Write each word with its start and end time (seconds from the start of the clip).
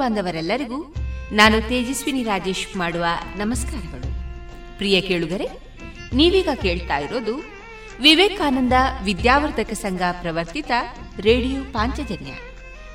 ಬಾಂಧವರೆಲ್ಲರಿಗೂ 0.00 0.94
ನಾನು 1.32 1.60
ತೇಜಸ್ವಿನಿ 1.60 2.22
ರಾಜೇಶ್ 2.22 2.76
ಮಾಡುವ 2.76 3.04
ನಮಸ್ಕಾರಗಳು. 3.36 4.08
ಪ್ರಿಯ 4.76 5.00
ಕೇಳುಗರೆ, 5.00 5.48
ನೀವೀಗ 6.14 6.48
ಕೇಳ್ತಾ 6.62 6.98
ಇರೋದು 6.98 7.34
Vivekananda 8.00 8.72
Vidyavardhaka 9.04 9.72
Sangha 9.72 10.00
ಪ್ರವರ್ತಿತ 10.20 10.70
radio 11.20 11.62
Panchajanya 11.72 12.32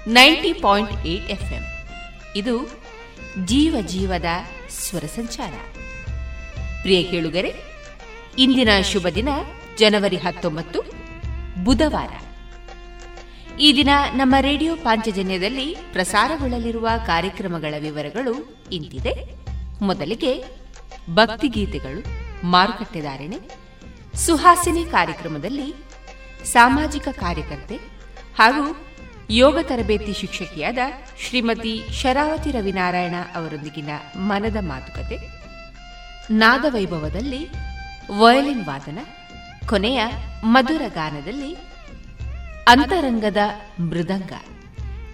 ninety 0.08 0.54
point 0.54 1.06
eight 1.06 1.30
FM. 1.30 1.64
ಇದು 2.36 2.84
ಜೀವ 3.46 3.76
ಜೀವದ 3.88 4.26
ಸ್ವರ 4.70 5.04
ಸಂಚಾರ. 5.06 5.54
ಪ್ರಿಯ 6.82 7.04
ಕೇಳುಗರೆ, 7.04 7.54
ಇಂದಿನ 8.38 8.70
ಶುಭ 8.92 9.08
ದಿನ 9.16 9.30
ಜನವರಿ 9.78 10.18
ಹತ್ತೊಂಬತ್ತು, 10.18 10.82
ಬುಧವಾರ. 11.64 12.25
ಈ 13.66 13.76
ದಿನ 13.76 13.90
ನಮ್ಮ 14.16 14.36
ರೇಡಿಯೋ 14.42 14.76
ಪಾಂಚಜನ್ಯದಲ್ಲಿ 14.76 15.78
ಪ್ರಸಾರಗೊಳ್ಳಲಿರುವ 15.92 16.90
ಕಾರ್ಯಕ್ರಮಗಳ 17.06 17.74
ವಿವರಗಳು 17.80 18.64
ಇಂತಿದೆ. 18.72 19.36
ಮೊದಲಿಗೆ 19.82 20.46
ಭಕ್ತಿಗೀತೆಗಳು 21.14 22.04
ಮಾರುಕಟ್ಟೆದಾರಣೆ 22.48 23.40
ಸುಹಾಸಿನಿ 24.18 24.86
ಕಾರ್ಯಕ್ರಮದಲ್ಲಿ 24.86 25.74
ಸಾಮಾಜಿಕ 26.46 27.08
ಕಾರ್ಯಕರ್ತೆ 27.08 27.76
ಹಾಗೂ 28.38 28.78
ಯೋಗ 29.30 29.58
ತರಬೇತಿ 29.60 30.14
ಶಿಕ್ಷಕಿಯಾದ 30.14 30.78
ಶ್ರೀಮತಿ 31.30 31.82
ಶರಾವತಿ 32.02 32.52
ರವಿನಾರಾಯಣ 32.52 33.16
ಅವರೊಂದಿಗಿನ 33.36 33.90
ಮನದ 34.16 34.56
ಮಾತುಕತೆ. 34.60 35.18
ನಾದವೈಭವದಲ್ಲಿ 36.32 37.50
ವಯಲಿನ್ 38.18 38.66
ವಾದನ, 38.66 38.98
ಕೊನೆಯ 39.68 40.06
ಮಧುರ 40.44 40.82
ಗಾನದಲ್ಲಿ 40.94 41.75
ಅಂತರಂಗದ 42.68 43.38
ಮೃದಂಗ. 43.80 44.32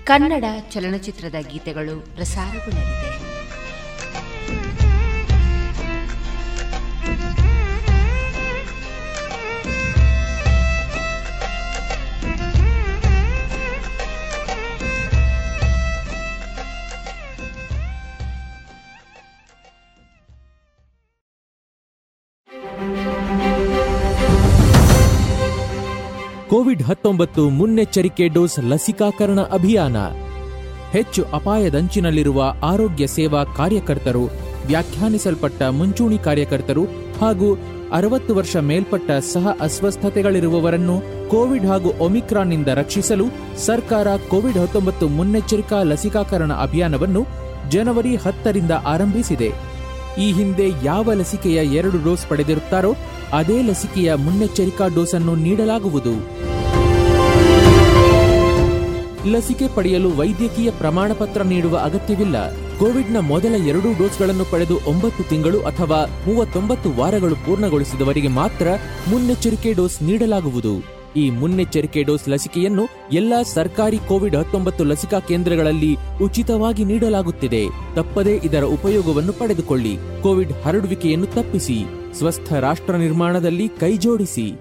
ಕನ್ನಡ 0.04 0.44
ಚಲನಚಿತ್ರದ 0.70 1.36
ಗೀತೆಗಳು 1.40 2.16
ಪ್ರಸಾರಗೊಳ್ಳಲಿದೆ. 2.16 3.31
ಕೋವಿಡ್ 26.52 26.84
ಹತ್ತೊಂಬತ್ತು 26.84 27.50
ಮುನ್ನೆಚ್ಚರಿಕೆ 27.50 28.28
ಡೋಸ್ 28.28 28.60
ಲಸಿಕಾಕರಣ 28.60 29.40
ಅಭಿಯಾನ. 29.40 29.98
ಹೆಚ್ಚು 30.92 31.26
ಅಪಾಯದಂಚಿನಲ್ಲಿರುವ 31.34 32.54
ಆರೋಗ್ಯ 32.64 33.08
ಸೇವಾ 33.08 33.44
ಕಾರ್ಯಕರ್ತರು, 33.44 34.24
ವ್ಯಾಖ್ಯಾನಿಸಲ್ಪಟ್ಟ 34.68 35.62
ಮುಂಚೂಣಿ 35.62 36.18
ಕಾರ್ಯಕರ್ತರು 36.18 36.84
ಹಾಗೂ 37.22 37.58
ಅರವತ್ತು 37.92 38.36
ವರ್ಷ 38.36 38.56
ಮೇಲ್ಪಟ್ಟ 38.56 39.12
ಸಹ 39.12 39.58
ಅಸ್ವಸ್ಥತೆಗಳಿರುವವರನ್ನು 39.62 41.30
ಕೋವಿಡ್ 41.30 41.66
ಹಾಗೂ 41.66 41.90
ಒಮಿಕ್ರಾನ್ನಿಂದ 42.06 42.68
ರಕ್ಷಿಸಲು 42.68 43.26
ಸರ್ಕಾರ 43.58 44.16
ಕೋವಿಡ್ 44.16 44.58
ಹತ್ತೊಂಬತ್ತು 44.58 45.08
ಮುನ್ನೆಚ್ಚರಿಕಾ 45.08 45.84
ಲಸಿಕಾಕರಣ 45.84 46.54
ಅಭಿಯಾನವನ್ನು 46.54 47.24
ಜನವರಿ 47.70 48.16
ಹತ್ತರಿಂದ 48.16 48.72
ಆರಂಭಿಸಿದೆ. 48.72 49.71
ಈ 50.18 50.32
ಹಿಂದೆ 50.32 50.72
ಯಾವ 50.84 51.14
ಲಸಿಕೆಯ 51.14 51.56
ಎರಡು 51.56 52.04
ಡೋಸ್ 52.04 52.28
ಪಡೆದಿರುತ್ತಾರೋ 52.28 52.96
ಅದೇ 53.34 53.62
ಲಸಿಕೆಯ 53.62 54.14
ಮುನ್ನೆಚ್ಚರಿಕಾ 54.14 54.88
ಡೋಸ್ 54.88 55.16
ಅನ್ನು 55.16 55.36
ನೀಡಲಾಗುವುದು. 55.36 56.14
ಲಸಿಕೆ 59.30 59.68
ಪಡೆಯಲು 59.76 60.18
ವೈದ್ಯಕೀಯ 60.18 60.72
ಪ್ರಮಾಣ 60.72 61.12
ಪತ್ರ 61.14 61.42
ನೀಡುವ 61.42 61.78
ಅಗತ್ಯವಿಲ್ಲ. 61.78 62.52
ಕೋವಿಡ್ನ 62.78 63.20
ಮೊದಲ 63.20 63.56
ಎರಡು 63.68 63.98
ಡೋಸ್ಗಳನ್ನು 63.98 64.46
ಪಡೆದು 64.52 64.80
ಒಂಬತ್ತು 64.88 65.24
ತಿಂಗಳು 65.24 65.62
ಅಥವಾ 65.62 66.24
ಮೂವತ್ತೊಂಬತ್ತು 66.28 66.92
ವಾರಗಳು 66.92 67.36
ಪೂರ್ಣಗೊಳಿಸಿದವರಿಗೆ 67.36 68.28
ಮಾತ್ರ 68.28 68.68
ಮುನ್ನೆಚ್ಚರಿಕೆ 69.08 69.74
ಡೋಸ್ 69.74 70.04
ನೀಡಲಾಗುವುದು. 70.04 71.01
ಈ 71.16 71.30
ಮುನ್ನೆಚ್ಚರಿಕೆ 71.30 72.04
ಡೋಸ್ 72.04 72.30
ಲಸಿಕೆಯನ್ನು 72.30 72.88
ಎಲ್ಲಾ 73.12 73.44
ಸರ್ಕಾರಿ 73.44 73.98
ಕೋವಿಡ್ 73.98 74.36
ಹತ್ತೊಂಬತ್ತು 74.36 74.84
ಲಸಿಕಾ 74.84 75.20
ಕೇಂದ್ರಗಳಲ್ಲಿ 75.20 75.98
ಉಚಿತವಾಗಿ 76.24 76.86
ನೀಡಲಾಗುತ್ತಿದೆ. 76.86 77.66
ತಪ್ಪದೇ 77.96 78.40
ಇದರ 78.44 78.64
ಉಪಯೋಗವನ್ನು 78.64 79.34
ಪಡೆದುಕೊಳ್ಳಿ. 79.34 79.98
ಕೋವಿಡ್ 80.22 80.54
ಹರಡುವಿಕೆಯನ್ನು 80.66 81.26
ತಪ್ಪಿಸಿ. 81.26 81.86
ಸ್ವಸ್ಥ 82.18 82.54
ರಾಷ್ಟ್ರ 82.54 82.96
ನಿರ್ಮಾಣದಲ್ಲಿ 82.96 83.68
ಕೈಜೋಡಿಸಿ 83.68 84.54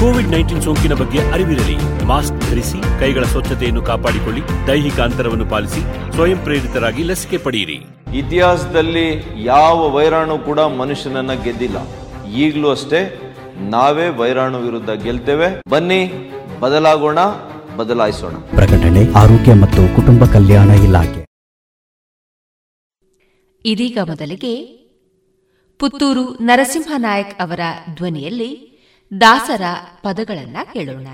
ಕೋವಿಡ್ 0.00 0.28
ನೈನ್ಟೀನ್ 0.28 0.62
ಸೋಂಕಿನ 0.62 0.94
ಬಗ್ಗೆ 0.94 1.18
ಅರಿವಿರಲಿ. 1.18 2.04
ಮಾಸ್ಕ್ 2.04 2.50
ಧರಿಸಿ 2.50 3.00
ಕೈಗಳ 3.00 3.24
ಸ್ವಚ್ಛತೆಯನ್ನು 3.24 3.82
ಕಾಪಾಡಿಕೊಳ್ಳಿ 3.82 4.42
ದೈಹಿಕ 4.66 5.00
ಅಂತರವನ್ನು 5.00 5.46
ಪಾಲಿಸಿ 5.46 6.12
ಸ್ವಯಂ 6.12 6.38
ಪ್ರೇರಿತರಾಗಿ 6.38 7.02
ಲಸಿಕೆ 7.02 7.38
ಪಡೆಯಿರಿ. 7.38 7.86
ಇತಿಹಾಸದಲ್ಲಿ 8.18 9.26
ಯಾವ 9.44 9.90
ವೈರಾಣು 9.90 10.38
ಕೂಡ 10.38 10.60
ಮನುಷ್ಯನನ್ನ 10.60 11.32
ಗೆದ್ದಿಲ್ಲ. 11.32 11.76
ಈಗಲೂ 12.32 12.70
ಅಷ್ಟೇ 12.70 13.27
ನಾವೇ 13.60 14.08
ವೈರಾಣು 14.08 14.58
ವಿರುದ್ಧ 14.58 14.90
ಗೆಲ್ತೇವೆ. 14.90 15.70
ಬನ್ನಿ 15.70 16.12
ಬದಲಾಗೋಣ 16.60 17.18
ಬದಲಾಯಿಸೋಣ. 17.76 18.32
ಪ್ರಕಟಣೆ 18.32 19.12
ಆರೋಗ್ಯ 19.12 19.54
ಮತ್ತು 19.54 19.96
ಕುಟುಂಬ 19.96 20.24
ಕಲ್ಯಾಣ 20.24 20.70
ಇಲಾಖೆ. 20.70 21.24
ಇದೀಗ 23.64 23.98
ಮೊದಲಿಗೆ 24.06 24.78
ಪುತ್ತೂರು 25.78 26.34
ನರಸಿಂಹ 26.34 26.92
ನಾಯಕ್ 26.96 27.42
ಅವರ 27.42 27.60
ಧ್ವನಿಯಲ್ಲಿ 27.94 28.68
ದಾಸರ 29.20 29.62
ಪದಗಳನ್ನ 30.02 30.56
ಕೇಳೋಣ. 30.72 31.06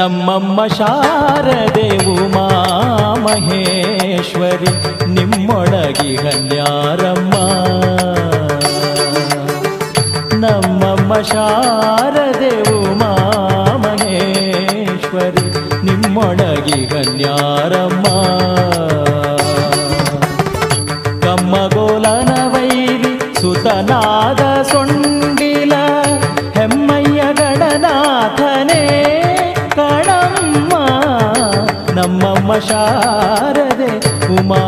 ನಮ್ಮಮ್ಮ 0.00 0.60
ಶಾರದೆ 0.76 1.88
ಉಮಾ 2.12 2.46
ಮಹೇಶ್ವರಿ 3.24 4.70
ನಿಮ್ಮೊಳಗಿ 5.14 6.12
ಹನ್ಯಾರಮ್ಮ 6.16 7.29
शारदे 32.68 33.90
उमा 34.36 34.62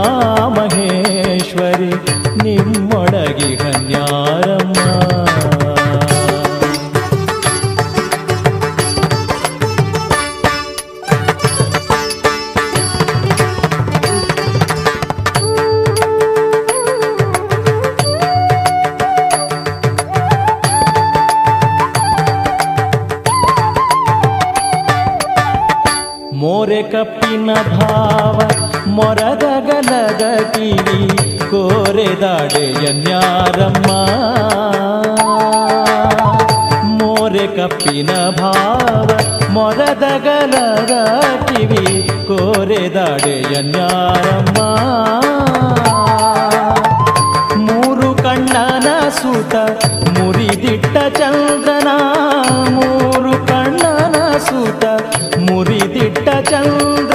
ಕಪ್ಪಿನ 26.92 27.50
ಭಾವ, 27.54 28.38
ಮೊರದ 28.86 29.46
ಗಲದ 29.68 30.24
ಕಿವಿ, 30.52 31.00
ಕೋರೆ 31.50 32.08
ದಾಡೆಯನ್ಯಾರಮ್ಮ 32.20 33.90
ಮೋರೆ 36.98 37.46
ಕಪ್ಪಿನ 37.46 38.10
ಭಾವ, 38.40 39.08
ಮೊರದ 39.50 40.06
ಗಲದ 40.24 40.94
ಕಿವಿ, 41.46 41.86
ಕೋರೆ 42.28 42.82
ದಾಡೆಯನ್ಯಾರಮ್ಮ 42.94 44.58
ಮೂರು 47.66 48.10
ಕಣ್ಣನ 48.22 48.88
ಸುತ, 49.20 49.54
ಮುರಿದಿಟ್ಟ 50.18 50.96
ಚಂದನ 51.18 51.88
ಮೂರು 52.70 53.32
ಕಣ್ಣನ 53.46 54.16
ಸುತ, 54.38 54.84
ಮುರಿದಿಟ್ಟ 55.50 55.91
ಚಂದ್ರನ 56.52 57.11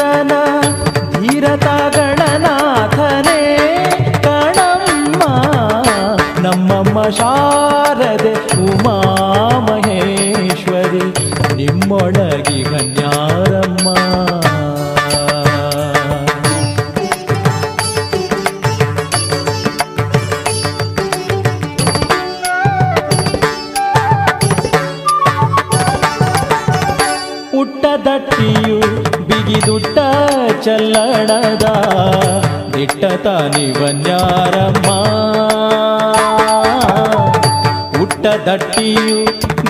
ದಟ್ಟಿಯು 38.47 39.17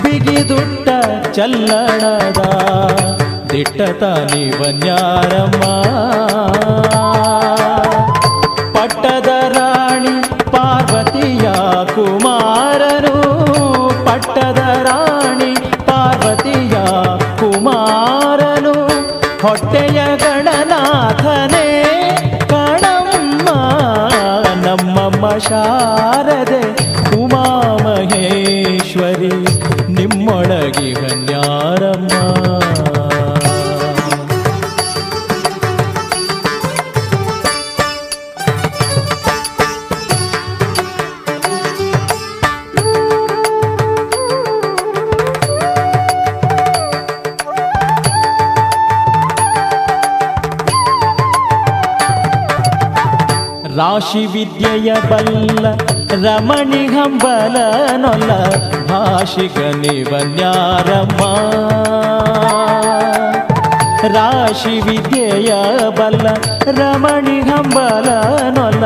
ಬಿಗಿದುಟ್ಟ 0.02 0.88
ಚಲ್ಲಣದ 1.32 2.40
ದಿಟ್ಟ 3.52 3.80
ತಾನಿವನ್ಯಾರಮ್ಮ 4.00 5.62
ಪಟ್ಟದ 8.74 9.30
ರಾಣಿ 9.56 10.14
ಪಾರ್ವತಿಯ 10.50 11.46
ಕುಮಾರನು 11.94 12.37
ರಮಣಿ 56.24 56.86
ಹಂಬಲ 56.86 57.56
ನೊಲ್ಲ 57.96 58.30
ಭಾಷಿಕ 58.88 59.58
ರಾಶಿ 64.08 64.74
ವಿದ್ಯೆಯ 64.80 65.52
ಬಲ್ಲ 65.90 66.26
ರಮಣಿ 66.70 67.38
ಹಂಬಲ 67.40 68.08
ನೊಲ್ಲ 68.50 68.84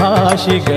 ಭಾಷಿಕ 0.00 0.68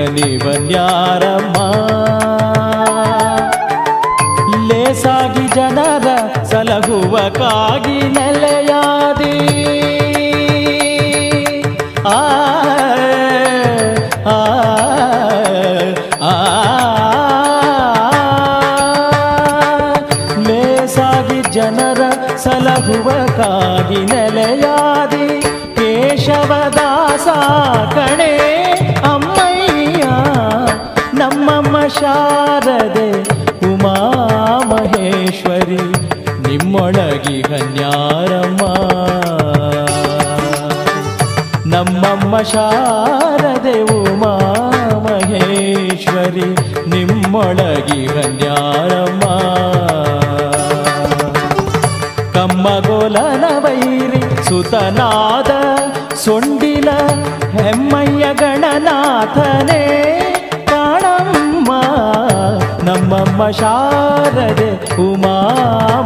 ಲೇಸಾಗಿ 4.70 5.48
ಜನರ 5.56 6.08
ಸಲಹುವ 6.44 7.18
ಕಾಗಿ 7.30 8.00
ನೆಲೆಯಾದಿ 8.10 8.71
ಕಾಗಿ 23.62 24.00
ನೆಲೆಯಾದಿ 24.06 25.26
ಕೇಶವದಾಸ 25.78 27.28
ಕಣೆ, 27.96 28.32
ಅಮ್ಮಯ್ಯ, 29.12 30.04
ನಮ್ಮಮ್ಮ 31.14 31.76
ಶಾರದೆ 31.98 33.10
ಉಮಾ 33.70 33.96
ಮಹೇಶ್ವರಿ 34.72 35.82
ನಿಮ್ಮೊಳಗಿ 36.48 37.38
ಕನ್ಯಾರಮ್ಮ 37.44 38.64
ನಮ್ಮಮ್ಮ 41.66 42.42
ಶಾರದೆ 42.54 43.76
ಉಮಾ 43.98 44.34
ಮಹೇಶ್ವರಿ 45.06 46.48
ನಿಮ್ಮೊಳಗಿ 46.88 48.02
ಕನ್ಯಾರಮ್ಮ 48.08 49.26
ಕಮ್ಮಗೋಲನ 52.64 53.46
ವೈರಿ 53.64 54.20
ಸುತನಾದ 54.48 55.52
ಸೊಂಡಿಲ 56.24 56.90
ಹೆಮ್ಮಯ್ಯ 57.56 58.26
ಗಣನಾಥನೇ 58.42 59.80
ಕಾಣಮ್ಮ, 60.70 61.70
ನಮ್ಮಮ್ಮ 62.88 63.50
ಶಾರದೆ 63.60 64.70
ಉಮಾ 65.06 65.34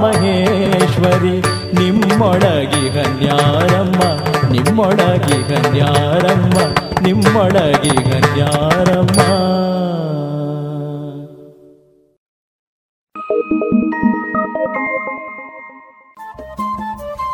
ಮಹೇಶ್ವರಿ 0.03 1.35
ನಿಮ್ಮೊಳಗಿ 1.79 2.83
ನ್ಯಾರಮ್ಮ 3.19 4.01
ನಿಮ್ಮೊಳಗಿ 4.53 5.39
ನ್ಯಾರಮ್ಮ 5.69 6.57
ನಿಮ್ಮೊಳಗಿ 7.01 7.95
ನ್ಯಾರಮ್ಮ 8.29 9.14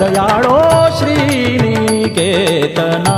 ದಯಾಳೋ 0.00 0.56
ಶ್ರೀನಿಕೇತನ 0.98 3.08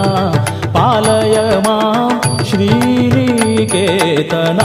ಪಾಲಯ 0.77 1.37
ಮಾಂ 1.67 2.13
ಶ್ರೀನಿಕೇತನ. 2.49 4.61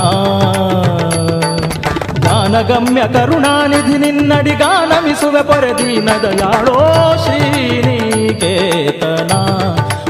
ಜ್ಞಾನಗಮ್ಯ 2.19 3.01
ಕರುಣಾನಿಧಿ 3.13 3.97
ನಿನ್ನಡಿಗಾನಮಿಸುವೆ 3.97 5.43
ಪರದೀನ 5.43 6.09
ದಯಾಳೋ 6.23 6.79
ಶ್ರೀನಿಕೇತನ 7.25 9.31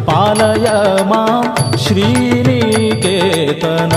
ಪಾಲಯ 0.09 0.67
ಮಾಂ 1.11 1.45
ಶ್ರೀನಿಕೇತನ. 1.85 3.93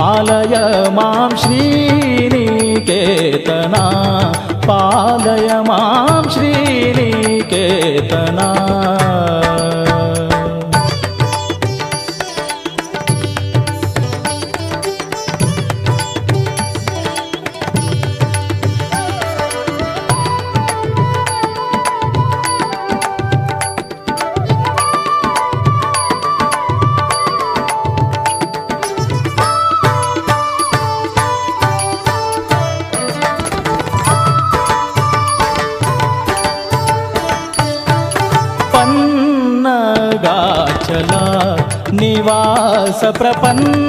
पालय 0.00 0.54
मां 0.90 1.36
श्रीनिकेतना। 1.36 3.84
पालय 4.68 5.48
मां 5.68 6.30
श्रीनिकेतना। 6.30 8.48
ప్రపంచ 43.20 43.81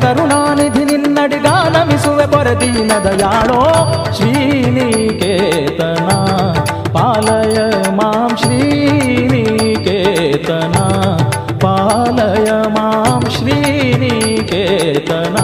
ಕರುಣಾನಿಧಿ 0.00 0.84
ನಿನ್ನಡಿಗಾನಮಿಸುವೆ 0.84 2.26
ಪರದೀನ 2.26 2.92
ದಯಾಳೋ 3.04 3.62
ಶ್ರೀನಿಕೇತನ. 4.16 6.08
ಪಾಲಯ 6.92 7.90
ಮಾಂ 7.90 8.36
ಶ್ರೀನಿಕೇತನ. 8.36 10.72
ಪಾಲಯ 11.58 12.68
ಮಾಂ 12.68 13.30
ಶ್ರೀನಿಕೇತನ. 13.30 15.36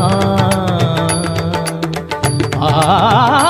ಆ 2.62 3.49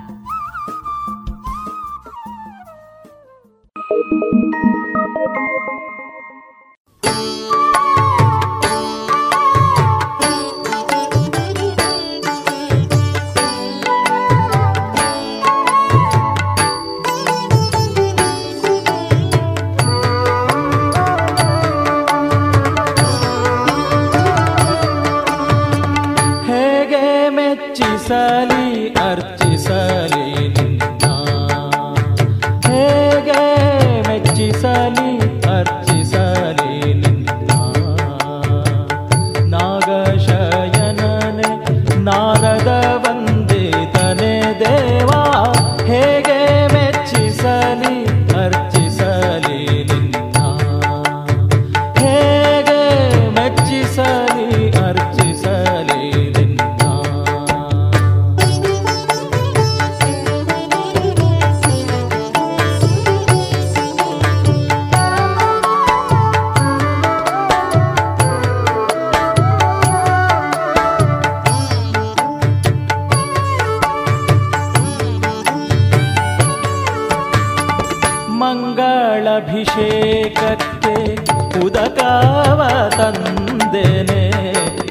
ಅಭಿಷೇಕಕ್ಕೆ 79.35 81.15
ಉದಕಾವ 81.59 82.61
ತಂದೇನೆ. 82.97 84.21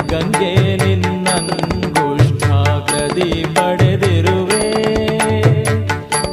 ಗಂಗೆ 0.09 0.76
ನಿನ್ನಂಗುಷ್ಠಾಗ್ರದಿ 0.76 3.46
ಪಡೆದಿರುವೆ. 3.55 4.66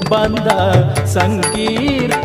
ಬಂದ 0.10 0.48
ಸಂಕೀರ್ಣ 1.06 2.17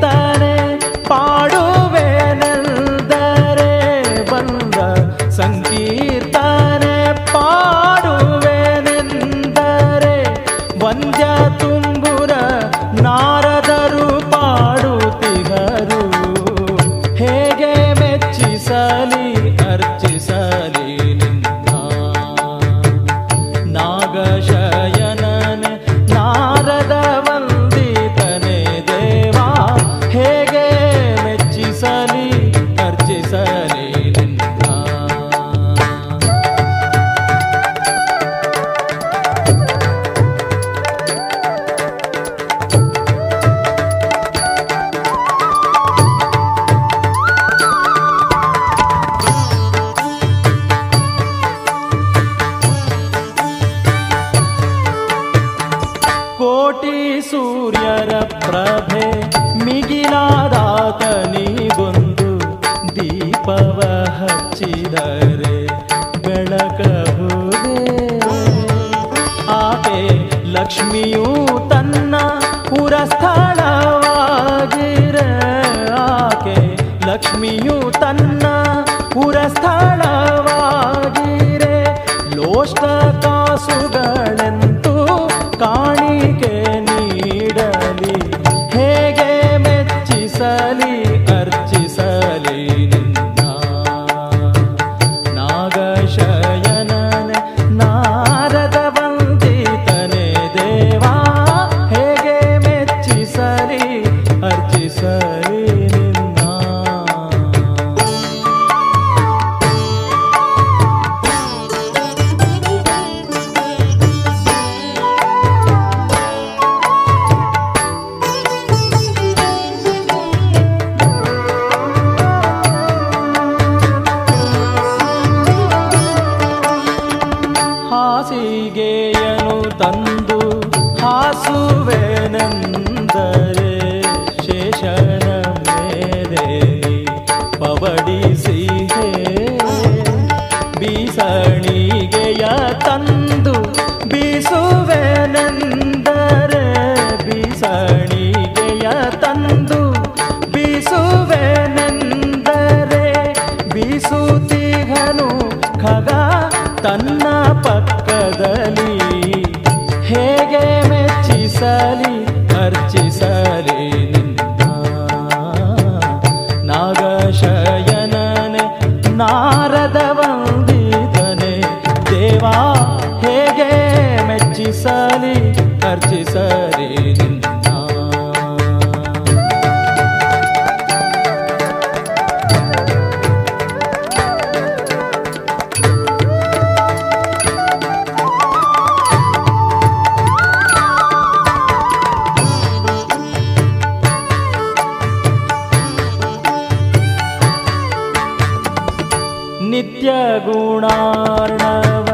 नित्यगुणार्णव 200.04 202.06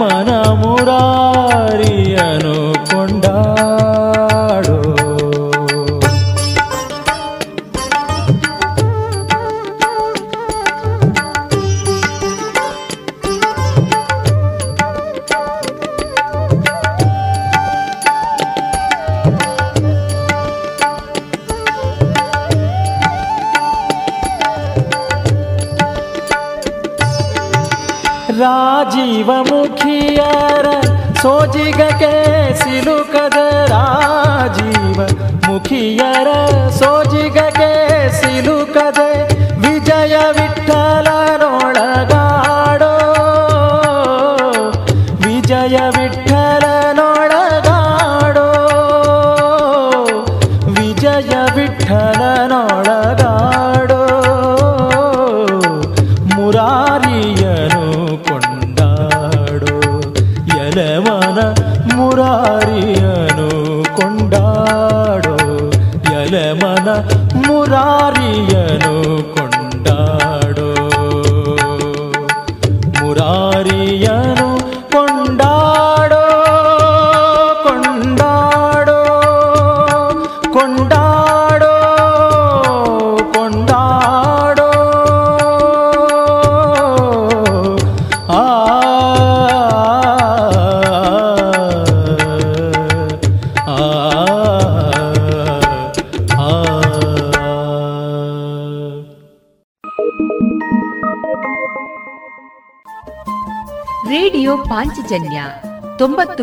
மானா 0.00 0.37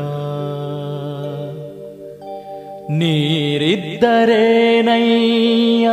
ನೀರಿದ್ದರೇನಯ್ಯ 2.90 5.88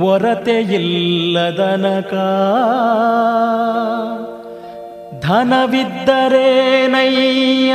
ಒರತೆಯಿಲ್ಲದನಕ. 0.00 2.14
ಧನವಿದ್ದರೇನಯ್ಯ 5.26 7.74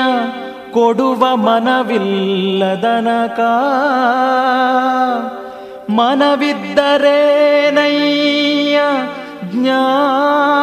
ಕೊಡುವ 0.73 1.35
ಮನವಿಲ್ಲದನಕ. 1.35 3.39
ಮನವಿದ್ದರೇನಯ್ಯ 5.89 8.79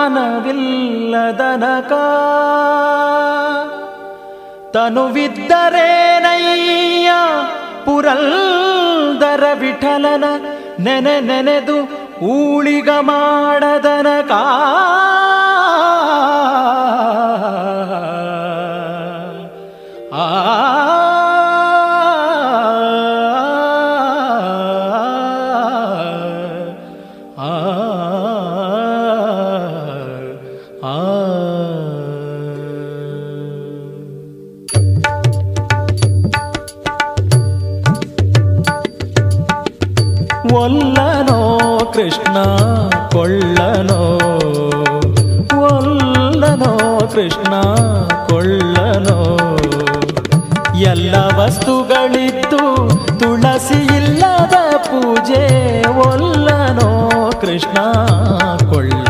ಜ್ಞಾನವಿಲ್ಲದನಕ. 0.01 1.93
ತನುವಿದ್ದರೇನಯ್ಯ 4.71 7.11
ಪುರಲ್ದರ 7.85 9.45
ವಿಠಲನ 9.61 10.25
ನೆನೆ 10.81 11.21
ನೆನೆದು 11.21 11.77
ಊಳಿಗ 12.25 12.89
ಮಾಡದನಕ. 13.01 14.31
ಒಲ್ಲನೋ 40.55 41.59
ಕೃಷ್ಣ 41.95 42.35
ಕೊಳ್ಳನೋ? 43.09 44.19
ಒಲ್ಲನೋ 45.63 47.01
ಕೃಷ್ಣ 47.15 47.51
ಕೊಳ್ಳನೋ? 48.29 49.37
ಎಲ್ಲ 50.77 51.15
ವಸ್ತುಗಳಿತ್ತು 51.37 52.59
ತುಳಸಿ 53.19 53.97
ಇಲ್ಲದ 53.97 54.55
ಪೂಜೆ. 54.77 55.83
ಒಲ್ಲನೋ 55.89 57.11
ಕೃಷ್ಣ 57.41 57.79
ಕೊಳ್ಳನೋ? 58.73 59.10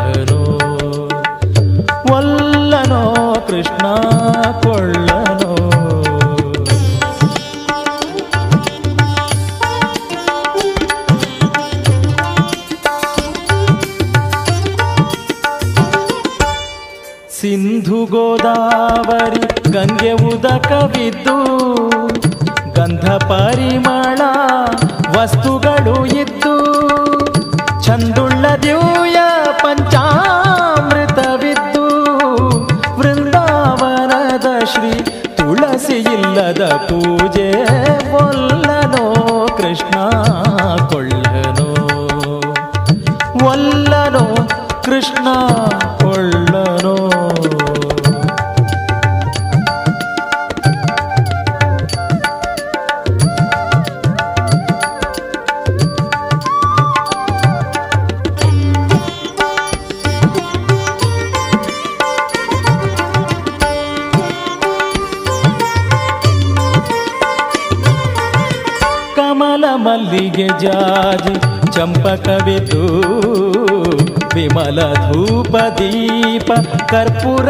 ದೀಪ 76.92 77.50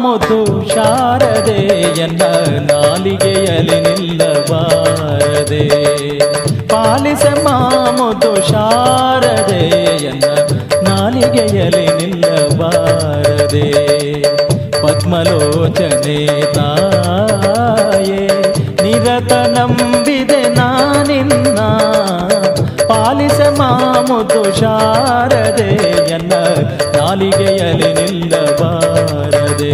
ಮಾಮುದು 0.00 0.36
ಶಾರದೆಯನ್ನ 0.68 2.22
ನಾಲಿಗೆಯಲ್ಲಿ 2.68 3.78
ನಿಲ್ಲಬಾರದೆ 3.86 5.62
ಪಾಲಿಸ 6.68 7.24
ಮಾಮುದು 7.44 8.30
ಶಾರದೆಯನ್ನ 8.50 10.26
ನಾಲಿಗೆಯಲ್ಲಿ 10.88 11.86
ನಿಲ್ಲಬಾರದೆ 12.00 13.66
ಪದ್ಮಲೋಚನೆ 14.82 16.18
ತಾಯೇ 16.56 18.22
ನಿರತ 18.84 19.32
ನಂಬಿದೆ 19.56 20.42
ನಾನಿನ್ನ 20.54 21.58
ಪಾಲಿಸ 23.08 23.40
ಮಾಮುದು 23.58 24.40
ಶಾರದೆಯನ್ನ 24.58 26.32
ನಾಲಿಗೆಯಲ್ಲಿ 26.96 27.90
ನಿಲ್ಲಬಾರದೆ 27.92 29.70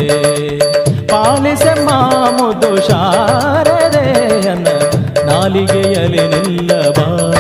ಪಾಲಿಸ 1.13 1.65
ಮಾಮುದು 1.89 2.71
ಶಾರದೆಯನ್ನ 2.89 4.69
ನಾಲಿಗೆಯಲ್ಲಿ 5.27 6.25
ನಿಲ್ಲಬಾರದೆ 6.35 7.34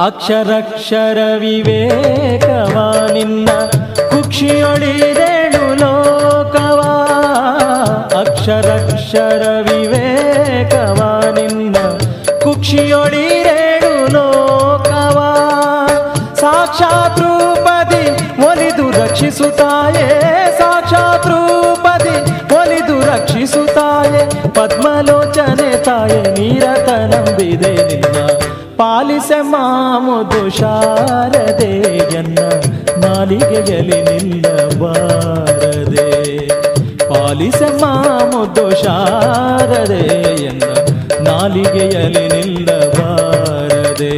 ಅಕ್ಷರಕ್ಷರ 0.00 1.18
ವಿವೇಕವ 1.38 2.94
ನಿನ್ನ 3.12 3.48
ಕುಕ್ಷಿಯೊಳಿದೇಳು 4.10 5.74
ಲೋಕವ? 5.74 6.80
ಅಕ್ಷರಕ್ಷರ 8.20 9.42
ವಿವೇಕವ 9.72 11.24
ನಿನ್ನ 11.34 11.76
ಕುಕ್ಷಿಯೊಳಿರೇಳು 12.42 14.12
ಲೋಕವಾ? 14.12 15.30
ಸಾಕ್ಷಾತ್ 16.40 17.20
ರೂಪದಿ 17.20 18.10
ಒಲಿದು 18.46 18.90
ರಕ್ಷಿಸುತ್ತಾಯೇ? 18.90 20.08
ಸಾಕ್ಷಾತ್ 20.58 21.26
ರೂಪದಿ 21.26 22.16
ಒಲಿದು 22.54 23.06
ರಕ್ಷಿಸುತ್ತಾಯೆ? 23.06 24.48
ಪದ್ಮಲೋಚನೆ 24.48 25.84
ತಾಯೆ, 25.84 26.22
ನೀರತ 26.32 26.88
ನಂಬಿದೆ 26.88 27.74
ನಿನ್ನ 27.88 28.16
ಪಾಲಿಸ 28.80 29.30
ಮಾಮುದು 29.42 30.42
ಶಾರದೆಯನ್ನ 30.50 32.38
ನಾಲಿಗೆಯಲ್ಲಿ 33.04 33.98
ನಿಲ್ಲಬಾರದೆ 34.08 36.06
ಪಾಲಿಸ 37.10 37.62
ಮಾಮುದು 37.82 38.66
ಶಾರದೆಯನ್ನ 38.82 40.64
ನಾಲಿಗೆಯಲ್ಲಿ 41.28 42.24
ನಿಲ್ಲಬಾರದೆ 42.34 44.14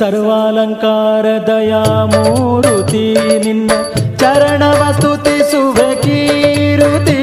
ಸರ್ವಾಲಂಕಾರ 0.00 1.38
ದಯಾಮೂರುತಿ 1.46 3.14
ನಿನ್ನ 3.44 3.70
ಚರಣವ 4.16 4.92
ಸ್ತುತಿಸುವೆ 4.98 6.02
ಕೀರುತಿ. 6.02 7.18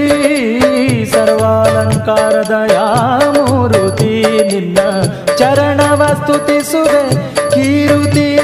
ಸರ್ವಾಲಂಕಾರ 1.11 2.33
ದಯಾಮೂರುತಿ 2.33 4.23
ನಿನ್ನ 4.51 4.77
ಚರಣವ 5.37 6.03
ಸ್ತುತಿಸುವೆ 6.21 7.15
ಕೀರುತಿ. 7.49 8.37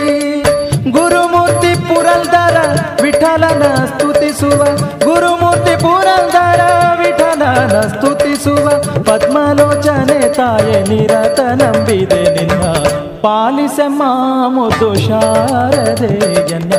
ಪುರಂದರ 1.94 2.58
ವಿಠಲನ 3.02 3.64
ಸ್ತುತಿಸುವ. 3.86 4.64
ಗುರುಮೂರ್ತಿ 5.04 5.82
ಪುರಂದರ 5.82 6.60
ವಿಠಲನ 7.00 7.82
ಸ್ತುತಿಸುವ. 7.82 8.70
ಪದ್ಮಲೋಚನೆ 9.04 10.34
ತಾಯೆ 10.34 10.90
ನಿರತ 10.90 11.40
ನಂಬಿದೆ 11.40 12.24
ನಿನ್ನ. 12.38 12.64
ಪಾಲಿಸ 13.22 13.80
ಮಾಮು 13.88 14.70
ಶಾರದೆ 15.08 16.48
ಜನ 16.48 16.74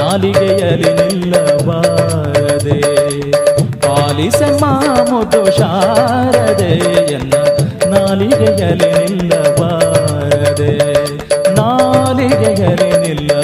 ನಾಲಿಗೆಯಲ್ಲಿ 0.00 0.94
ನಿಲ್ಲಬಾರದೆ 0.94 2.80
ಪಾಲಿಸ 3.80 4.42
ಮಾಮು 4.60 5.56
ಶಾರದೆ 5.56 6.72
ಎನ್ನ. 7.12 7.34
ನಾಲಿಗೆಯಲ್ಲಿ 7.94 8.92
ನಿಲ್ಲಬಾರದೆ 8.92 10.78
ನಾಲಿಗೆಯಲ್ಲಿ 11.54 12.98
ನಿಲ್ಲಬಾರದೆ 12.98 13.43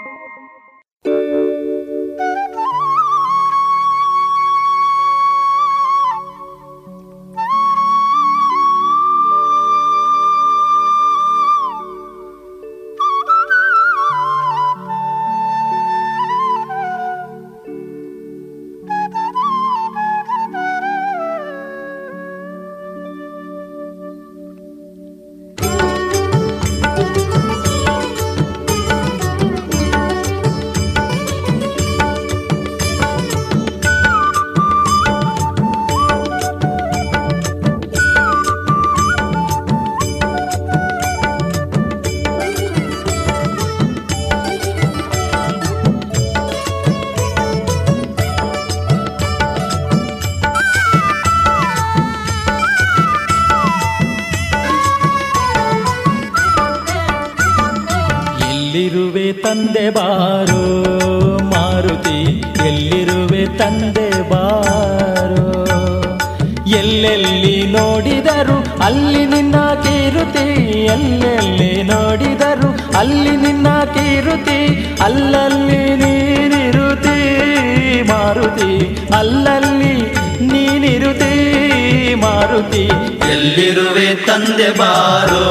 ತಂದೆ 84.15 84.69
ಬಾರೋ 84.71 85.43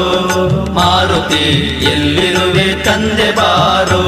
ಮಾರುತಿ 0.70 1.44
ಎಲ್ಲಿರುವೆ 1.92 2.84
ತಂದೆ 2.84 3.30
ಬಾರೋ? 3.30 4.02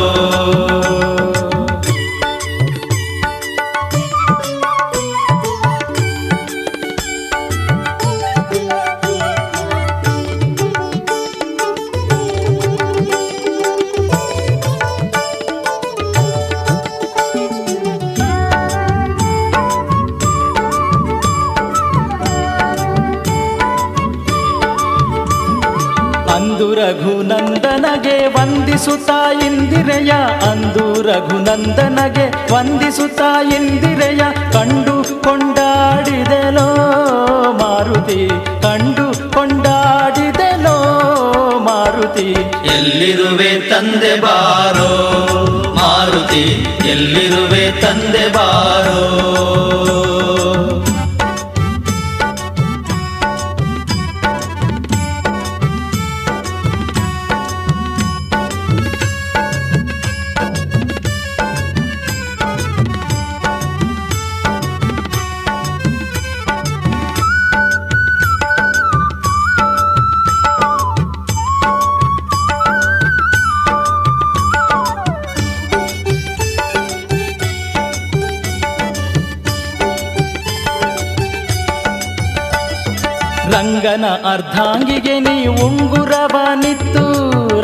ರಂಗನ 83.92 84.10
ಅರ್ಧಾಂಗಿಗೆ 84.24 85.14
ನೀ 85.20 85.34
ಉಂಗುರವ 85.64 86.36
ನಿತ್ತು, 86.60 87.02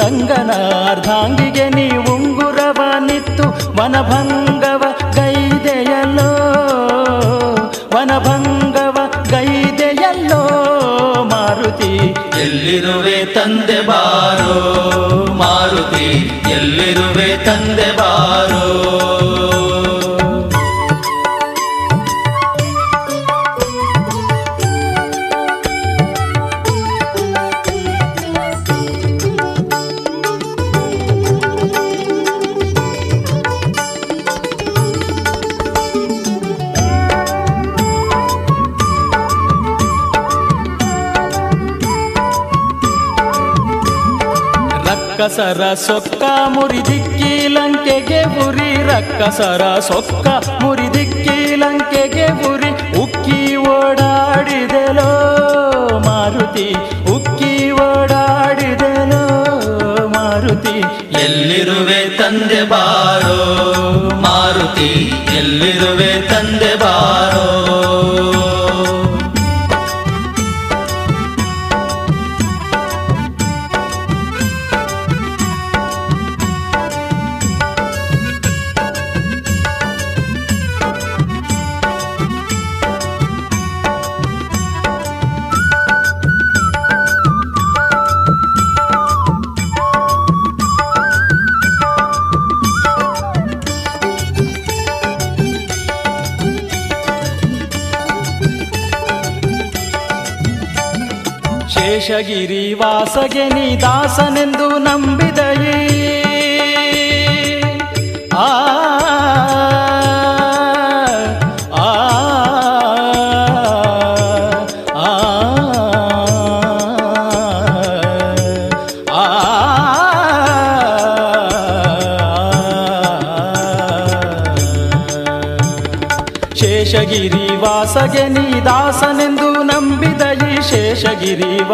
ರಂಗನ 0.00 0.50
ಅರ್ಧಾಂಗಿಗೆ 0.90 1.66
ನೀ 1.76 1.86
ಉಂಗುರವ 2.12 2.80
ನಿತ್ತು, 3.06 3.44
ವನಭಂಗವ 3.78 4.82
ಗೈದೆಯಲ್ಲೋ 5.16 6.28
ವನಭಂಗವ 7.94 8.96
ಗೈದೆಯಲ್ಲೋ, 9.30 10.42
ಮಾರುತಿ 11.32 11.92
ಎಲ್ಲಿರುವೆ 12.44 13.18
ತಂದೆ 13.34 13.80
ಬಾರೋ, 13.86 14.54
ಮಾರುತಿ 15.32 16.08
ಎಲ್ಲಿರುವೆ 16.50 17.30
ತಂದೆ 17.44 17.90
ಬಾರೋ. 17.92 18.64
ರಕ್ಕಸರ 45.59 45.74
ಸೊಕ್ಕ 45.86 46.24
ಮುರಿದಿಕ್ಕಿ 46.54 47.30
ಲಂಕೆಗೆ 47.54 48.18
ಉರಿ, 48.44 48.68
ರಕ್ಕಸರ 48.88 49.62
ಸೊಕ್ಕ 49.86 50.26
ಮುರಿದಿಕ್ಕಿ 50.62 51.38
ಲಂಕೆಗೆ 51.62 52.26
ಉರಿ, 52.50 52.70
ಉಕ್ಕಿ 53.02 53.40
ಓಡಾಡಿದೆಲೋ 53.72 55.09
ಮಾರುತಿ, 56.06 56.68
ಉಕ್ಕಿ 57.14 57.52
ಓಡಾಡಿದೆಲೋ 57.86 59.24
ಮಾರುತಿ. 60.14 60.76
ಎಲ್ಲಿರುವೆ 61.24 62.00
ತಂದೆ 62.20 62.62
ಬಾರೋ 62.72 63.38
ಮಾರುತಿ, 64.26 64.90
ಎಲ್ಲಿರುವೆ 65.40 66.12
ತಂದೆ 66.30 66.72
ಬಾರೋ 66.84 67.46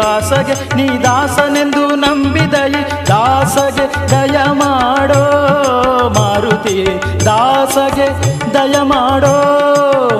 ವಾಸಗೆ 0.05 0.55
ನೀ 0.75 0.85
ದಾಸನೆಂದು 1.03 1.95
ನಂಬಿದಯಿ 1.95 2.81
ದಾಸಗೆ 3.09 3.85
ದಯ 4.11 4.37
ಮಾಡೋ 4.53 5.21
ಮಾರುತಿ. 6.17 6.75
ದಾಸಗೆ 7.25 8.07
ದಯ 8.53 8.75
ಮಾಡೋ 8.83 9.33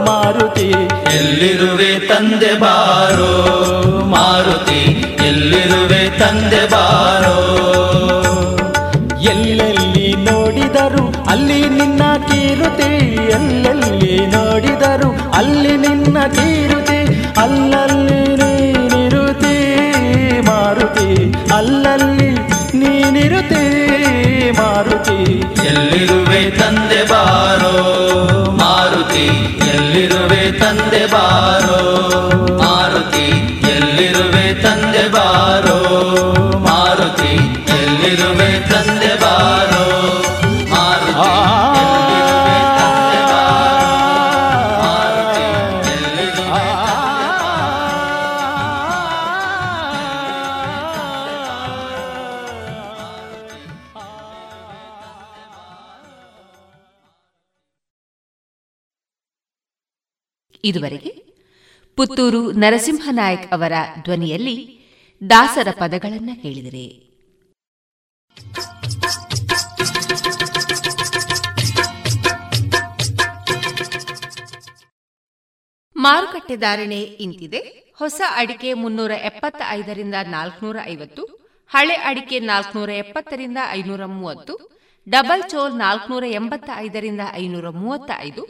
ಮಾರುತಿ. 0.08 0.68
ಎಲ್ಲಿರುವೆ 1.18 1.92
ತಂದೆ 2.08 2.54
ಬಾರೋ 2.60 3.32
ಮಾರುತಿ 4.06 4.82
ಎಲ್ಲಿರುವೆ 5.28 6.02
ತಂದೆ 6.20 6.64
ಬಾರೋ? 6.66 7.36
ಎಲ್ಲೆಲ್ಲಿ 9.34 10.08
ನೋಡಿದರು 10.28 11.04
ಅಲ್ಲಿ 11.28 11.62
ನಿನ್ನ 11.70 12.02
ಕೀರುತಿ 12.28 12.92
ಎಲ್ಲೆಲ್ಲಿ 13.32 14.14
ನೋಡಿದರು 14.36 15.10
ಅಲ್ಲಿ 15.34 15.78
ಮಾರುತಿ 29.16 29.28
ಎಲ್ಲಿರುವೆ 29.70 30.44
ತಂದೆ 30.60 31.04
ಬಾರೋ? 31.06 31.80
ಮಾರುತಿ 32.62 33.28
ಎಲ್ಲಿರುವೆ 33.72 34.48
ತಂದೆ 34.64 35.06
ಬಾರೋ? 35.08 35.78
ಇದುವರೆಗೆ 60.66 61.12
ಪುತ್ತೂರು 61.98 62.52
ನರಸಿಂಹನಾಯಕ್ 62.52 63.54
ಅವರ 63.54 63.74
ಧ್ವನಿಯಲ್ಲಿ 64.04 64.56
ದಾಸರ 65.30 65.68
ಪದಗಳನ್ನು 65.80 66.42
ಕೇಳಿದರೆ. 66.42 66.86
ಮಾರುಕಟ್ಟೆ 75.96 76.56
ಧಾರಣೆ 76.56 77.02
ಇಂತಿದೆ. 77.02 77.60
ಹೊಸ 78.00 78.22
ಅಡಿಕೆ 78.36 78.74
ಮುನ್ನೂರ 78.74 79.12
ಎಪ್ಪತ್ತ 79.12 79.62
ಐದರಿಂದ 79.70 80.16
ನಾಲ್ಕನೂರ 80.28 80.78
ಐವತ್ತು 80.90 81.24
ಹಳೆ 81.70 81.94
ಅಡಿಕೆ 81.94 82.40
ನಾಲ್ಕನೂರ 82.40 82.90
ಎಪ್ಪತ್ತರಿಂದ 82.90 83.58
ಐನೂರ 83.72 84.06
ಮೂವತ್ತು 84.06 84.54
ಡಬಲ್ 85.10 85.44
ಚೋಲ್ 85.50 85.76
ನಾಲ್ಕನೂರ 85.78 86.24
ಎಂಬತ್ತ 86.30 86.70
ಐದರಿಂದ 86.76 87.22
ಐನೂರ 87.34 87.70
ಮೂವತ್ತ 87.70 88.12
ಐದು 88.20 88.44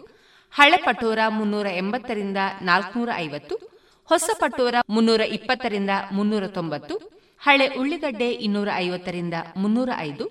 ಹಳೆ 0.55 0.77
ಪಟೋರ 0.77 1.19
ಮುನ್ನೂರ 1.27 1.67
ಎಂಬತ್ತರಿಂದ 1.81 2.39
ನಾಲ್ಕನೂರ 2.61 3.09
ಐವತ್ತು, 3.17 3.55
ಹೊಸ 4.09 4.29
ಪಟೋರ 4.39 4.75
ಮುನ್ನೂರ 4.89 5.21
ಇಪ್ಪತ್ತರಿಂದ 5.37 5.89
ಮುನ್ನೂರ 6.11 6.45
ತೊಂಬತ್ತು, 6.47 6.95
ಹಳೆ 7.41 7.67
ಉಳ್ಳಿಗಡ್ಡೆ 7.67 8.31
ಇನ್ನೂರ 8.31 8.69
ಐವತ್ತರಿಂದ 8.75 9.33
ಮುನ್ನೂರ 9.57 9.89
ಐದು, 9.99 10.25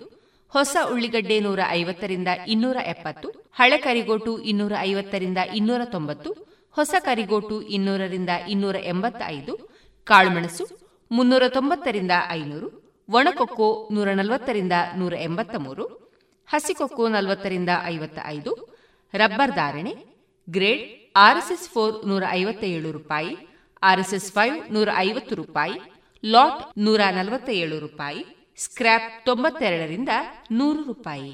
ಹೊಸ 0.53 0.75
ಉಳ್ಳಿಗಡ್ಡೆ 0.93 1.39
ನೂರ 1.39 1.59
ಐವತ್ತರಿಂದ 1.71 2.27
ಇನ್ನೂರ 2.47 2.77
ಎಪ್ಪತ್ತು, 2.85 3.27
ಹಳೆ 3.51 3.77
ಕರಿಗೋಟು 3.77 4.33
ಇನ್ನೂರ 4.43 4.73
ಐವತ್ತರಿಂದ 4.81 5.37
ಇನ್ನೂರ 5.53 5.81
ತೊಂಬತ್ತು, 5.85 6.31
ಹೊಸ 6.75 6.95
ಕರಿಗೋಟು 7.03 7.61
ಇನ್ನೂರರಿಂದ 7.61 8.29
ಇನ್ನೂರ 8.47 8.75
ಎಂಬತ್ತೈದು, 8.75 9.53
ಕಾಳುಮೆಣಸು 10.07 10.65
ಮುನ್ನೂರ 11.11 11.43
ತೊಂಬತ್ತರಿಂದ 11.47 12.11
ಐನೂರು, 12.29 12.69
ಒಣಕೊಕ್ಕೋ 13.09 13.69
ನೂರ 13.91 14.09
ನಲವತ್ತರಿಂದ 14.13 14.73
ನೂರ 14.95 15.13
ಎಂಬತ್ತ 15.13 15.55
ಮೂರು 15.55 15.85
ಹಸಿಕೊಕ್ಕೋ 16.49 17.07
ನಲವತ್ತರಿಂದ 17.07 17.69
ಐವತ್ತ 17.85 18.19
ಐದು 18.27 18.51
ರಬ್ಬರ್ 19.13 19.51
ಧಾರಣೆ 19.51 19.93
ಗ್ರೇಡ್ 20.49 21.13
ಆರ್ಎಸ್ಎಸ್ 21.15 21.69
ಫೋರ್ 21.69 22.07
ನೂರ 22.07 22.23
ಐವತ್ತ 22.29 22.63
ಏಳು 22.63 22.91
ರೂಪಾಯಿ, 22.91 23.37
ಆರ್ಎಸ್ಎಸ್ 23.83 24.31
ಫೈವ್ 24.31 24.73
ನೂರ 24.73 24.89
ಐವತ್ತು 24.97 25.35
ರೂಪಾಯಿ, 25.35 25.73
ಲಾಟ್ 26.25 26.79
ನೂರ 26.79 27.01
ನಲವತ್ತ 27.11 27.49
ಏಳು 27.49 27.79
ರೂಪಾಯಿ, 27.79 28.25
ಸ್ಕ್ರ್ಯಾಪ್ 28.57 29.25
ತೊಂಬತ್ತೆರಡರಿಂದ 29.25 30.09
ನೂರು 30.51 30.83
ರೂಪಾಯಿ. 30.83 31.31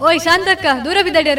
ಓಯ್ 0.00 0.20
ಶಾಂತಕ್ಕ, 0.20 0.66
ದೂರ 0.84 0.96
ಬಿದ್ದಡ್ಯಾರ? 1.02 1.38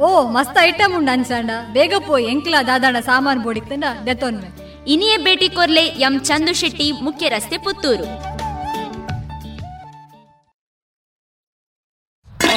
ಓ, 0.00 0.08
ಮಸ್ತ್ 0.28 0.58
ಐಟಮ್ 0.58 0.94
ಉಂಡು 0.96 1.10
ಅನ್ಸಂಡ. 1.10 1.50
ಬೇಗ 1.72 1.94
ಪೋಯ್ 2.06 2.26
ಎಂಕ್ಲ 2.26 2.54
ದಾದಾಣ 2.66 2.96
ಸಾಮಾನು 3.00 3.40
ಬೋಡಿತ್ತಂಡ 3.42 3.84
ದೆತ್ತೊನ್ವೆ 4.06 4.48
ಇನಿಯೇ 4.86 5.16
ಭೇಟಿ 5.16 5.48
ಕೊರ್ಲೆ 5.48 5.80
ಎಂ 5.80 6.20
ಚಂದು 6.20 6.54
ಶೆಟ್ಟಿ 6.54 6.92
ಮುಖ್ಯ 6.92 7.28
ರಸ್ತೆ 7.28 7.58
ಪುತ್ತೂರು. 7.58 8.06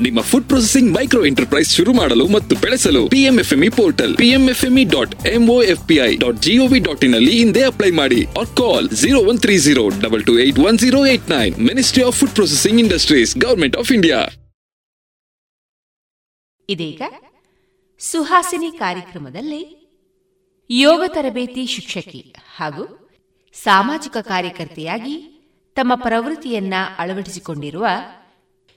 ನಿಮ್ಮ 0.00 0.20
ಫುಡ್ 0.28 0.46
ಪ್ರೊಸೆಸಿಂಗ್ 0.48 0.90
ಮೈಕ್ರೋ 0.96 1.22
ಎಂಟರ್ಪ್ರೈಸ್ 1.26 1.70
ಶುರು 1.76 1.92
ಮಾಡಲು 1.94 2.26
ಮತ್ತು 2.28 2.56
ಬೆಳೆಸಲು 2.62 3.02
PMFME 3.08 3.70
portal 3.76 4.14
PMFME 4.16 4.84
dot 4.92 5.14
MO 5.32 5.58
FPI 5.68 6.08
dot 6.16 6.40
GOV 6.46 6.80
dot 6.80 7.04
in 7.04 7.14
ಅಲ್ಲಿ 7.14 7.34
ಹಿಂದೆ 7.38 7.62
ಅಪ್ಲೈ 7.64 7.90
ಮಾಡಿ 7.96 8.20
or 8.40 8.50
call 8.56 8.88
zero 9.02 9.20
one 9.30 9.38
three 9.38 9.56
zero 9.60 9.84
double 10.00 10.24
two 10.24 10.34
eight 10.40 10.60
one 10.66 10.78
zero 10.78 11.00
eight 11.06 11.28
nine 11.30 11.54
ministry 11.68 12.04
of 12.04 12.18
food 12.18 12.34
processing 12.34 12.80
industries 12.80 13.32
government 13.38 13.76
of 13.76 13.92
India 13.92 14.20
ಇದೀಗ 16.68 17.02
ಸುಹಾಸಿನಿ 18.00 18.70
ಕಾರ್ಯಕ್ರಮದಲ್ಲಿ 18.78 19.62
ಯೋಗ 20.70 21.02
ತರಬೇತಿ 21.08 21.64
ಶಿಕ್ಷಕಿ 21.66 22.22
ಹಾಗೂ 22.56 22.84
ಸಾಮಾಜಿಕ 23.56 24.16
ಕಾರ್ಯಕರ್ತೆಯಾಗಿ 24.24 25.14
ತಮ್ಮ 25.76 25.92
ಪ್ರವೃತ್ತಿಯನ್ನ 26.02 26.74
ಅಳವಡಿಸಿಕೊಂಡಿರುವ 26.98 27.86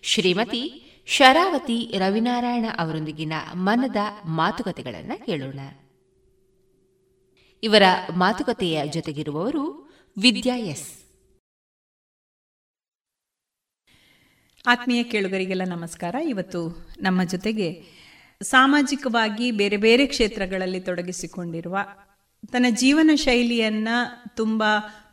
ಶ್ರೀಮತಿ 0.03 0.61
ಶರಾವತಿ 1.11 1.95
ರವಿನಾರಾಯಣ 1.97 2.65
ಅವರೊಂದಿಗಿನ 2.77 3.33
ಮನದ 3.53 3.95
ಮಾತುಕತೆಗಳನ್ನು 4.25 5.25
ಕೇಳೋಣ. 5.25 5.59
ಇವರ 7.63 7.83
ಮಾತುಕತೆಯ 8.15 8.87
ಜೊತೆಗಿರುವವರು 8.87 9.93
ವಿದ್ಯಾ 10.21 10.55
ಎಸ್. 10.55 10.93
ಆತ್ಮೀಯ 14.67 15.03
ಕೇಳುಗರಿಗೆಲ್ಲ 15.03 15.61
ನಮಸ್ಕಾರ. 15.63 16.15
ಇವತ್ತು 16.15 16.89
ನಮ್ಮ 17.01 17.23
ಜೊತೆಗೆ 17.23 17.83
ಸಾಮಾಜಿಕವಾಗಿ 18.41 19.51
ಬೇರೆ 19.51 19.77
ಬೇರೆ 19.77 20.05
ಕ್ಷೇತ್ರಗಳಲ್ಲಿ 20.05 20.79
ತೊಡಗಿಸಿಕೊಂಡಿರುವ 20.79 21.77
ತನ್ನ 22.51 22.65
ಜೀವನ 22.69 23.09
ಶೈಲಿಯನ್ನ 23.15 23.87
ತುಂಬ 24.35 24.63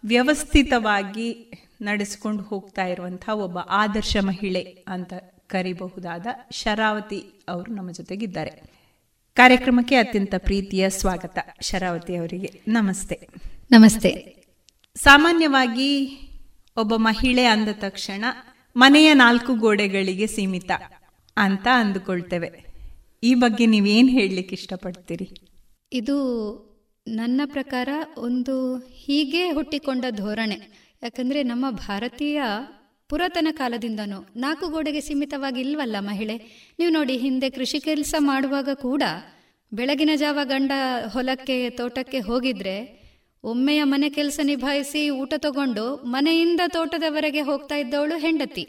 ವ್ಯವಸ್ಥಿತವಾಗಿ 0.05 1.51
ನಡೆಸಿಕೊಂಡು 1.83 2.43
ಹೋಗ್ತಾ 2.43 2.85
ಇರುವಂತಹ 2.85 3.33
ಒಬ್ಬ 3.35 3.59
ಆದರ್ಶ 3.59 4.17
ಮಹಿಳೆ 4.21 4.85
ಅಂತ 4.89 5.13
ಕರಿಬಹುದಾದ 5.49 6.27
ಶರಾವತಿ 6.51 7.25
ಅವರು 7.49 7.75
ನಮ್ಮ 7.75 7.91
ಜೊತೆಗಿದ್ದಾರೆ. 7.91 8.51
ಕಾರ್ಯಕ್ರಮಕ್ಕೆ 9.35 9.97
ಅತ್ಯಂತ 9.97 10.35
ಪ್ರೀತಿಯ 10.39 10.91
ಸ್ವಾಗತ 10.91 11.39
ಶರಾವತಿ 11.61 12.17
ಅವರಿಗೆ. 12.17 12.61
ನಮಸ್ತೆ. 12.69 13.29
ನಮಸ್ತೆ. 13.71 14.37
ಸಾಮಾನ್ಯವಾಗಿ 14.95 16.21
ಒಬ್ಬ 16.77 16.97
ಮಹಿಳೆ 16.97 17.45
ಅಂದ 17.45 17.69
ತಕ್ಷಣ 17.73 18.25
ಮನೆಯ 18.77 19.15
ನಾಲ್ಕು 19.15 19.55
ಗೋಡೆಗಳಿಗೆ 19.55 20.27
ಸೀಮಿತ 20.27 20.71
ಅಂತ 21.37 21.67
ಅಂದುಕೊಳ್ತೇವೆ. 21.75 22.67
ಈ 23.23 23.35
ಬಗ್ಗೆ 23.35 23.67
ನೀವೇನು 23.67 24.09
ಹೇಳಲಿಕ್ಕೆ 24.09 24.55
ಇಷ್ಟಪಡ್ತೀರಿ? 24.55 25.49
ಇದು 25.93 26.17
ನನ್ನ 27.09 27.41
ಪ್ರಕಾರ 27.45 27.89
ಒಂದು 28.19 28.77
ಹೀಗೆ 28.79 29.51
ಹುಟ್ಟಿಕೊಂಡ 29.51 30.05
ಧೋರಣೆ. 30.11 30.87
ಯಾಕಂದ್ರೆ 31.03 31.43
ನಮ್ಮ 31.43 31.71
ಭಾರತೀಯ 31.71 32.43
ಪುರಾತನ 33.09 33.49
ಕಾಲದಿಂದನೂ 33.51 34.29
ನಾಲ್ಕು 34.37 34.69
ಗೋಡೆಗೆ 34.69 35.01
ಸೀಮಿತವಾಗಿ 35.01 35.61
ಇಲ್ವಲ್ಲ 35.61 35.97
ಮಹಿಳೆ? 35.99 36.37
ನೀವು 36.79 36.93
ನೋಡಿ, 36.93 37.17
ಹಿಂದೆ 37.17 37.51
ಕೃಷಿ 37.51 37.81
ಕೆಲಸ 37.81 38.15
ಮಾಡುವಾಗ 38.19 38.69
ಕೂಡ 38.75 39.03
ಬೆಳಗಿನ 39.73 40.11
ಜಾವ 40.15 40.39
ಗಂಡ 40.43 40.73
ಹೊಲಕ್ಕೆ, 41.13 41.71
ತೋಟಕ್ಕೆ 41.71 42.19
ಹೋಗಿದ್ರೆ 42.19 42.77
ಒಮ್ಮೆಯ 43.45 43.83
ಮನೆ 43.83 44.11
ಕೆಲಸ 44.11 44.41
ನಿಭಾಯಿಸಿ 44.43 45.11
ಊಟ 45.11 45.35
ತಗೊಂಡು 45.37 45.97
ಮನೆಯಿಂದ 45.97 46.61
ತೋಟದವರೆಗೆ 46.67 47.41
ಹೋಗ್ತಾ 47.41 47.77
ಇದ್ದವಳು 47.77 48.17
ಹೆಂಡತಿ. 48.19 48.65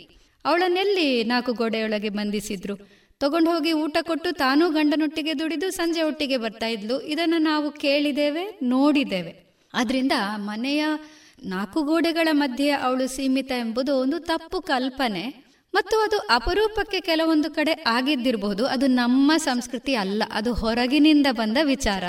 ಅವಳನ್ನೆಲ್ಲಿ 0.46 1.24
ನಾಲ್ಕು 1.24 1.54
ಗೋಡೆಯೊಳಗೆ 1.54 2.10
ಬಂಧಿಸಿದ್ರು? 2.10 2.76
ತಗೊಂಡು 3.20 3.50
ಹೋಗಿ 3.52 3.72
ಊಟ 3.72 3.98
ಕೊಟ್ಟು 4.02 4.32
ತಾನೂ 4.32 4.70
ಗಂಡನೊಟ್ಟಿಗೆ 4.70 5.40
ದುಡಿದು 5.40 5.70
ಸಂಜೆ 5.72 6.02
ಒಟ್ಟಿಗೆ 6.02 6.38
ಬರ್ತಾ 6.38 6.68
ಇದ್ಲು. 6.68 7.02
ಇದನ್ನು 7.02 7.38
ನಾವು 7.38 7.72
ಕೇಳಿದ್ದೇವೆ, 7.72 8.60
ನೋಡಿದ್ದೇವೆ. 8.64 9.34
ಆದ್ರಿಂದ 9.74 10.12
ಮನೆಯ 10.36 10.86
ನಾಲ್ಕು 11.46 11.84
ಗೋಡೆಗಳ 11.84 12.28
ಮಧ್ಯೆ 12.32 12.70
ಅವಳು 12.70 13.08
ಸೀಮಿತ 13.08 13.52
ಎಂಬುದು 13.52 13.98
ಒಂದು 13.98 14.20
ತಪ್ಪು 14.20 14.62
ಕಲ್ಪನೆ 14.62 15.48
ಮತ್ತು 15.74 16.02
ಅದು 16.02 16.18
ಅಪರೂಪಕ್ಕೆ 16.18 17.00
ಕೆಲವೊಂದು 17.00 17.52
ಕಡೆ 17.52 17.84
ಆಗಿದ್ದಿರಬಹುದು 17.88 18.68
ಅದು 18.68 18.88
ನಮ್ಮ 18.88 19.32
ಸಂಸ್ಕೃತಿ 19.38 19.96
ಅಲ್ಲ. 19.96 20.24
ಅದು 20.32 20.54
ಹೊರಗಿನಿಂದ 20.54 21.28
ಬಂದ 21.32 21.58
ವಿಚಾರ. 21.64 22.04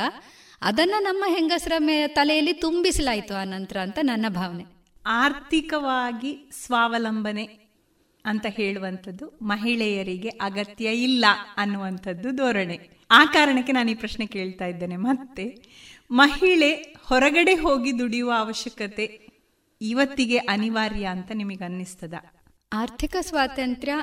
ಅದನ್ನ 0.63 0.95
ನಮ್ಮ 0.99 1.25
ಹೆಂಗಸರ 1.29 1.73
ತಲೆಯಲ್ಲಿ 2.07 2.53
ತುಂಬಿಸಲಾಯಿತು 2.53 3.35
ಆ 3.35 3.45
ನಂತರ 3.45 3.77
ಅಂತ 3.77 3.99
ನನ್ನ 4.03 4.27
ಭಾವನೆ. 4.29 4.65
ಆರ್ಥಿಕವಾಗಿ 5.07 6.51
ಸ್ವಾವಲಂಬನೆ 6.67 7.43
ಅಂತ 8.25 8.47
ಹೇಳುವಂಥದ್ದು 8.49 9.39
ಮಹಿಳೆಯರಿಗೆ 9.43 10.29
ಅಗತ್ಯ 10.29 10.93
ಇಲ್ಲ 10.93 11.25
ಅನ್ನುವಂಥದ್ದು 11.57 12.37
ಧೋರಣೆ. 12.37 12.79
ಆ 13.11 13.25
ಕಾರಣಕ್ಕೆ 13.25 13.73
ನಾನು 13.73 13.91
ಈ 13.91 13.95
ಪ್ರಶ್ನೆ 13.95 14.27
ಕೇಳ್ತಾ 14.27 14.67
ಇದ್ದೇನೆ. 14.67 14.97
ಮತ್ತೆ 14.97 15.63
ಮಹಿಳೆ 16.11 16.75
ಹೊರಗಡೆ 17.05 17.55
ಹೋಗಿ 17.55 17.99
ದುಡಿಯುವ 17.99 18.33
ಅವಶ್ಯಕತೆ 18.39 19.29
ಇವತ್ತಿಗೆ 19.81 20.37
ಅನಿವಾರ್ಯ 20.37 21.07
ಅಂತ 21.07 21.31
ನಿಮಗೆ 21.35 21.65
ಅನ್ನಿಸ್ತದ? 21.65 22.15
ಆರ್ಥಿಕ 22.73 23.17
ಸ್ವಾತಂತ್ರ್ಯ 23.21 23.95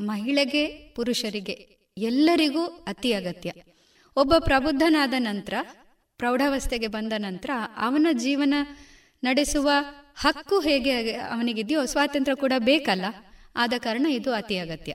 ಮಹಿಳೆಗೆ, 0.00 0.66
ಪುರುಷರಿಗೆ 0.66 1.52
ಎಲ್ಲರಿಗೂ 1.98 2.64
ಅತಿ 2.64 3.12
ಅಗತ್ಯ. 3.12 3.52
ಒಬ್ಬ 4.16 4.34
ಪ್ರಬುದ್ಧನಾದ 4.38 5.14
ನಂತರ, 5.18 5.54
ಪ್ರೌಢಾವಸ್ಥೆಗೆ 6.18 6.86
ಬಂದ 6.86 7.12
ನಂತರ 7.16 7.50
ಅವನ 7.76 8.06
ಜೀವನ 8.12 8.54
ನಡೆಸುವ 9.24 9.70
ಹಕ್ಕು 10.16 10.60
ಹೇಗೆ 10.60 11.12
ಅವನಿಗಿದೆಯೋ 11.12 11.84
ಸ್ವಾತಂತ್ರ್ಯ 11.84 12.40
ಕೂಡ 12.40 12.52
ಬೇಕಲ್ಲ. 12.58 13.04
ಆದ 13.56 13.72
ಕಾರಣ 13.78 14.06
ಇದು 14.10 14.32
ಅತಿ 14.32 14.58
ಅಗತ್ಯ. 14.58 14.94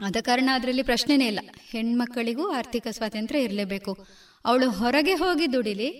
ಆದ 0.00 0.16
ಕಾರಣ 0.20 0.50
ಅದರಲ್ಲಿ 0.52 0.82
ಪ್ರಶ್ನೆನೇ 0.82 1.26
ಇಲ್ಲ. 1.26 1.40
ಹೆಣ್ಮಕ್ಕಳಿಗೂ 1.70 2.52
ಆರ್ಥಿಕ 2.52 2.86
ಸ್ವಾತಂತ್ರ್ಯ 2.90 3.40
ಇರಲೇಬೇಕು. 3.40 4.06
ಅವಳು 4.46 4.70
ಹೊರಗೆ 4.70 5.14
ಹೋಗಿ 5.14 5.52
ದುಡಿಲಿ 5.52 5.90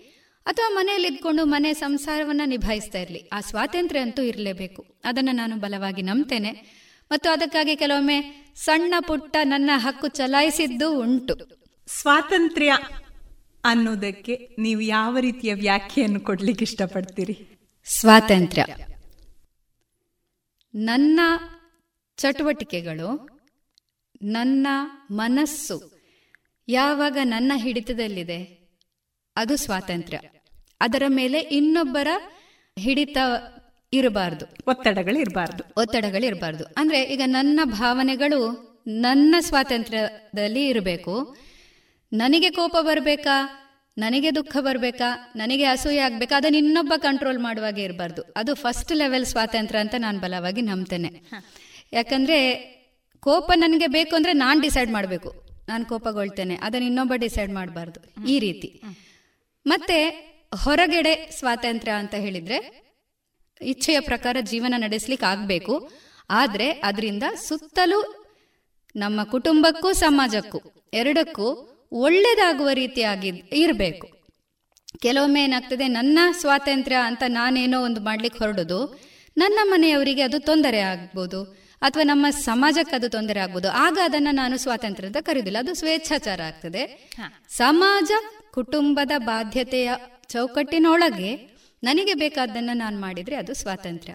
ಅಥವಾ 0.46 0.68
ಮನೆಯಲ್ಲಿ 0.74 1.08
ಇದ್ಕೊಂಡು 1.08 1.44
ಮನೆ 1.44 1.74
ಸಂಸಾರವನ್ನ 1.74 2.40
ನಿಭಾಯಿಸ್ತಾ 2.46 2.98
ಇರಲಿ. 2.98 3.28
ಆ 3.32 3.40
ಸ್ವಾತಂತ್ರ್ಯ 3.40 4.00
ಅಂತೂ 4.00 4.22
ಇರಲೇಬೇಕು. 4.22 4.84
ಅದನ್ನು 5.04 5.32
ನಾನು 5.32 5.56
ಬಲವಾಗಿ 5.56 6.02
ನಂಬ್ತೇನೆ. 6.02 6.50
ಮತ್ತು 7.10 7.30
ಅದಕ್ಕಾಗಿ 7.30 7.76
ಕೆಲವೊಮ್ಮೆ 7.76 8.46
ಸಣ್ಣ 8.56 8.94
ಪುಟ್ಟ 9.00 9.36
ನನ್ನ 9.42 9.70
ಹಕ್ಕು 9.74 10.08
ಚಲಾಯಿಸಿದ್ದು 10.08 11.00
ಉಂಟು. 11.00 11.36
ಸ್ವಾತಂತ್ರ್ಯ 11.86 12.78
ಅನ್ನೋದಕ್ಕೆ 13.64 14.56
ನೀವು 14.58 14.80
ಯಾವ 14.80 15.18
ರೀತಿಯ 15.18 15.54
ವ್ಯಾಖ್ಯೆಯನ್ನು 15.54 16.20
ಕೊಡ್ಲಿಕ್ಕೆ 16.20 16.62
ಇಷ್ಟಪಡ್ತೀರಿ? 16.62 17.58
ಸ್ವಾತಂತ್ರ್ಯ. 17.86 18.66
ನನ್ನ 20.74 21.20
ಚಟುವಟಿಕೆಗಳು 22.16 23.28
ನನ್ನ 24.22 24.66
ಮನಸ್ಸು 25.10 25.95
ಯಾವಾಗ 26.68 27.18
ನನ್ನ 27.22 27.52
ಹಿಡಿತದಲ್ಲಿದೆ? 27.56 28.66
ಅದು 29.36 29.56
ಸ್ವಾತಂತ್ರ್ಯ. 29.56 30.20
ಅದರ 30.80 31.02
ಮೇಲೆ 31.08 31.38
ಇನ್ನೊಬ್ಬರ 31.38 32.08
ಹಿಡಿತ 32.78 33.16
ಇರಬಾರ್ದು. 33.92 34.46
ಒತ್ತಡಗಳು 34.68 35.18
ಇರಬಾರ್ದು 35.18 35.64
ಒತ್ತಡಗಳು 35.76 36.26
ಇರಬಾರ್ದು 36.26 36.64
ಅಂದ್ರೆ 36.76 37.02
ಈಗ 37.02 37.22
ನನ್ನ 37.26 37.60
ಭಾವನೆಗಳು 37.64 38.66
ನನ್ನ 38.86 39.34
ಸ್ವಾತಂತ್ರ್ಯದಲ್ಲಿ 39.40 40.68
ಇರಬೇಕು. 40.68 41.36
ನನಗೆ 42.12 42.50
ಕೋಪ 42.50 42.76
ಬರಬೇಕಾ? 42.80 43.62
ನನಗೆ 43.98 44.34
ದುಃಖ 44.34 44.56
ಬರಬೇಕಾ? 44.60 45.32
ನನಗೆ 45.36 45.64
ಅಸೂಯೆ 45.64 45.98
ಆಗ್ಬೇಕಾ? 45.98 46.36
ಅದನ್ನ 46.36 46.56
ಇನ್ನೊಬ್ಬ 46.56 46.92
ಕಂಟ್ರೋಲ್ 46.96 47.38
ಮಾಡುವಾಗೆ 47.38 47.82
ಇರಬಾರ್ದು. 47.82 48.22
ಅದು 48.36 48.54
ಫಸ್ಟ್ 48.54 48.92
ಲೆವೆಲ್ 48.92 49.26
ಸ್ವಾತಂತ್ರ್ಯ 49.26 49.80
ಅಂತ 49.80 49.94
ನಾನು 49.98 50.20
ಬಲವಾಗಿ 50.20 50.62
ನಂಬ್ತೇನೆ. 50.62 51.22
ಯಾಕಂದ್ರೆ 51.92 52.54
ಕೋಪ 53.20 53.52
ನನಗೆ 53.54 53.86
ಬೇಕು 53.86 54.16
ಅಂದ್ರೆ 54.16 54.32
ನಾನು 54.32 54.60
ಡಿಸೈಡ್ 54.60 54.90
ಮಾಡಬೇಕು. 54.90 55.45
ನಾನು 55.68 55.84
ಕೋಪಗೊಳ್ತೇನೆ. 55.84 56.58
ಅದನ್ನ 56.62 56.86
ಇನ್ನೊಬ್ಬ 56.86 57.12
ಡಿಸೈಡ್ 57.16 57.52
ಮಾಡಬಾರ್ದು. 57.52 58.24
ಈ 58.28 58.38
ರೀತಿ. 58.38 58.82
ಮತ್ತೆ 59.66 60.26
ಹೊರಗಡೆ 60.64 61.30
ಸ್ವಾತಂತ್ರ್ಯ 61.38 61.92
ಅಂತ 61.92 62.14
ಹೇಳಿದ್ರೆ 62.14 62.86
ಇಚ್ಛೆಯ 63.62 64.00
ಪ್ರಕಾರ 64.00 64.36
ಜೀವನ 64.40 64.74
ನಡೆಸಲಿಕ್ಕೆ 64.76 65.26
ಆಗಬೇಕು 65.26 65.90
ಆದರೆ 66.30 66.70
ಅದರಿಂದ 66.70 67.22
ಸುತ್ತಲೂ 67.48 68.26
ನಮ್ಮ 68.96 69.24
ಕುಟುಂಬಕ್ಕೂ 69.24 69.92
ಸಮಾಜಕ್ಕೂ 69.92 70.88
ಎರಡಕ್ಕೂ 70.92 71.72
ಒಳ್ಳೇದಾಗುವ 71.92 72.68
ರೀತಿಯಾಗಿ 72.68 73.28
ಇರಬೇಕು. 73.52 74.06
ಕೆಲವೊಮ್ಮೆ 74.98 75.44
ಏನಾಗ್ತದೆ 75.44 75.88
ನನ್ನ 75.88 76.18
ಸ್ವಾತಂತ್ರ್ಯ 76.32 76.96
ಅಂತ 76.96 77.22
ನಾನೇನೋ 77.28 77.84
ಒಂದು 77.84 78.00
ಮಾಡ್ಲಿಕ್ಕೆ 78.00 78.44
ಹೊರಡೋದು 78.44 79.00
ನನ್ನ 79.36 79.58
ಮನೆಯವರಿಗೆ 79.64 80.22
ಅದು 80.22 80.38
ತೊಂದರೆ 80.38 80.80
ಆಗ್ಬೋದು. 80.80 81.65
ಅಥವಾ 81.86 82.02
ನಮ್ಮ 82.02 82.26
ಸಮಾಜಕ್ಕೆ 82.30 82.96
ಅದು 82.96 83.08
ತೊಂದರೆ 83.08 83.40
ಆಗ್ಬೋದು. 83.40 83.70
ಆಗ 83.70 83.98
ಅದನ್ನ 84.04 84.28
ನಾನು 84.30 84.56
ಸ್ವಾತಂತ್ರ್ಯ 84.56 85.06
ಅಂತ 85.06 85.16
ಕರೆಯುದಿಲ್ಲ 85.20 85.58
ಅದು 85.58 85.74
ಸ್ವೇಚ್ಛಾಚಾರ 85.74 86.42
ಆಗ್ತದೆ. 86.42 87.10
ಸಮಾಜ 87.48 88.10
ಕುಟುಂಬದ 88.50 89.10
ಬಾಧ್ಯತೆಯ 89.18 89.90
ಚೌಕಟ್ಟಿನೊಳಗೆ 90.28 91.30
ನನಗೆ 91.82 92.14
ಬೇಕಾದ್ದನ್ನ 92.14 92.70
ನಾನು 92.74 93.00
ಮಾಡಿದ್ರೆ 93.00 93.36
ಅದು 93.36 93.54
ಸ್ವಾತಂತ್ರ್ಯ. 93.54 94.14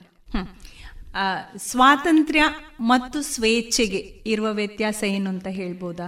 ಸ್ವಾತಂತ್ರ್ಯ 1.57 2.43
ಮತ್ತು 2.79 3.21
ಸ್ವೇಚ್ಛೆಗೆ 3.21 3.97
ಇರುವ 4.25 4.53
ವ್ಯತ್ಯಾಸ 4.53 5.03
ಏನು 5.03 5.29
ಅಂತ 5.29 5.47
ಹೇಳ್ಬೋದಾ? 5.47 6.07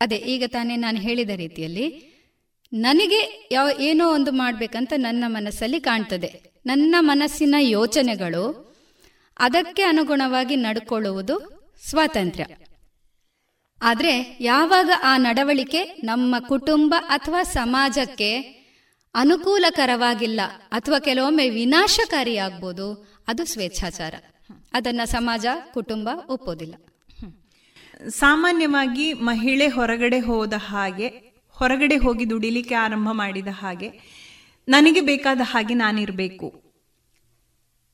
ಅದೇ 0.00 0.16
ಈಗ 0.16 0.44
ತಾನೇ 0.46 0.76
ನಾನು 0.76 0.98
ಹೇಳಿದ 0.98 1.30
ರೀತಿಯಲ್ಲಿ 1.30 1.86
ನನಗೆ 2.72 3.48
ಯಾವ 3.52 3.68
ಏನೋ 3.80 4.14
ಒಂದು 4.14 4.32
ಮಾಡ್ಬೇಕಂತ 4.32 4.92
ನನ್ನ 4.96 5.24
ಮನಸ್ಸಲ್ಲಿ 5.26 5.80
ಕಾಣ್ತದೆ. 5.80 6.30
ನನ್ನ 6.66 6.94
ಮನಸ್ಸಿನ 7.00 7.54
ಯೋಚನೆಗಳು 7.58 8.69
ಅದಕ್ಕೆ 9.40 9.82
ಅನುಗುಣವಾಗಿ 9.82 10.56
ನಡ್ಕೊಳ್ಳುವುದು 10.56 11.60
ಸ್ವಾತಂತ್ರ್ಯ. 11.90 12.46
ಆದರೆ 13.82 14.38
ಯಾವಾಗ 14.40 14.90
ಆ 15.02 15.16
ನಡವಳಿಕೆ 15.16 15.84
ನಮ್ಮ 15.84 16.34
ಕುಟುಂಬ 16.38 16.94
ಅಥವಾ 17.08 17.42
ಸಮಾಜಕ್ಕೆ 17.42 18.60
ಅನುಕೂಲಕರವಾಗಿಲ್ಲ 19.14 20.40
ಅಥವಾ 20.72 20.98
ಕೆಲವೊಮ್ಮೆ 20.98 21.50
ವಿನಾಶಕಾರಿಯಾಗ್ಬೋದು 21.50 23.06
ಅದು 23.28 23.44
ಸ್ವೇಚ್ಛಾಚಾರ. 23.44 24.14
ಅದನ್ನ 24.72 25.00
ಸಮಾಜ, 25.04 25.46
ಕುಟುಂಬ 25.72 26.08
ಒಪ್ಪೋದಿಲ್ಲ. 26.28 26.74
ಸಾಮಾನ್ಯವಾಗಿ 28.08 29.12
ಮಹಿಳೆ 29.12 29.68
ಹೊರಗಡೆ 29.68 30.20
ಹೋದ 30.20 30.52
ಹಾಗೆ, 30.52 31.08
ಹೊರಗಡೆ 31.50 31.96
ಹೋಗಿ 31.96 32.30
ದುಡಿಲಿಕ್ಕೆ 32.30 32.74
ಆರಂಭ 32.74 33.08
ಮಾಡಿದ 33.12 33.48
ಹಾಗೆ, 33.50 33.90
ನನಗೆ 34.68 35.00
ಬೇಕಾದ 35.00 35.40
ಹಾಗೆ 35.42 35.74
ನಾನಿರಬೇಕು. 35.74 36.69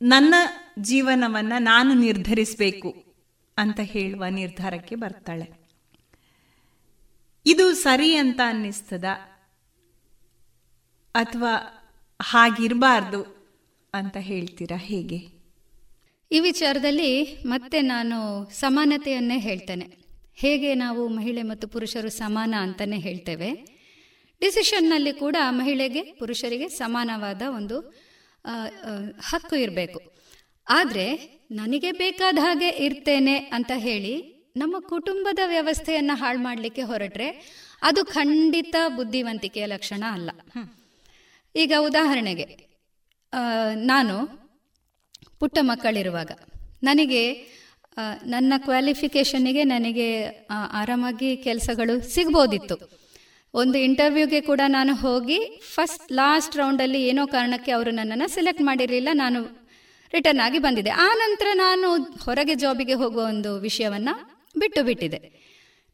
ನನ್ನ 0.02 0.34
ಜೀವನವನ್ನ 0.78 1.52
ನಾನು 1.58 1.94
ನಿರ್ಧರಿಸಬೇಕು 1.94 3.04
ಅಂತ 3.58 3.80
ಹೇಳುವ 3.82 4.24
ನಿರ್ಧಾರಕ್ಕೆ 4.30 4.94
ಬರ್ತಾಳೆ. 4.94 5.50
ಇದು 7.46 7.74
ಸರಿ 7.74 8.14
ಅಂತ 8.14 8.40
ಅನ್ನಿಸ್ತದ? 8.46 9.04
ಅಥವಾ 11.14 11.54
ಹಾಗಿರಬಾರ್ದು 12.22 13.50
ಅಂತ 13.94 14.16
ಹೇಳ್ತೀರಾ 14.16 14.76
ಹೇಗೆ? 14.76 15.16
ಈ 16.32 16.40
ವಿಚಾರದಲ್ಲಿ 16.40 17.38
ಮತ್ತೆ 17.46 17.80
ನಾನು 17.80 18.50
ಸಮಾನತೆಯನ್ನೇ 18.50 19.38
ಹೇಳ್ತೇನೆ. 19.38 19.96
ಹೇಗೆ 20.34 20.74
ನಾವು 20.74 21.08
ಮಹಿಳೆ 21.08 21.42
ಮತ್ತು 21.42 21.68
ಪುರುಷರು 21.68 22.10
ಸಮಾನ 22.10 22.54
ಅಂತಾನೆ 22.58 22.98
ಹೇಳ್ತೇವೆ. 22.98 23.76
ಡಿಸಿಷನ್ನಲ್ಲಿ 24.40 25.12
ಕೂಡ 25.12 25.36
ಮಹಿಳೆಗೆ 25.50 26.02
ಪುರುಷರಿಗೆ 26.02 26.68
ಸಮಾನವಾದ 26.68 27.42
ಒಂದು 27.48 28.05
ಹಕ್ಕು 29.30 29.56
ಇರಬೇಕು. 29.56 30.00
ಆದರೆ 30.66 31.06
ನನಗೆ 31.50 31.90
ಬೇಕಾದ 32.02 32.38
ಹಾಗೆ 32.42 32.68
ಇರ್ತೇನೆ 32.86 33.36
ಅಂತ 33.56 33.72
ಹೇಳಿ 33.86 34.14
ನಮ್ಮ 34.56 34.76
ಕುಟುಂಬದ 34.88 35.40
ವ್ಯವಸ್ಥೆಯನ್ನು 35.46 36.14
ಹಾಳು 36.16 36.38
ಮಾಡಲಿಕ್ಕೆ 36.38 36.82
ಹೊರಟ್ರೆ 36.82 37.28
ಅದು 37.82 38.00
ಖಂಡಿತ 38.06 38.76
ಬುದ್ಧಿವಂತಿಕೆಯ 38.96 39.66
ಲಕ್ಷಣ 39.66 40.02
ಅಲ್ಲ. 40.12 40.30
ಈಗ 41.54 41.72
ಉದಾಹರಣೆಗೆ 41.88 42.46
ನಾನು 43.92 44.14
ಪುಟ್ಟ 45.40 45.58
ಮಕ್ಕಳಿರುವಾಗ 45.62 46.32
ನನಗೆ 46.82 47.22
ನನ್ನ 48.26 48.54
ಕ್ವಾಲಿಫಿಕೇಷನ್ನಿಗೆ 48.58 49.62
ನನಗೆ 49.64 50.08
ಆರಾಮಾಗಿ 50.80 51.30
ಕೆಲಸಗಳು 51.46 51.94
ಸಿಗ್ಬೋದಿತ್ತು. 52.14 52.76
ಒಂದು 53.54 53.76
ಇಂಟರ್ವ್ಯೂಗೆ 53.78 54.40
ಕೂಡ 54.40 54.60
ನಾನು 54.68 54.92
ಹೋಗಿ 54.94 55.38
ಫಸ್ಟ್ 55.74 56.06
ಲಾಸ್ಟ್ 56.12 56.56
ರೌಂಡಲ್ಲಿ 56.56 57.00
ಏನೋ 57.10 57.22
ಕಾರಣಕ್ಕೆ 57.26 57.72
ಅವರು 57.72 57.90
ನನ್ನನ್ನು 57.90 58.28
ಸೆಲೆಕ್ಟ್ 58.34 58.62
ಮಾಡಿರಲಿಲ್ಲ, 58.62 59.08
ನಾನು 59.14 59.40
ರಿಟರ್ನ್ 60.12 60.42
ಆಗಿ 60.46 60.58
ಬಂದಿದೆ 60.58 60.90
ಆ 61.06 61.08
ನಂತರ 61.14 61.48
ನಾನು 61.54 61.88
ಹೊರಗೆ 62.24 62.54
ಜಾಬಿಗೆ 62.54 62.94
ಹೋಗುವ 62.94 63.22
ಒಂದು 63.24 63.52
ವಿಷಯವನ್ನು 63.58 64.14
ಬಿಟ್ಟು 64.58 64.82
ಬಿಟ್ಟಿದೆ. 64.84 65.18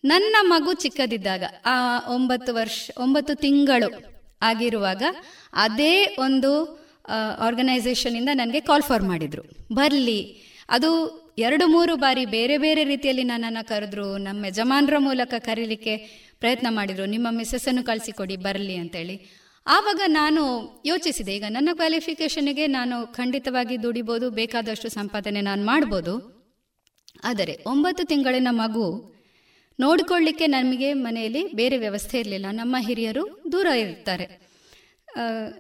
ನನ್ನ 0.05 0.36
ಮಗು 0.53 0.72
ಚಿಕ್ಕದಿದ್ದಾಗ, 0.72 1.44
ಆ 1.66 1.74
ಒಂಬತ್ತು 2.14 2.50
ವರ್ಷ, 2.55 2.90
ಒಂಬತ್ತು 2.98 3.34
ತಿಂಗಳು 3.34 3.90
ಆಗಿರುವಾಗ 4.42 5.03
ಅದೇ 5.53 5.94
ಒಂದು 6.18 6.50
ಆರ್ಗನೈಸೇಷನಿಂದ 7.46 8.30
ನನಗೆ 8.34 8.61
ಕಾಲ್ 8.61 8.82
ಫಾರ್ 8.82 9.03
ಮಾಡಿದರು. 9.03 9.42
ಬರಲಿ, 9.72 10.20
ಅದು 10.68 10.90
ಎರಡು 11.38 11.66
ಮೂರು 11.66 11.96
ಬಾರಿ 11.96 12.26
ಬೇರೆ 12.26 12.58
ಬೇರೆ 12.58 12.84
ರೀತಿಯಲ್ಲಿ 12.84 13.22
ನನ್ನನ್ನು 13.22 13.68
ಕರೆದ್ರು, 13.68 14.18
ನಮ್ಮ 14.18 14.44
ಯಜಮಾನರ 14.44 14.98
ಮೂಲಕ 14.98 15.34
ಕರೀಲಿಕ್ಕೆ 15.38 15.96
ಪ್ರಯತ್ನ 16.40 16.66
ಮಾಡಿದರು. 16.70 17.06
ನಿಮ್ಮ 17.06 17.28
ಮಿಸ್ಸಸ್ 17.30 17.68
ಅನ್ನು 17.68 17.82
ಕಳಿಸಿಕೊಡಿ, 17.84 18.36
ಬರಲಿ 18.36 18.76
ಅಂತೇಳಿ. 18.76 19.16
ಆವಾಗ 19.66 20.00
ನಾನು 20.06 20.42
ಯೋಚಿಸಿದೆ, 20.84 21.36
ಈಗ 21.36 21.44
ನನ್ನ 21.48 21.68
ಕ್ವಾಲಿಫಿಕೇಷನ್ಗೆ 21.72 22.66
ನಾನು 22.66 23.14
ಖಂಡಿತವಾಗಿ 23.14 23.82
ದುಡಿಬೋದು, 23.82 24.30
ಬೇಕಾದಷ್ಟು 24.30 24.88
ಸಂಪಾದನೆ 24.88 25.40
ನಾನು 25.40 25.64
ಮಾಡ್ಬೋದು. 25.64 26.14
ಆದರೆ 27.24 27.64
ಒಂಬತ್ತು 27.66 28.04
ತಿಂಗಳಿನ 28.06 28.48
ಮಗು 28.50 28.86
ನೋಡಿಕೊಳ್ಳಿಕ್ಕೆ 29.80 30.46
ನಮಗೆ 30.46 30.92
ಮನೆಯಲ್ಲಿ 30.92 31.52
ಬೇರೆ 31.52 31.78
ವ್ಯವಸ್ಥೆ 31.78 32.20
ಇರಲಿಲ್ಲ. 32.20 32.46
ನಮ್ಮ 32.50 32.76
ಹಿರಿಯರು 32.80 33.42
ದೂರ 33.52 33.66
ಇರ್ತಾರೆ. 33.66 34.26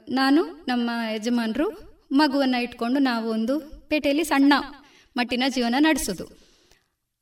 ನಾನು 0.08 0.42
ನಮ್ಮ 0.68 0.90
ಯಜಮಾನರು 1.14 1.66
ಮಗುವನ್ನು 2.12 2.62
ಇಟ್ಕೊಂಡು 2.62 2.98
ನಾವು 3.00 3.30
ಒಂದು 3.30 3.60
ಪೇಟೆಯಲ್ಲಿ 3.88 4.24
ಸಣ್ಣ 4.24 4.52
ಮಟ್ಟಿನ 5.16 5.42
ಜೀವನ 5.48 5.74
ನಡೆಸೋದು. 5.78 6.24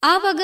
ಆವಾಗ 0.03 0.43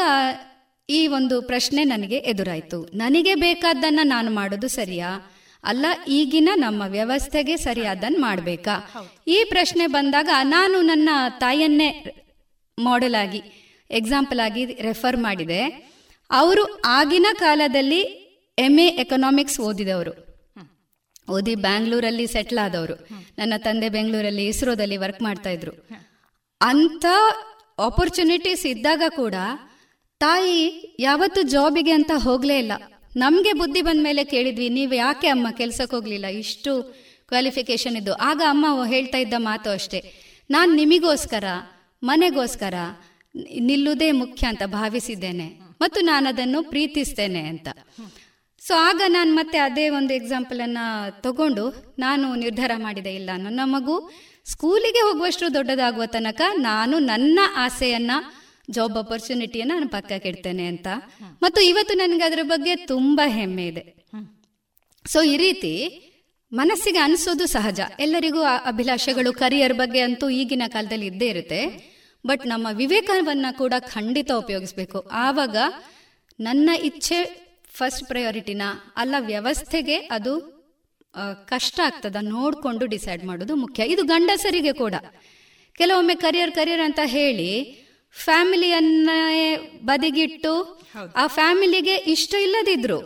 ಈ 0.89 1.07
ಒಂದು 1.07 1.43
ಪ್ರಶ್ನೆ 1.43 1.85
ನನಗೆ 1.85 2.17
ಎದುರಾಯಿತು. 2.17 2.83
ನನಗೆ 2.95 3.35
ಬೇಕಾದ್ದನ್ನು 3.35 4.07
ನಾನು 4.07 4.31
ಮಾಡೋದು 4.31 4.69
ಸರಿಯಾ? 4.69 5.33
ಅಲ್ಲ, 5.65 5.87
ಈಗಿನ 6.09 6.49
ನಮ್ಮ 6.55 6.83
ವ್ಯವಸ್ಥೆಗೆ 6.87 7.57
ಸರಿಯಾದನ್ನು 7.57 8.19
ಮಾಡಬೇಕಾ? 8.19 8.75
ಈ 9.27 9.45
ಪ್ರಶ್ನೆ 9.49 9.87
ಬಂದಾಗ 9.87 10.29
ನಾನು 10.43 10.81
ನನ್ನ 10.81 11.09
ತಾಯಿಯನ್ನೇ 11.39 11.89
ಮಾಡೆಲ್ 12.79 13.15
ಆಗಿ 13.15 13.43
ಎಕ್ಸಾಂಪಲ್ 13.91 14.41
ಆಗಿ 14.41 14.65
ರೆಫರ್ 14.65 15.17
ಮಾಡಿದೆ. 15.17 15.61
ಅವರು 16.31 16.81
ಆಗಿನ 16.85 17.27
ಕಾಲದಲ್ಲಿ 17.39 18.01
ಎಂ 18.59 18.79
ಎ 18.79 18.87
ಎಕನಾಮಿಕ್ಸ್ 18.87 19.61
ಓದಿದವರು. 19.61 20.27
ಓದಿ 21.31 21.55
ಬ್ಯಾಂಗ್ಳೂರಲ್ಲಿ 21.55 22.27
ಸೆಟ್ಲ್ 22.27 22.59
ಆದವರು. 22.59 23.09
ನನ್ನ 23.39 23.55
ತಂದೆ 23.57 23.89
ಬೆಂಗಳೂರಲ್ಲಿ 23.89 24.47
ಇಸ್ರೋದಲ್ಲಿ 24.47 24.97
ವರ್ಕ್ 24.97 25.23
ಮಾಡ್ತಾ 25.23 25.51
ಅಂತ 26.61 27.07
ಆಪರ್ಚುನಿಟೀಸ್ 27.79 28.67
ಇದ್ದಾಗ 28.67 29.03
ಕೂಡ 29.17 29.35
ತಾಯಿ 30.21 30.61
ಯಾವತ್ತು 31.01 31.41
ಜಾಬಿಗೆ 31.55 31.93
ಅಂತ 31.93 32.13
ಹೋಗ್ಲೇ 32.17 32.59
ಇಲ್ಲ. 32.59 32.73
ನಮ್ಗೆ 33.17 33.53
ಬುದ್ಧಿ 33.53 33.83
ಬಂದ 33.83 34.01
ಮೇಲೆ 34.03 34.23
ಕೇಳಿದ್ವಿ, 34.25 34.69
ನೀವು 34.69 34.95
ಯಾಕೆ 34.95 35.29
ಅಮ್ಮ 35.29 35.47
ಕೆಲ್ಸಕ್ಕೆ 35.59 35.95
ಹೋಗ್ಲಿಲ್ಲ? 35.97 36.27
ಇಷ್ಟು 36.43 36.73
ಕ್ವಾಲಿಫಿಕೇಶನ್ 37.29 37.97
ಇದ್ದು. 37.97 38.13
ಆಗ 38.29 38.41
ಅಮ್ಮ 38.49 38.67
ಹೇಳ್ತಾ 38.85 39.19
ಇದ್ದ 39.19 39.37
ಮಾತು 39.39 39.69
ಅಷ್ಟೇ, 39.71 40.01
ನಾನು 40.51 40.71
ನಿಮಿಗೋಸ್ಕರ, 40.75 41.45
ಮನೆಗೋಸ್ಕರ 42.03 42.75
ನಿಲ್ಲುವುದೇ 43.69 44.11
ಮುಖ್ಯ 44.23 44.47
ಅಂತ 44.47 44.65
ಭಾವಿಸಿದ್ದೇನೆ 44.67 45.49
ಮತ್ತು 45.81 46.01
ನಾನು 46.01 46.27
ಅದನ್ನು 46.29 46.61
ಪ್ರೀತಿಸ್ತೇನೆ 46.63 47.43
ಅಂತ. 47.53 47.69
ಸೊ 48.63 48.75
ಆಗ 48.89 49.01
ನಾನು 49.07 49.31
ಮತ್ತೆ 49.35 49.59
ಅದೇ 49.59 49.89
ಒಂದು 49.89 50.13
ಎಕ್ಸಾಂಪಲನ್ನು 50.15 50.87
ತಗೊಂಡು 51.21 51.65
ನಾನು 51.99 52.35
ನಿರ್ಧಾರ 52.35 52.73
ಮಾಡಿದೆ, 52.77 53.15
ಇಲ್ಲ, 53.15 53.31
ನನ್ನ 53.37 53.61
ಮಗು 53.65 53.97
ಸ್ಕೂಲಿಗೆ 54.51 54.99
ಹೋಗುವಷ್ಟು 54.99 55.55
ದೊಡ್ಡದಾಗುವ 55.55 56.07
ತನಕ 56.07 56.41
ನಾನು 56.57 56.99
ನನ್ನ 56.99 57.41
ಆಸೆಯನ್ನ 57.57 58.11
ಜಾಬ್ 58.71 58.99
ಅಪರ್ಚುನಿಟಿಯನ್ನ 58.99 59.73
ನಾನು 59.73 59.89
ಪಕ್ಕಕ್ಕೆ 59.89 60.29
ಇಡ್ತೇನೆ 60.29 60.67
ಅಂತ. 60.67 60.87
ಮತ್ತು 61.43 61.61
ಇವತ್ತು 61.61 61.95
ನನಗೆ 61.95 62.25
ಅದರ 62.25 62.39
ಬಗ್ಗೆ 62.43 62.77
ತುಂಬಾ 62.77 63.29
ಹೆಮ್ಮೆ 63.29 63.67
ಇದೆ. 63.67 64.07
ಸೊ 65.07 65.23
ಈ 65.23 65.37
ರೀತಿ 65.37 66.03
ಮನಸ್ಸಿಗೆ 66.53 66.99
ಅನಿಸೋದು 66.99 67.47
ಸಹಜ. 67.47 67.81
ಎಲ್ಲರಿಗೂ 67.99 68.43
ಅಭಿಲಾಷೆಗಳು 68.43 69.33
ಕರಿಯರ್ 69.33 69.75
ಬಗ್ಗೆ 69.75 70.01
ಅಂತೂ 70.01 70.29
ಈಗಿನ 70.29 70.63
ಕಾಲದಲ್ಲಿ 70.69 71.07
ಇದ್ದೇ 71.07 71.29
ಇರುತ್ತೆ. 71.29 71.61
ಬಟ್ 72.27 72.47
ನಮ್ಮ 72.47 72.69
ವಿವೇಕವನ್ನ 72.73 73.47
ಕೂಡ 73.51 73.75
ಖಂಡಿತ 73.79 74.31
ಉಪಯೋಗಿಸ್ಬೇಕು. 74.33 74.99
ಆವಾಗ 75.01 75.57
ನನ್ನ 76.41 76.71
ಇಚ್ಛೆ 76.83 77.47
ಫಸ್ಟ್ 77.75 78.07
ಪ್ರಯಾರಿಟಿನ 78.07 78.63
ಅಲ್ಲ 78.97 79.15
ವ್ಯವಸ್ಥೆಗೆ 79.19 79.97
ಅದು 79.97 80.56
ಕಷ್ಟ 81.49 81.81
ಆಗ್ತದ 81.85 82.17
ನೋಡ್ಕೊಂಡು 82.21 82.87
ಡಿಸೈಡ್ 82.87 83.25
ಮಾಡೋದು 83.25 83.55
ಮುಖ್ಯ. 83.57 83.83
ಇದು 83.85 84.03
ಗಂಡಸರಿಗೆ 84.05 84.73
ಕೂಡ. 84.73 84.95
ಕೆಲವೊಮ್ಮೆ 85.75 86.15
ಕರಿಯರ್ 86.15 86.51
ಕರಿಯರ್ 86.51 86.81
ಅಂತ 86.81 87.01
ಹೇಳಿ 87.05 87.51
ಫ್ಯಾಮಿಲಿಯನ್ನ 88.17 89.11
ಬದಿಗಿಟ್ಟು 89.85 90.53
ಆ 91.17 91.27
ಫ್ಯಾಮಿಲಿಗೆ 91.27 91.95
ಇಷ್ಟ 91.95 92.35
ಇಲ್ಲದಿದ್ರು 92.43 92.99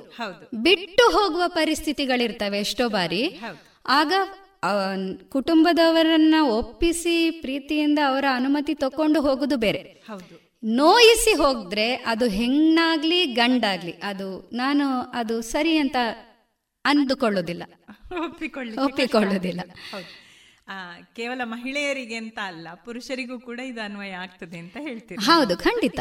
ಬಿಟ್ಟು 0.63 1.05
ಹೋಗುವ 1.11 1.43
ಪರಿಸ್ಥಿತಿಗಳಿರ್ತವೆ 1.47 2.59
ಎಷ್ಟೋ 2.59 2.89
ಬಾರಿ. 2.89 3.41
ಆಗ 3.87 4.13
ಕುಟುಂಬದವರನ್ನ 5.29 6.35
ಒಪ್ಪಿಸಿ 6.41 7.31
ಪ್ರೀತಿಯಿಂದ 7.31 7.99
ಅವರ 8.07 8.25
ಅನುಮತಿ 8.33 8.75
ತಕೊಂಡು 8.75 9.21
ಹೋಗುದು 9.21 9.57
ಬೇರೆ. 9.57 9.83
ನೋಯಿಸಿ 10.65 11.33
ಹೋದ್ರೆ 11.35 11.95
ಅದು 11.95 12.29
ಹೆಣ್ಣಾಗ್ಲಿ 12.29 13.27
ಗಂಡಾಗ್ಲಿ 13.27 13.93
ಅದು 13.93 14.51
ನಾನು 14.53 14.87
ಅದು 15.15 15.43
ಸರಿ 15.43 15.77
ಅಂತ 15.77 15.97
ಅಂದುಕೊಳ್ಳೋದಿಲ್ಲ 16.91 17.65
ಒಪ್ಪಿಕೊಳ್ಳೋದಿಲ್ಲ 18.87 19.61
ಕೇವಲ 21.17 21.41
ಮಹಿಳೆಯರಿಗೆ 21.45 22.17
ಅಂತ 22.17 22.39
ಅಲ್ಲ 22.43 22.69
ಪುರುಷರಿಗೂ 22.85 23.37
ಕೂಡ 23.39 23.59
ಇದು 23.71 23.81
ಅನ್ವಯ 23.81 24.13
ಆಗ್ತದೆ 24.25 24.59
ಅಂತ 24.59 24.77
ಹೇಳ್ತೀವಿ 24.81 25.21
ಹೌದು 25.31 25.55
ಖಂಡಿತ. 25.59 26.01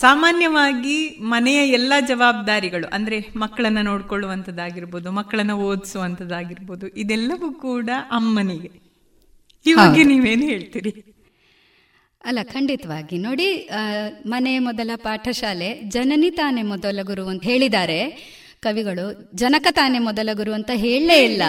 ಸಾಮಾನ್ಯವಾಗಿ 0.00 0.96
ಮನೆಯ 1.32 1.60
ಎಲ್ಲಾ 1.70 1.98
ಜವಾಬ್ದಾರಿಗಳು 2.10 2.86
ಅಂದ್ರೆ 2.86 3.18
ಮಕ್ಕಳನ್ನ 3.36 3.80
ನೋಡ್ಕೊಳ್ಳುವಂತದ್ದಾಗಿರ್ಬೋದು 3.82 5.08
ಮಕ್ಕಳನ್ನ 5.10 5.54
ಓದಿಸುವಂತದ್ದಾಗಿರ್ಬೋದು 5.66 6.86
ಇದೆಲ್ಲವೂ 7.02 7.48
ಕೂಡ 7.66 7.90
ಅಮ್ಮನಿಗೆ. 8.10 8.70
ಇವಾಗ 9.66 9.98
ನೀವೇನು 10.10 10.46
ಹೇಳ್ತೀರಿ? 10.46 10.92
ಅಲ್ಲ 12.24 12.40
ಖಂಡಿತವಾಗಿ. 12.54 13.16
ನೋಡಿ 13.18 13.48
ಮನೆ 14.26 14.52
ಮೊದಲ 14.68 14.90
ಪಾಠಶಾಲೆ 15.06 15.70
ಜನನಿ 15.88 16.30
ತಾನೇ 16.30 16.62
ಮೊದಲ 16.72 17.00
ಗುರು 17.02 17.24
ಅಂತ 17.28 17.44
ಹೇಳಿದ್ದಾರೆ. 17.44 18.00
ಕವಿಗಳು 18.64 19.30
ಜನಕ 19.34 19.66
ತಾನೇ 19.70 19.98
ಮೊದಲ 19.98 20.28
ಗುರು 20.32 20.52
ಅಂತ 20.52 20.70
ಹೇಳಲೇ 20.74 21.24
ಇಲ್ಲ. 21.24 21.42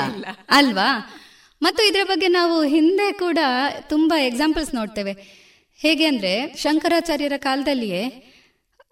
ಅಲ್ವಾ? 0.50 1.14
ಮತ್ತು 1.62 1.90
ಇದರ 1.90 2.04
ಬಗ್ಗೆ 2.04 2.28
ನಾವು 2.28 2.64
ಹಿಂದೆ 2.64 3.14
ಕೂಡ 3.14 3.38
ತುಂಬಾ 3.90 4.20
ಎಕ್ಸಾಂಪಲ್ಸ್ 4.20 4.76
ನೋಡ್ತೇವೆ. 4.76 5.12
ಹೇಗೆ 5.78 6.06
ಅಂದ್ರೆ 6.06 6.54
ಶಂಕರಾಚಾರ್ಯರ 6.58 7.34
ಕಾಲದಲ್ಲಿಯೇ 7.38 8.04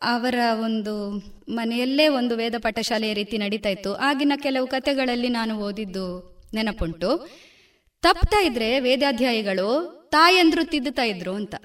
ಅವರ 0.01 0.36
ಒಂದು 0.63 1.09
ಮನೆಯಲ್ಲೇ 1.49 2.07
ಒಂದು 2.07 2.36
ವೇದ 2.36 2.55
ಪಾಠಶಾಲೆಯ 2.57 3.13
ರೀತಿ 3.13 3.38
ನಡೀತಾ 3.38 3.69
ಇತ್ತು. 3.69 3.95
ಆಗಿನ 3.95 4.34
ಕೆಲವು 4.36 4.67
ಕಥೆಗಳಲ್ಲಿ 4.67 5.30
ನಾನು 5.30 5.57
ಓದಿದ್ದು 5.57 6.38
ನೆನಪುಂಟು. 6.53 7.30
ತಪ್ತಾ 8.01 8.41
ಇದ್ರೆ 8.41 8.80
ವೇದಾಧ್ಯಾಯಿಗಳು 8.80 9.67
ತಾಯಂದ್ರು 10.11 10.63
ತಿದ್ದುತ್ತಾ 10.63 11.03
ಇದ್ರು 11.03 11.34
ಅಂತ. 11.36 11.55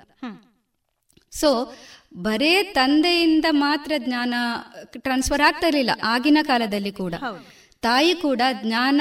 ಸೊ 1.31 1.75
ಬರೇ 2.13 2.63
ತಂದೆಯಿಂದ 2.63 3.45
ಮಾತ್ರ 3.51 3.93
ಜ್ಞಾನ 3.99 4.35
ಟ್ರಾನ್ಸ್ಫರ್ 4.87 5.41
ಆಗ್ತಾ 5.41 5.67
ಇರಲಿಲ್ಲ 5.67 5.91
ಆಗಿನ 6.05 6.39
ಕಾಲದಲ್ಲಿ 6.43 6.93
ಕೂಡ. 6.93 7.15
ತಾಯಿ 7.83 8.15
ಕೂಡ 8.15 8.43
ಜ್ಞಾನ 8.63 9.01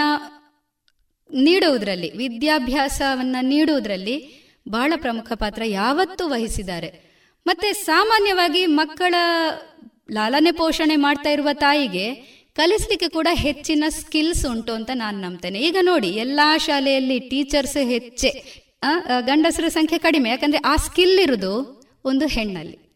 ನೀಡುವುದರಲ್ಲಿ 1.34 2.18
ವಿದ್ಯಾಭ್ಯಾಸವನ್ನ 2.18 3.36
ನೀಡುವುದರಲ್ಲಿ 3.42 4.18
ಬಹಳ 4.70 4.94
ಪ್ರಮುಖ 4.96 5.32
ಪಾತ್ರ 5.34 5.62
ಯಾವತ್ತೂ 5.66 6.30
ವಹಿಸಿದ್ದಾರೆ. 6.30 6.90
ಮತ್ತೆ 7.46 7.74
ಸಾಮಾನ್ಯವಾಗಿ 7.74 8.66
ಮಕ್ಕಳ 8.66 9.16
ಲಾಲನೆ 10.12 10.52
ಪೋಷಣೆ 10.52 10.96
ಮಾಡ್ತಾ 10.96 11.30
ಇರುವ 11.30 11.50
ತಾಯಿಗೆ 11.54 12.38
ಕಲಿಸ್ಲಿಕ್ಕೆ 12.56 13.10
ಕೂಡ 13.10 13.28
ಹೆಚ್ಚಿನ 13.32 13.84
ಸ್ಕಿಲ್ಸ್ 13.90 14.46
ಉಂಟು 14.46 14.74
ಅಂತ 14.74 14.92
ನಾನು 14.94 15.22
ನಂಬ್ತೇನೆ. 15.22 15.60
ಈಗ 15.60 15.78
ನೋಡಿ 15.82 16.08
ಎಲ್ಲಾ 16.08 16.58
ಶಾಲೆಯಲ್ಲಿ 16.58 17.20
ಟೀಚರ್ಸ್ 17.20 17.78
ಹೆಚ್ಚೆ 17.78 18.32
ಗಂಡಸರ 19.20 19.68
ಸಂಖ್ಯೆ 19.68 20.00
ಕಡಿಮೆ 20.00 20.30
ಯಾಕಂದ್ರೆ 20.30 20.62
ಆ 20.62 20.76
ಸ್ಕಿಲ್ 20.76 21.20
ಇರುವುದು 21.20 21.54
ಒಂದು 22.06 22.28
ಹೆಣ್ಣಲ್ಲಿ. 22.28 22.87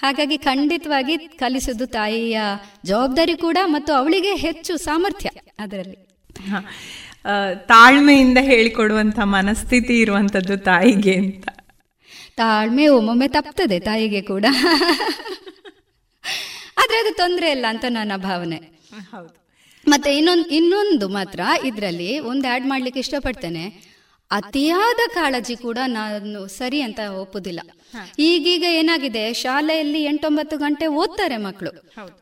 ಹಾಗಾಗಿ 0.00 0.38
ಖಂಡಿತವಾಗಿ 0.38 1.16
ಕಲಿಸುದು 1.18 1.86
ತಾಯಿಯ 1.86 2.38
ಜವಾಬ್ದಾರಿ 2.84 3.36
ಕೂಡ 3.36 3.58
ಮತ್ತು 3.64 3.92
ಅವಳಿಗೆ 3.92 4.34
ಹೆಚ್ಚು 4.34 4.76
ಸಾಮರ್ಥ್ಯ 4.76 5.30
ಅದರಲ್ಲಿ. 5.58 5.98
ತಾಳ್ಮೆಯಿಂದ 7.68 8.38
ಹೇಳಿಕೊಡುವಂತ 8.40 9.18
ಮನಸ್ಥಿತಿ 9.18 9.94
ಇರುವಂತದ್ದು 10.00 10.56
ತಾಯಿಗೆ 10.56 11.14
ಅಂತ. 11.14 11.48
ತಾಳ್ಮೆ 12.36 12.86
ಒಮ್ಮೊಮ್ಮೆ 12.88 13.28
ತಪ್ತದೆ 13.28 13.78
ತಾಯಿಗೆ 13.80 14.22
ಕೂಡ. 14.22 14.44
ಆದ್ರೆ 16.80 16.96
ಅದು 16.98 17.12
ತೊಂದರೆ 17.16 17.50
ಇಲ್ಲ 17.50 17.66
ಅಂತ 17.68 17.84
ನನ್ನ 17.88 18.12
ಭಾವನೆ. 18.16 18.60
ಮತ್ತೆ 19.88 20.10
ಇನ್ನೊಂದು 20.16 20.48
ಇನ್ನೊಂದು 20.48 21.08
ಮಾತ್ರ 21.08 21.40
ಇದರಲ್ಲಿ 21.64 22.18
ಒಂದು 22.30 22.48
ಆ್ಯಡ್ 22.48 22.66
ಮಾಡ್ಲಿಕ್ಕೆ 22.66 23.00
ಇಷ್ಟಪಡ್ತೇನೆ. 23.00 23.64
ಅತಿಯಾದ 24.30 25.14
ಕಾಳಜಿ 25.14 25.56
ಕೂಡ 25.56 25.78
ನಾನು 25.86 26.46
ಸರಿ 26.46 26.80
ಅಂತ 26.80 27.00
ಒಪ್ಪುದಿಲ್ಲ. 27.20 27.60
ಈಗೀಗ 28.18 28.64
ಏನಾಗಿದೆ? 28.68 29.32
ಶಾಲೆಯಲ್ಲಿ 29.32 30.02
ಎಂಟೊಂಬತ್ತು 30.02 30.56
ಗಂಟೆ 30.56 30.86
ಓದ್ತಾರೆ 30.86 31.36
ಮಕ್ಕಳು 31.36 31.72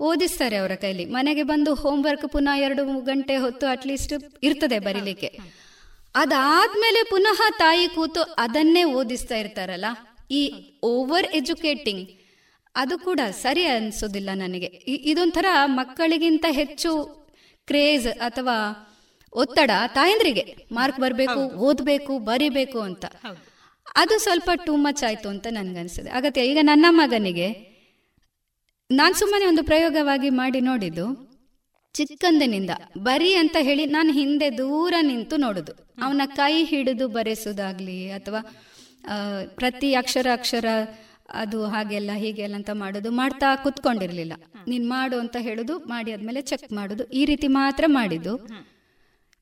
ಓದಿಸ್ತಾರೆ 0.00 0.56
ಅವರ 0.56 0.74
ಕೈಲಿ. 0.74 1.04
ಮನೆಗೆ 1.04 1.42
ಬಂದು 1.42 1.74
ಹೋಮ್ವರ್ಕ್ 1.74 2.32
ಪುನಃ 2.32 2.56
ಎರಡು 2.56 3.00
ಗಂಟೆ 3.00 3.36
ಹೊತ್ತು 3.36 3.66
ಅಟ್ಲೀಸ್ಟ್ 3.66 4.12
ಇರ್ತದೆ 4.42 4.78
ಬರೀಲಿಕ್ಕೆ. 4.78 5.38
ಅದಾದ್ಮೇಲೆ 6.14 7.02
ಪುನಃ 7.02 7.50
ತಾಯಿ 7.58 7.88
ಕೂತು 7.88 8.22
ಅದನ್ನೇ 8.22 8.84
ಓದಿಸ್ತಾ 8.84 9.36
ಇರ್ತಾರಲ್ಲ? 9.36 9.84
ಈ 10.30 10.52
ಓವರ್ 10.82 11.26
ಎಜುಕೇಟಿಂಗ್ 11.26 12.10
ಅದು 12.76 12.98
ಕೂಡ 12.98 13.20
ಸರಿ 13.30 13.64
ಅನ್ಸೋದಿಲ್ಲ 13.64 14.30
ನನಗೆ. 14.34 14.66
ಇದೊಂಥರ 14.86 15.46
ಮಕ್ಕಳಿಗಿಂತ 15.64 16.44
ಹೆಚ್ಚು 16.50 16.90
ಕ್ರೇಜ್ 17.66 18.08
ಅಥವಾ 18.08 18.56
ಒತ್ತಡ 19.34 19.70
ತಾಯಂದ್ರಿಗೆ. 19.94 20.44
ಮಾರ್ಕ್ 20.72 20.98
ಬರಬೇಕು 21.00 21.40
ಓದಬೇಕು 21.66 22.12
ಬರಿಬೇಕು 22.28 22.80
ಅಂತ. 22.88 23.04
ಅದು 23.96 24.14
ಸ್ವಲ್ಪ 24.24 24.50
ಟೂ 24.66 24.74
ಮಚ್ 24.76 25.02
ಆಯ್ತು 25.08 25.28
ಅಂತ 25.34 25.46
ನನ್ಗನ್ಸಿದೆ 25.50 26.10
ಅಗತ್ಯ 26.10 26.50
ಈಗ 26.50 26.60
ನನ್ನ 26.62 26.86
ಮಗನಿಗೆ 27.00 27.48
ನಾನು 28.90 29.14
ಸುಮ್ಮನೆ 29.14 29.44
ಒಂದು 29.46 29.62
ಪ್ರಯೋಗವಾಗಿ 29.62 30.30
ಮಾಡಿ 30.40 30.60
ನೋಡಿದ್ದು 30.60 31.06
ಚಿಕ್ಕಂದಿನಿಂದ 31.94 32.72
ಬರಿ 32.98 33.30
ಅಂತ 33.34 33.56
ಹೇಳಿ 33.60 33.84
ನಾನು 33.86 34.10
ಹಿಂದೆ 34.12 34.48
ದೂರ 34.58 34.94
ನಿಂತು 35.00 35.36
ನೋಡುದು. 35.36 35.72
ಅವನ 36.04 36.22
ಕೈ 36.38 36.54
ಹಿಡಿದು 36.64 37.06
ಬರೆಸೋದಾಗ್ಲಿ 37.08 37.98
ಅಥವಾ 38.10 38.40
ಪ್ರತಿ 39.58 39.90
ಅಕ್ಷರ 39.94 40.26
ಅಕ್ಷರ 40.32 40.66
ಅದು 41.42 41.58
ಹಾಗೆಲ್ಲ 41.64 42.10
ಹೀಗೆಲ್ಲ 42.22 42.54
ಅಂತ 42.54 42.72
ಮಾಡೋದು 42.82 43.10
ಮಾಡ್ತಾ 43.20 43.48
ಕುತ್ಕೊಂಡಿರ್ಲಿಲ್ಲ. 43.64 44.34
ನೀನ್ 44.68 44.86
ಮಾಡು 44.88 45.16
ಅಂತ 45.24 45.36
ಹೇಳುದು 45.40 45.74
ಮಾಡಿ 45.92 46.12
ಆದ್ಮೇಲೆ 46.12 46.42
ಚೆಕ್ 46.50 46.68
ಮಾಡುದು. 46.72 47.04
ಈ 47.20 47.24
ರೀತಿ 47.30 47.48
ಮಾತ್ರ 47.60 47.84
ಮಾಡಿದ್ದು. 47.98 48.34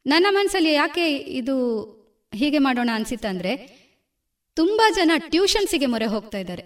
ನನ್ನ 0.06 0.26
ಮನಸ್ಸಲ್ಲಿ 0.30 0.72
ಯಾಕೆ 0.72 1.16
ಇದು 1.16 1.56
ಹೀಗೆ 2.34 2.58
ಮಾಡೋಣ 2.58 2.90
ಅನಿಸಿತ್ತಂದರೆ 2.94 3.82
ತುಂಬ 4.54 4.80
ಜನ 4.94 5.10
ಟ್ಯೂಷನ್ಸಿಗೆ 5.16 5.86
ಮೊರೆ 5.86 6.06
ಹೋಗ್ತಾ 6.06 6.38
ಇದ್ದಾರೆ. 6.38 6.64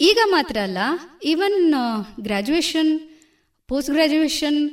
ಈಗ 0.00 0.18
ಮಾತ್ರ 0.24 0.56
ಅಲ್ಲ 0.62 0.78
ಈವನ್ 1.24 1.74
ಗ್ರ್ಯಾಜುಯೇಷನ್ 2.20 3.00
ಪೋಸ್ಟ್ 3.68 3.90
ಗ್ರ್ಯಾಜುಯೇಷನ್ 3.90 4.70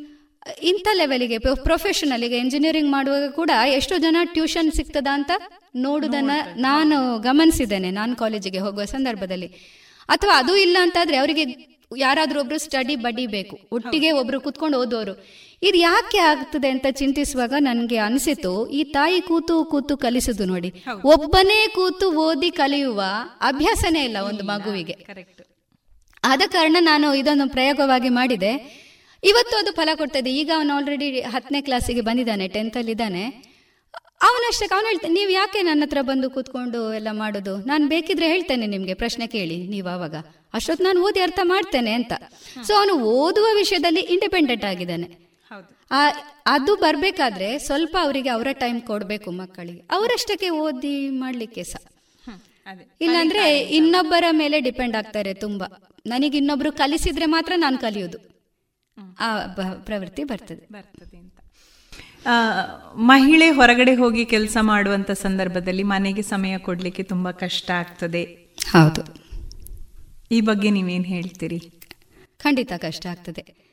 ಇಂಥ 0.61 0.87
ಲೆವೆಲಿಗೆ 0.93 1.37
ಪ್ರೊಫೆಷನಲಿಗೆ 1.37 2.37
ಇಂಜಿನಿಯರಿಂಗ್ 2.37 2.91
ಮಾಡುವಾಗ 2.91 3.31
ಕೂಡ 3.31 3.51
ಎಷ್ಟೋ 3.67 3.97
ಜನ 3.97 4.17
ಟ್ಯೂಷನ್ 4.23 4.71
ಸಿಗ್ತದ 4.71 5.07
ಅಂತ 5.11 5.31
ನೋಡುದನ್ನ 5.75 6.31
ನಾನು 6.55 7.19
ಗಮನಿಸಿದ್ದೇನೆ 7.19 7.91
ನಾನು 7.91 8.15
ಕಾಲೇಜಿಗೆ 8.15 8.59
ಹೋಗುವ 8.59 8.85
ಸಂದರ್ಭದಲ್ಲಿ. 8.85 9.47
ಅಥವಾ 10.09 10.37
ಅದು 10.37 10.55
ಇಲ್ಲ 10.55 10.77
ಅಂತಾದ್ರೆ 10.81 11.17
ಅವರಿಗೆ 11.17 11.68
ಯಾರಾದ್ರೂ 11.97 12.39
ಒಬ್ರು 12.39 12.57
ಸ್ಟಡಿ 12.57 12.95
ಬಡಿಬೇಕು 12.95 13.59
ಒಟ್ಟಿಗೆ 13.71 14.11
ಒಬ್ರು 14.11 14.41
ಕುತ್ಕೊಂಡು 14.41 14.81
ಓದೋರು. 14.81 15.25
ಇದು 15.61 15.77
ಯಾಕೆ 15.77 16.17
ಆಗ್ತದೆ 16.17 16.69
ಅಂತ 16.69 16.85
ಚಿಂತಿಸುವಾಗ 16.91 17.53
ನನಗೆ 17.59 17.97
ಅನಿಸಿತು 17.97 18.69
ಈ 18.69 18.83
ತಾಯಿ 18.83 19.21
ಕೂತು 19.21 19.65
ಕೂತು 19.65 19.97
ಕಲಿಸುದು 19.97 20.45
ನೋಡಿ. 20.45 20.83
ಒಬ್ಬನೇ 21.03 21.67
ಕೂತು 21.67 22.11
ಓದಿ 22.11 22.51
ಕಲಿಯುವ 22.51 23.01
ಅಭ್ಯಾಸನೇ 23.41 24.03
ಇಲ್ಲ 24.03 24.17
ಒಂದು 24.17 24.43
ಮಗುವಿಗೆ. 24.43 24.95
ಆದ 26.23 26.41
ಕಾರಣ 26.47 26.77
ನಾನು 26.79 27.13
ಇದೊಂದು 27.13 27.49
ಪ್ರಯೋಗವಾಗಿ 27.49 28.09
ಮಾಡಿದೆ. 28.09 28.51
ಇವತ್ತು 29.23 29.57
ಅದು 29.57 29.71
ಫಲ 29.71 29.89
ಕೊಡ್ತದೆ 29.95 30.33
ಈಗ 30.35 30.51
ಅವನು 30.55 30.73
ಆಲ್ರೆಡಿ 30.73 31.21
ಹತ್ತನೇ 31.21 31.61
ಕ್ಲಾಸಿಗೆ 31.61 32.01
ಬಂದಿದ್ದಾನೆ 32.01 32.47
ಟೆಂತ್ 32.47 32.77
ಅಲ್ಲಿ 32.77 32.91
ಇದ್ದಾನೆ 32.91 33.48
ಅವನಷ್ಟಕ್ಕೆ 34.21 34.75
ಅವನು 34.75 34.87
ಹೇಳ್ತಾನೆ 34.87 35.13
ನೀವು 35.13 35.31
ಯಾಕೆ 35.31 35.61
ನನ್ನ 35.61 35.83
ಹತ್ರ 35.85 36.01
ಬಂದು 36.01 36.29
ಕೂತ್ಕೊಂಡು 36.29 36.93
ಎಲ್ಲ 36.93 37.07
ಮಾಡೋದು? 37.11 37.57
ನಾನು 37.57 37.87
ಬೇಕಿದ್ರೆ 37.87 38.27
ಹೇಳ್ತೇನೆ 38.27 38.67
ನಿಮಗೆ 38.67 38.93
ಪ್ರಶ್ನೆ 38.93 39.27
ಕೇಳಿ 39.27 39.57
ನೀವು 39.67 39.87
ಅವಾಗ 39.87 40.15
ಅಷ್ಟೊತ್ತು 40.53 40.83
ನಾನು 40.85 41.03
ಓದಿ 41.03 41.19
ಅರ್ಥ 41.19 41.39
ಮಾಡ್ತೇನೆ 41.43 41.91
ಅಂತ. 41.91 42.13
ಸೊ 42.67 42.73
ಅವನು 42.73 42.93
ಓದುವ 42.93 43.47
ವಿಷಯದಲ್ಲಿ 43.55 44.01
ಇಂಡಿಪೆಂಡೆಂಟ್ 44.15 44.65
ಆಗಿದ್ದಾನೆ. 44.65 45.07
ಅದು 46.45 46.75
ಬರ್ಬೇಕಾದ್ರೆ 46.75 47.57
ಸ್ವಲ್ಪ 47.59 47.97
ಅವರಿಗೆ 48.01 48.29
ಅವರ 48.29 48.47
ಟೈಮ್ 48.53 48.81
ಕೊಡಬೇಕು 48.81 49.31
ಮಕ್ಕಳಿಗೆ. 49.31 49.81
ಅವರಷ್ಟಕ್ಕೆ 49.91 50.49
ಓದಿ 50.49 51.09
ಮಾಡ್ಲಿಕ್ಕೆ 51.09 51.63
ಸಹ 51.63 51.83
ಇಲ್ಲಾಂದ್ರೆ 53.01 53.43
ಇನ್ನೊಬ್ಬರ 53.59 54.25
ಮೇಲೆ 54.31 54.59
ಡಿಪೆಂಡ್ 54.59 54.95
ಆಗ್ತಾರೆ 54.95 55.33
ತುಂಬಾ. 55.33 55.67
ನನಗೆ 56.05 56.37
ಇನ್ನೊಬ್ರು 56.37 56.71
ಕಲಿಸಿದ್ರೆ 56.71 57.25
ಮಾತ್ರ 57.25 57.53
ನಾನು 57.55 57.77
ಕಲಿಯೋದು. 57.77 58.19
ಆ 59.19 59.27
ಪ್ರವೃತ್ತಿ 59.85 60.23
ಬರ್ತದೆ. 60.23 60.67
ಬರ್ತದೆ. 60.71 61.28
ಮಹಿಳೆ 62.95 63.49
ಹೊರಗಡೆ 63.49 63.95
ಹೋಗಿ 63.95 64.25
ಕೆಲಸ 64.25 64.57
ಮಾಡುವಂತ 64.61 65.11
ಸಂದರ್ಭದಲ್ಲಿ 65.11 65.83
ಮನೆಗೆ 65.83 66.21
ಸಮಯ 66.21 66.57
ಕೊಡ್ಲಿಕ್ಕೆ 66.57 67.03
ತುಂಬಾ 67.03 67.31
ಕಷ್ಟ 67.31 67.71
ಆಗ್ತದೆ. 67.71 68.23
ಹೌದು. 68.71 69.29
ಈ 70.31 70.41
ಬಗ್ಗೆ 70.41 70.69
ನೀವೇನು 70.69 71.03
ಹೇಳ್ತೀರಿ? 71.03 71.59
ಖಂಡಿತ 72.37 72.73
ಕಷ್ಟ 72.77 73.05
ಆಗ್ತದೆ. 73.05 73.69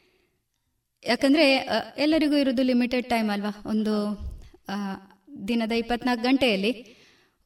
ಯಾಕಂದ್ರೆ 1.06 1.68
ಎಲ್ಲರಿಗೂ 1.98 2.36
ಇರೋದು 2.36 2.62
ಲಿಮಿಟೆಡ್ 2.62 3.06
ಟೈಮ್ 3.06 3.30
ಅಲ್ವಾ? 3.30 3.62
ಒಂದು 3.66 4.18
ದಿನದ 5.48 5.72
ಇಪ್ಪತ್ನಾಲ್ಕು 5.72 6.24
ಗಂಟೆಯಲ್ಲಿ 6.24 6.96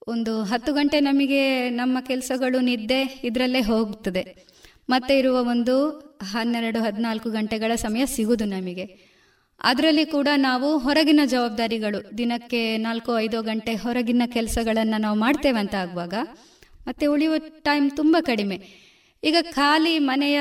ಒಂದು 0.08 0.42
ಹತ್ತು 0.42 0.72
ಗಂಟೆ 0.72 1.00
ನಮಗೆ 1.00 1.70
ನಮ್ಮ 1.70 1.98
ಕೆಲಸಗಳು 2.00 2.60
ನಿದ್ದೆ 2.60 3.20
ಇದರಲ್ಲೇ 3.24 3.60
ಹೋಗ್ತದೆ. 3.60 4.46
ಮತ್ತೆ 4.88 5.18
ಇರುವ 5.18 5.42
ಒಂದು 5.42 5.88
ಹನ್ನೆರಡು 6.22 6.82
ಹದಿನಾಲ್ಕು 6.82 7.30
ಗಂಟೆಗಳ 7.30 7.74
ಸಮಯ 7.74 8.06
ಸಿಗುದು 8.06 8.44
ನಮಗೆ. 8.44 9.09
ಅದರಲ್ಲಿ 9.60 10.04
ಕೂಡ 10.06 10.28
ನಾವು 10.36 10.78
ಹೊರಗಿನ 10.78 11.20
ಜವಾಬ್ದಾರಿಗಳು. 11.24 12.18
ದಿನಕ್ಕೆ 12.18 12.76
ನಾಲ್ಕು 12.76 13.18
ಐದು 13.18 13.42
ಗಂಟೆ 13.42 13.74
ಹೊರಗಿನ 13.74 14.22
ಕೆಲಸಗಳನ್ನು 14.26 14.98
ನಾವು 15.00 15.18
ಮಾಡ್ತೇವೆ 15.18 15.58
ಅಂತ 15.58 15.74
ಆಗುವಾಗ 15.74 16.14
ಮತ್ತೆ 16.86 17.06
ಉಳಿಯುವ 17.06 17.34
ಟೈಮ್ 17.62 17.90
ತುಂಬ 17.96 18.16
ಕಡಿಮೆ. 18.20 18.56
ಈಗ 19.22 19.36
ಖಾಲಿ 19.50 19.98
ಮನೆಯ 19.98 20.40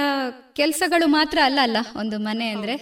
ಕೆಲಸಗಳು 0.53 1.07
ಮಾತ್ರ 1.07 1.38
ಅಲ್ಲ 1.43 1.59
ಅಲ್ಲ 1.63 1.78
ಒಂದು 1.95 2.20
ಮನೆ 2.20 2.47
ಅಂದರೆ 2.49 2.76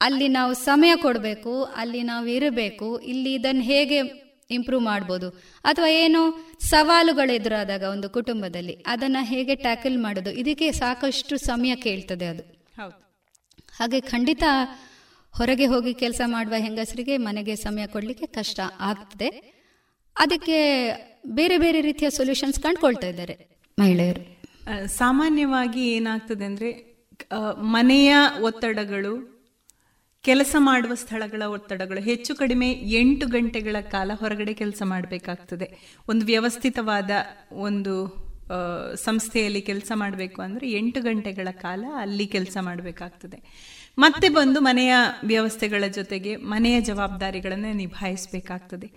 ಅಲ್ಲಿ 0.00 0.28
ನಾವು 0.28 0.54
ಸಮಯ 0.54 0.92
ಕೊಡಬೇಕು 0.96 1.64
ಅಲ್ಲಿ 1.64 2.02
ನಾವು 2.02 2.26
ಇರಬೇಕು 2.26 2.98
ಇಲ್ಲಿ 2.98 3.34
ಇದನ್ನು 3.34 3.62
ಹೇಗೆ 3.62 3.98
ಇಂಪ್ರೂವ್ 4.50 4.82
ಮಾಡ್ಬೋದು 4.82 5.28
ಅಥವಾ 5.64 5.86
ಏನು 5.86 6.20
ಸವಾಲುಗಳು 6.60 7.32
ಎದುರಾದಾಗ 7.32 7.82
ಒಂದು 7.82 8.08
ಕುಟುಂಬದಲ್ಲಿ 8.08 8.84
ಅದನ್ನು 8.86 9.24
ಹೇಗೆ 9.24 9.54
ಟ್ಯಾಕಲ್ 9.54 9.98
ಮಾಡೋದು 9.98 10.30
ಇದಕ್ಕೆ 10.30 10.72
ಸಾಕಷ್ಟು 10.72 11.36
ಸಮಯ 11.36 11.74
ಕೇಳ್ತದೆ 11.76 12.26
ಅದು. 12.26 12.42
ಹಾಗೆ 13.78 14.00
ಖಂಡಿತ 14.00 14.44
ಹೊರಗೆ 15.36 15.66
ಹೋಗಿ 15.72 15.92
ಕೆಲಸ 16.02 16.22
ಮಾಡುವ 16.34 16.54
ಹೆಂಗಸರಿಗೆ 16.64 17.14
ಮನೆಗೆ 17.26 17.54
ಸಮಯ 17.64 17.84
ಕೊಡಲಿಕ್ಕೆ 17.94 18.26
ಕಷ್ಟ 18.38 18.60
ಆಗ್ತದೆ. 18.90 19.28
ಅದಕ್ಕೆ 20.16 20.58
ಬೇರೆ 21.38 21.56
ಬೇರೆ 21.64 21.78
ರೀತಿಯ 21.80 22.08
ಸೊಲ್ಯೂಷನ್ಸ್ 22.18 22.58
ಕಂಡುಕೊಳ್ತಾ 22.64 23.08
ಇದ್ದಾರೆ 23.12 23.34
ಮಹಿಳೆಯರು. 23.78 24.22
ಸಾಮಾನ್ಯವಾಗಿ 25.00 25.82
ಏನಾಗ್ತದೆ 25.96 26.44
ಅಂದರೆ 26.50 26.70
ಮನೆಯ 27.76 28.12
ಒತ್ತಡಗಳು, 28.48 29.12
ಕೆಲಸ 30.24 30.54
ಮಾಡುವ 30.68 30.92
ಸ್ಥಳಗಳ 31.02 31.42
ಒತ್ತಡಗಳು 31.56 32.00
ಹೆಚ್ಚು 32.00 32.32
ಕಡಿಮೆ 32.34 32.68
ಎಂಟು 33.00 33.26
ಗಂಟೆಗಳ 33.34 33.76
ಕಾಲ 33.94 34.10
ಹೊರಗಡೆ 34.14 34.54
ಕೆಲಸ 34.62 34.82
ಮಾಡಬೇಕಾಗ್ತದೆ. 34.92 35.68
ಒಂದು 36.08 36.24
ವ್ಯವಸ್ಥಿತವಾದ 36.24 37.10
ಒಂದು 37.68 37.94
ಸಂಸ್ಥೆಯಲ್ಲಿ 39.04 39.62
ಕೆಲಸ 39.68 39.92
ಮಾಡಬೇಕು 39.94 40.38
ಅಂದರೆ 40.42 40.66
ಎಂಟು 40.80 41.00
ಗಂಟೆಗಳ 41.00 41.48
ಕಾಲ 41.64 41.84
ಅಲ್ಲಿ 42.02 42.26
ಕೆಲಸ 42.34 42.56
ಮಾಡಬೇಕಾಗ್ತದೆ. 42.60 43.38
ಮತ್ತೆ 43.98 44.28
ಬಂದು 44.28 44.60
ಮನೆಯ 44.60 44.94
ವ್ಯವಸ್ಥೆಗಳ 45.24 45.84
ಜೊತೆಗೆ 45.86 46.36
ಮನೆಯ 46.36 46.80
ಜವಾಬ್ದಾರಿಗಳನ್ನು 46.80 47.72
ನಿಭಾಯಿಸಬೇಕಾಗ್ತದೆ. 47.72 48.88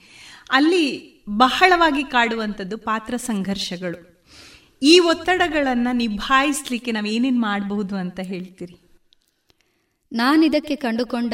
ಅಲ್ಲಿ 0.51 0.85
ಬಹಳವಾಗಿ 1.29 2.03
ಕಾಡುವಂಥದ್ದು 2.03 2.77
ಪಾತ್ರ 2.77 3.15
ಸಂಘರ್ಷಗಳು. 3.15 3.99
ಈ 4.83 4.99
ಒತ್ತಡಗಳನ್ನು 4.99 5.95
ನಿಭಾಯಿಸಲಿಕ್ಕೆ 5.95 6.91
ನಾವು 6.91 7.05
ಏನೇನು 7.05 7.39
ಮಾಡಬಹುದು 7.39 7.95
ಅಂತ 7.95 8.19
ಹೇಳ್ತೀರಿ? 8.19 8.75
ನಾನಿದಕ್ಕೆ 10.11 10.75
ಕಂಡುಕೊಂಡ 10.75 11.33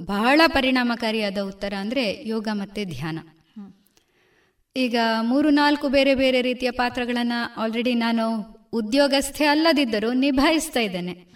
ಬಹಳ 0.00 0.40
ಪರಿಣಾಮಕಾರಿಯಾದ 0.46 1.38
ಉತ್ತರ 1.38 1.72
ಅಂದರೆ 1.80 2.28
ಯೋಗ 2.28 2.48
ಮತ್ತು 2.52 2.88
ಧ್ಯಾನ. 2.88 3.18
ಈಗ 4.76 4.96
ಮೂರು 5.22 5.50
ನಾಲ್ಕು 5.50 5.88
ಬೇರೆ 5.88 6.14
ಬೇರೆ 6.14 6.42
ರೀತಿಯ 6.42 6.70
ಪಾತ್ರಗಳನ್ನು 6.70 7.54
ಆಲ್ರೆಡಿ 7.54 7.94
ನಾನು 7.94 8.24
ಉದ್ಯೋಗಸ್ಥೆ 8.72 9.44
ಅಲ್ಲದಿದ್ದರೂ 9.44 10.12
ನಿಭಾಯಿಸ್ತಾ 10.12 10.80
ಇದ್ದೇನೆ. 10.80 11.34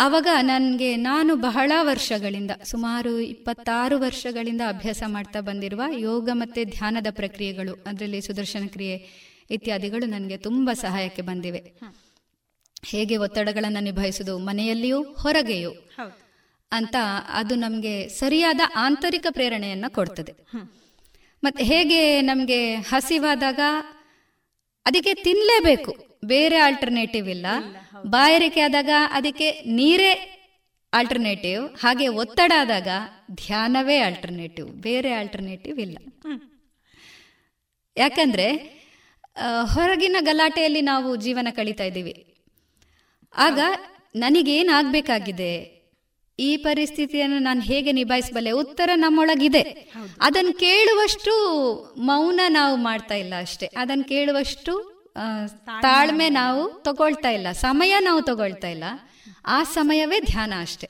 ಆವಾಗ 0.00 0.26
ನನಗೆ 0.40 0.96
ನಾನು 0.96 1.36
ಬಹಳ 1.36 1.72
ವರ್ಷಗಳಿಂದ 1.80 2.50
ಸುಮಾರು 2.64 3.20
ಇಪ್ಪತ್ತಾರು 3.20 4.00
ವರ್ಷಗಳಿಂದ 4.00 4.60
ಅಭ್ಯಾಸ 4.68 5.02
ಮಾಡ್ತಾ 5.06 5.40
ಬಂದಿರುವ 5.40 5.82
ಯೋಗ 5.98 6.28
ಮತ್ತು 6.32 6.64
ಧ್ಯಾನದ 6.64 7.06
ಪ್ರಕ್ರಿಯೆಗಳು 7.10 7.72
ಅದರಲ್ಲಿ 7.86 8.20
ಸುದರ್ಶನ 8.20 8.66
ಕ್ರಿಯೆ 8.66 8.96
ಇತ್ಯಾದಿಗಳು 9.50 10.06
ನನಗೆ 10.06 10.36
ತುಂಬ 10.36 10.70
ಸಹಾಯಕ್ಕೆ 10.72 11.22
ಬಂದಿವೆ. 11.22 11.62
ಹೇಗೆ 12.84 13.16
ಒತ್ತಡಗಳನ್ನು 13.16 13.82
ನಿಭಾಯಿಸೋದು 13.82 14.38
ಮನೆಯಲ್ಲಿಯೂ 14.38 15.02
ಹೊರಗೆಯೂ 15.02 15.72
ಅಂತ 16.72 16.96
ಅದು 17.32 17.54
ನಮಗೆ 17.54 17.94
ಸರಿಯಾದ 18.08 18.60
ಆಂತರಿಕ 18.76 19.26
ಪ್ರೇರಣೆಯನ್ನು 19.30 19.94
ಕೊಡ್ತದೆ. 19.94 20.34
ಮತ್ತೆ 21.44 21.64
ಹೇಗೆ 21.64 22.20
ನಮಗೆ 22.20 22.74
ಹಸಿವಾದಾಗ 22.74 23.60
ಅದಕ್ಕೆ 24.90 25.12
ತಿನ್ನಲೇಬೇಕು 25.14 25.92
ಬೇರೆ 26.24 26.56
ಆಲ್ಟರ್ನೇಟಿವ್ 26.58 27.28
ಇಲ್ಲ. 27.28 27.46
ಬಾಯಾರಿಕೆ 28.06 28.60
ಆದಾಗ 28.60 28.92
ಅದಕ್ಕೆ 29.10 29.48
ನೀರೇ 29.78 30.12
ಆಲ್ಟರ್ನೇಟಿವ್ 30.92 31.62
ಹಾಗೆ 31.82 32.06
ಒತ್ತಡ 32.22 32.52
ಆದಾಗ 32.60 32.88
ಧ್ಯಾನವೇ 33.34 33.96
ಆಲ್ಟರ್ನೇಟಿವ್ 33.98 34.68
ಬೇರೆ 34.86 35.10
ಆಲ್ಟರ್ನೇಟಿವ್ 35.12 35.78
ಇಲ್ಲ. 35.80 35.96
ಯಾಕಂದ್ರೆ 37.96 38.46
ಹೊರಗಿನ 39.74 40.16
ಗಲಾಟೆಯಲ್ಲಿ 40.20 40.80
ನಾವು 40.80 41.08
ಜೀವನ 41.16 41.48
ಕಳೀತಾ 41.56 41.84
ಇದ್ದೀವಿ. 41.84 42.14
ಆಗ 43.34 43.58
ನನಗೇನಾಗಬೇಕಾಗಿದೆ? 44.16 45.52
ಈ 46.40 46.56
ಪರಿಸ್ಥಿತಿಯನ್ನು 46.56 47.38
ನಾನು 47.38 47.60
ಹೇಗೆ 47.60 47.92
ನಿಭಾಯಿಸಬಲ್ಲೆ? 47.92 48.50
ಉತ್ತರ 48.50 48.90
ನಮ್ಮೊಳಗಿದೆ. 48.94 49.62
ಅದನ್ನು 50.20 50.52
ಕೇಳುವಷ್ಟು 50.52 51.32
ಮೌನ 51.98 52.40
ನಾವು 52.48 52.76
ಮಾಡ್ತಾ 52.76 53.14
ಇಲ್ಲ 53.14 53.34
ಅಷ್ಟೇ. 53.38 53.66
ಅದನ್ನು 53.76 54.04
ಕೇಳುವಷ್ಟು 54.04 54.72
ತಾಳ್ಮೆ 55.82 56.28
ನಾವು 56.28 56.82
ತಗೊಳ್ತಾ 56.82 57.30
ಇಲ್ಲ. 57.30 57.52
ಸಮಯ 57.52 57.96
ನಾವು 58.00 58.22
ತಗೊಳ್ತಾ 58.22 58.68
ಇಲ್ಲ. 58.68 58.84
ಆ 59.46 59.62
ಸಮಯವೇ 59.62 60.20
ಧ್ಯಾನ 60.20 60.52
ಅಷ್ಟೇ. 60.60 60.88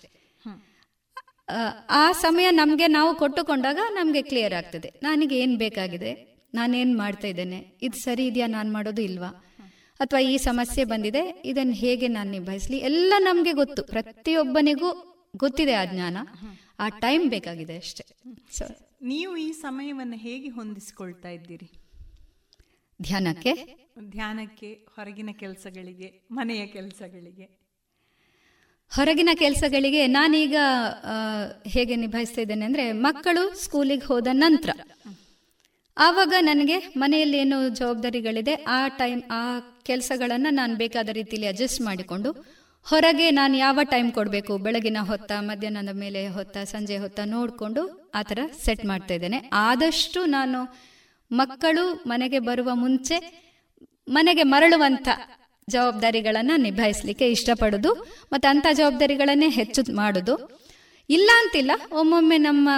ಆ 1.90 2.12
ಸಮಯ 2.12 2.50
ನಮಗೆ 2.50 2.86
ನಾವು 2.86 3.14
ಕೊಟ್ಟುಕೊಂಡಾಗ 3.14 3.78
ನಮಗೆ 3.90 4.22
ಕ್ಲಿಯರ್ 4.22 4.54
ಆಗ್ತದೆ. 4.54 4.92
ನನಗೆ 5.02 5.38
ಏನು 5.38 5.58
ಬೇಕಾಗಿದೆ? 5.58 6.12
ನಾನೇನು 6.54 6.98
ಮಾಡ್ತಾ 6.98 7.28
ಇದ್ದೇನೆ? 7.28 7.58
ಇದು 7.82 7.96
ಸರಿ 8.02 8.26
ಇದೆಯಾ? 8.26 8.46
ನಾನು 8.46 8.72
ಮಾಡೋದು 8.72 9.02
ಇಲ್ವಾ? 9.02 9.30
ಅಥವಾ 10.00 10.20
ಈ 10.20 10.36
ಸಮಸ್ಯೆ 10.36 10.84
ಬಂದಿದೆ? 10.84 11.42
ಇದನ್ನು 11.44 11.72
ಹೇಗೆ 11.72 12.08
ನಾನು 12.08 12.30
ನಿಭಾಯಿಸಲಿ? 12.30 12.76
ಎಲ್ಲ 12.76 13.12
ನಮಗೆ 13.18 13.52
ಗೊತ್ತು. 13.52 13.82
ಪ್ರತಿಯೊಬ್ಬನಿಗೂ 13.82 15.09
ಗೊತ್ತಿದೆ 15.36 15.74
ಆ 15.74 15.84
ಜ್ಞಾನ. 15.84 16.18
ಆ 16.80 16.88
ಟೈಮ್ 16.88 17.30
ಬೇಕಾಗಿದೆ 17.30 17.76
ಅಷ್ಟೇ. 17.76 18.04
ನೀವು 19.02 19.36
ಈ 19.36 19.52
ಸಮಯವನ್ನು 19.52 20.16
ಹೇಗೆ 20.16 20.48
ಹೊಂದಿಸಿಕೊಳ್ತಾ 20.48 21.28
ಇದ್ದೀರಿ? 21.28 21.70
ಧ್ಯಾನಕ್ಕೆ? 23.02 23.52
ಧ್ಯಾನಕ್ಕೆ 24.10 24.72
ಹೊರಗಿನ 24.72 25.30
ಕೆಲಸಗಳಿಗೆ 25.32 26.28
ಮನೆಯ 26.30 26.66
ಕೆಲಸಗಳಿಗೆ? 26.66 27.60
ಹೊರಗಿನ 28.96 29.28
ಕೆಲಸಗಳಿಗೆ 29.34 30.06
ನಾನೀಗ 30.06 30.56
ಹೇಗೆ 31.66 31.96
ನಿಭಾಯಿಸ್ತಾ 31.96 32.40
ಇದ್ದೇನೆ 32.40 32.64
ಅಂದರೆ 32.64 32.92
ಮಕ್ಕಳು 32.92 33.54
ಸ್ಕೂಲಿಗೆ 33.54 34.06
ಹೋದ 34.06 34.26
ನಂತರ. 34.32 34.70
ಆವಾಗ 35.96 36.34
ನನಗೆ 36.40 36.78
ಮನೆಯಲ್ಲಿ 36.96 37.38
ಏನೋ 37.38 37.68
ಜವಾಬ್ದಾರಿಗಳಿದೆ 37.68 38.54
ಆ 38.54 38.88
ಟೈಮ್ 38.88 39.22
ಆ 39.30 39.60
ಕೆಲಸಗಳನ್ನು 39.60 40.50
ನಾನು 40.50 40.76
ಬೇಕಾದ 40.76 41.08
ರೀತಿಯಲ್ಲಿ 41.08 41.48
ಅಡ್ಜಸ್ಟ್ 41.48 41.80
ಮಾಡಿಕೊಂಡು 41.80 42.59
ಹೊರಗೆ 42.86 43.30
ನಾನು 43.30 43.56
ಯಾವ 43.56 43.78
ಟೈಮ್ 43.82 44.12
ಕೊಡಬೇಕು? 44.12 44.58
ಬೆಳಗಿನ 44.58 44.96
ಹೊತ್ತ, 45.00 45.32
ಮಧ್ಯಾಹ್ನದ 45.40 45.88
ಮೇಲೆ 45.98 46.28
ಹೊತ್ತ, 46.28 46.58
ಸಂಜೆ 46.58 46.96
ಹೊತ್ತ 46.96 47.20
ನೋಡಿಕೊಂಡು 47.24 48.10
ಆ 48.14 48.22
ಥರ 48.22 48.38
ಸೆಟ್ 48.64 48.84
ಮಾಡ್ತಾ 48.84 49.14
ಇದ್ದೇನೆ. 49.14 49.50
ಆದಷ್ಟು 49.52 50.24
ನಾನು 50.24 50.60
ಮಕ್ಕಳು 51.30 51.94
ಮನೆಗೆ 52.06 52.38
ಬರುವ 52.38 52.70
ಮುಂಚೆ 52.74 53.46
ಮನೆಗೆ 54.08 54.42
ಮರಳುವಂಥ 54.42 55.08
ಜವಾಬ್ದಾರಿಗಳನ್ನು 55.68 56.56
ನಿಭಾಯಿಸಲಿಕ್ಕೆ 56.56 57.30
ಇಷ್ಟಪಡೋದು, 57.30 57.94
ಮತ್ತು 58.32 58.48
ಅಂಥ 58.48 58.66
ಜವಾಬ್ದಾರಿಗಳನ್ನೇ 58.72 59.48
ಹೆಚ್ಚು 59.48 59.94
ಮಾಡೋದು. 59.94 60.34
ಇಲ್ಲ 61.08 61.30
ಅಂತಿಲ್ಲ, 61.42 61.70
ಒಮ್ಮೊಮ್ಮೆ 61.92 62.38
ನಮ್ಮ 62.38 62.68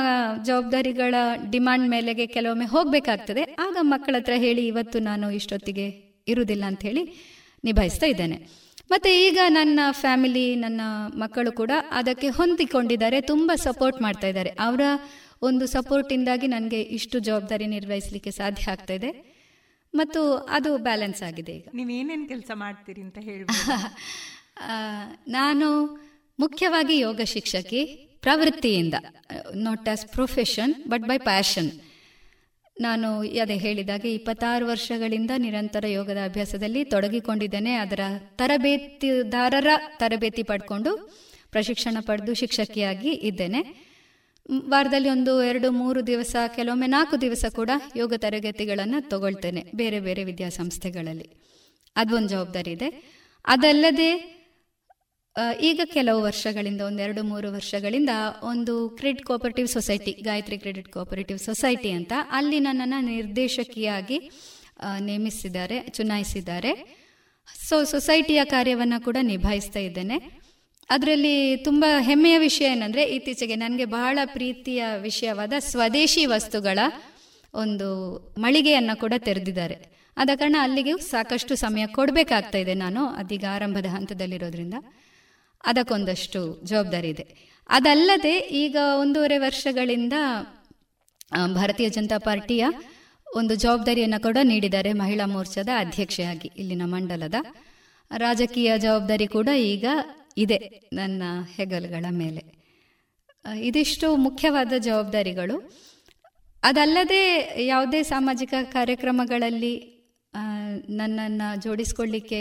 ಜವಾಬ್ದಾರಿಗಳ 0.44 1.14
ಡಿಮಾಂಡ್ 1.50 1.90
ಮೇಲೆಗೆ 1.90 2.26
ಕೆಲವೊಮ್ಮೆ 2.26 2.64
ಹೋಗಬೇಕಾಗ್ತದೆ. 2.64 3.42
ಆಗ 3.58 3.76
ಮಕ್ಕಳ 3.80 4.14
ಹತ್ರ 4.18 4.32
ಹೇಳಿ, 4.36 4.66
ಇವತ್ತು 4.66 4.98
ನಾನು 4.98 5.30
ಇಷ್ಟೊತ್ತಿಗೆ 5.30 5.86
ಇರುವುದಿಲ್ಲ 6.28 6.64
ಅಂತ 6.64 6.82
ಹೇಳಿ 6.82 7.04
ನಿಭಾಯಿಸ್ತಾ 7.64 8.06
ಇದ್ದೇನೆ. 8.06 8.61
ಮತ್ತೆ 8.92 9.10
ಈಗ 9.26 9.38
ನನ್ನ 9.48 9.80
ಫ್ಯಾಮಿಲಿ 10.02 10.46
ನನ್ನ 10.56 10.82
ಮಕ್ಕಳು 11.22 11.50
ಕೂಡ 11.52 11.72
ಅದಕ್ಕೆ 12.00 12.28
ಹೊಂದಿಕೊಂಡಿದ್ದಾರೆ 12.28 13.18
ತುಂಬ 13.32 13.50
ಸಪೋರ್ಟ್ 13.66 13.98
ಮಾಡ್ತಾ 14.02 14.26
ಇದ್ದಾರೆ. 14.26 14.50
ಅವರ 14.66 14.82
ಒಂದು 15.48 15.64
ಸಪೋರ್ಟಿಂದಾಗಿ 15.66 16.46
ನನಗೆ 16.46 16.80
ಇಷ್ಟು 16.98 17.16
ಜವಾಬ್ದಾರಿ 17.18 17.66
ನಿರ್ವಹಿಸಲಿಕ್ಕೆ 17.66 18.32
ಸಾಧ್ಯ 18.40 18.72
ಆಗ್ತಾ 18.72 18.94
ಇದೆ. 18.94 19.10
ಮತ್ತು 19.94 20.20
ಅದು 20.56 20.70
ಬ್ಯಾಲೆನ್ಸ್ 20.78 21.22
ಆಗಿದೆ 21.28 21.52
ಈಗ. 21.52 21.66
ನೀವು 21.74 21.90
ಏನೇನು 21.90 22.26
ಕೆಲಸ 22.28 22.50
ಮಾಡ್ತೀರಿ 22.54 23.02
ಅಂತ 23.06 23.18
ಹೇಳಿ 23.28 23.44
ನಾನು 25.28 25.68
ಮುಖ್ಯವಾಗಿ 26.38 26.94
ಯೋಗ 26.98 27.20
ಶಿಕ್ಷಕಿ 27.24 27.80
ಪ್ರವೃತ್ತಿಯಿಂದ 28.22 28.96
not 29.66 29.88
as 29.88 30.04
profession 30.06 30.72
but 30.88 31.02
by 31.02 31.16
passion 31.30 31.70
ನಾನು 32.80 33.20
ಅದೇ 33.20 33.54
ಹೇಳಿದಾಗೆ 33.54 34.14
ಇಪ್ಪತ್ತಾರು 34.14 34.66
ವರ್ಷಗಳಿಂದ 34.66 35.30
ನಿರಂತರ 35.36 35.86
ಯೋಗದ 35.86 36.16
ಅಭ್ಯಾಸದಲ್ಲಿ 36.24 36.84
ತೊಡಗಿಕೊಂಡಿದ್ದೇನೆ. 36.84 37.74
ಅದರ 37.74 38.00
ತರಬೇತಿದಾರರ 38.36 39.66
ತರಬೇತಿ 39.96 40.42
ಪಡ್ಕೊಂಡು 40.42 41.12
ಪ್ರಶಿಕ್ಷಣ 41.50 41.96
ಪಡೆದು 42.00 42.34
ಶಿಕ್ಷಕಿಯಾಗಿ 42.34 43.10
ಇದ್ದೇನೆ. 43.10 43.92
ವಾರದಲ್ಲಿ 44.68 45.10
ಒಂದು 45.10 45.42
ಎರಡು 45.42 45.70
ಮೂರು 45.70 46.06
ದಿವಸ, 46.06 46.36
ಕೆಲವೊಮ್ಮೆ 46.56 46.86
ನಾಲ್ಕು 46.86 47.20
ದಿವಸ 47.20 47.44
ಕೂಡ 47.54 47.70
ಯೋಗ 47.96 48.14
ತರಗತಿಗಳನ್ನು 48.16 49.08
ತಗೊಳ್ತೇನೆ, 49.08 49.64
ಬೇರೆ 49.74 50.00
ಬೇರೆ 50.00 50.24
ವಿದ್ಯಾಸಂಸ್ಥೆಗಳಲ್ಲಿ. 50.24 51.28
ಅದೊಂದು 51.96 52.28
ಜವಾಬ್ದಾರಿ 52.28 52.70
ಇದೆ. 52.70 52.88
ಅದಲ್ಲದೆ 53.44 54.41
ಈಗ 55.60 55.80
ಕೆಲವು 55.84 56.22
ವರ್ಷಗಳಿಂದ, 56.22 56.80
ಒಂದೆರಡು 56.80 57.22
ಮೂರು 57.22 57.52
ವರ್ಷಗಳಿಂದ 57.52 58.10
ಒಂದು 58.42 58.88
credit 58.88 59.24
cooperative 59.24 59.68
society 59.68 60.12
Gayatri 60.12 60.58
credit 60.58 60.88
cooperative 60.88 61.38
society 61.38 61.90
ಅಂತ 61.90 62.12
ಅಲ್ಲಿ 62.30 62.58
ನನ್ನನ್ನು 62.58 63.00
ನಿರ್ದೇಶಕಿಯಾಗಿ 63.06 64.30
ನೇಮಿಸಿದ್ದಾರೆ, 65.00 65.80
ಚುನಾಯಿಸಿದ್ದಾರೆ. 65.80 66.72
ಸೊ 67.68 67.84
ಸೊಸೈಟಿಯ 67.84 68.40
ಕಾರ್ಯವನ್ನು 68.44 69.04
ಕೂಡ 69.04 69.16
ನಿಭಾಯಿಸ್ತಾ 69.22 69.78
ಇದ್ದೇನೆ. 69.78 70.16
ಅದರಲ್ಲಿ 70.90 71.56
ತುಂಬ 71.56 71.84
ಹೆಮ್ಮೆಯ 71.98 72.38
ವಿಷಯ 72.38 72.64
ಏನಂದರೆ, 72.64 73.02
ಇತ್ತೀಚೆಗೆ 73.04 73.54
ನನಗೆ 73.54 73.84
ಬಹಳ 73.84 74.18
ಪ್ರೀತಿಯ 74.24 74.84
ವಿಷಯವಾದ 75.00 75.52
ಸ್ವದೇಶಿ 75.58 76.26
ವಸ್ತುಗಳ 76.26 76.78
ಒಂದು 77.54 77.88
ಮಳಿಗೆಯನ್ನು 78.38 79.00
ಕೂಡ 79.00 79.14
ತೆರೆದಿದ್ದಾರೆ. 79.18 79.76
ಆದ 80.16 80.30
ಕಾರಣ 80.36 80.56
ಅಲ್ಲಿಗೆ 80.60 80.92
ಸಾಕಷ್ಟು 80.98 81.56
ಸಮಯ 81.56 81.86
ಕೊಡಬೇಕಾಗ್ತಾ 81.86 82.58
ಇದೆ 82.58 82.74
ನಾನು, 82.74 83.06
ಅದೀಗ 83.06 83.44
ಆರಂಭದ 83.50 83.86
ಹಂತದಲ್ಲಿರೋದ್ರಿಂದ. 83.86 84.74
ಅದಕ್ಕೊಂದಷ್ಟು 85.64 86.40
ಜವಾಬ್ದಾರಿ 86.64 87.08
ಇದೆ. 87.08 87.26
ಅದಲ್ಲದೆ 87.68 88.34
ಈಗ 88.38 88.76
ಒಂದೂವರೆ 89.00 89.38
ವರ್ಷಗಳಿಂದ 89.38 90.16
ಭಾರತೀಯ 91.54 91.88
ಜನತಾ 91.88 92.18
ಪಾರ್ಟಿಯ 92.18 92.64
ಒಂದು 93.36 93.54
ಜವಾಬ್ದಾರಿಯನ್ನು 93.54 94.22
ಕೂಡ 94.22 94.38
ನೀಡಿದ್ದಾರೆ 94.42 94.92
ಮಹಿಳಾ 94.92 95.26
ಮೋರ್ಚಾದ 95.26 95.68
ಅಧ್ಯಕ್ಷೆಯಾಗಿ 95.78 96.50
ಇಲ್ಲಿನ 96.56 96.82
ಮಂಡಲದ. 96.84 97.34
ರಾಜಕೀಯ 98.16 98.72
ಜವಾಬ್ದಾರಿ 98.78 99.26
ಕೂಡ 99.26 99.48
ಈಗ 99.56 99.86
ಇದೆ 100.36 100.58
ನನ್ನ 100.92 101.22
ಹೆಗಲುಗಳ 101.56 102.06
ಮೇಲೆ. 102.10 102.42
ಇದಿಷ್ಟು 103.60 104.16
ಮುಖ್ಯವಾದ 104.16 104.72
ಜವಾಬ್ದಾರಿಗಳು. 104.78 105.56
ಅದಲ್ಲದೆ 106.62 107.22
ಯಾವುದೇ 107.66 108.02
ಸಾಮಾಜಿಕ 108.02 108.54
ಕಾರ್ಯಕ್ರಮಗಳಲ್ಲಿ 108.72 109.74
ನನ್ನನ್ನು 110.88 111.48
ಜೋಡಿಸ್ಕೊಳ್ಳಿಕ್ಕೆ 111.62 112.40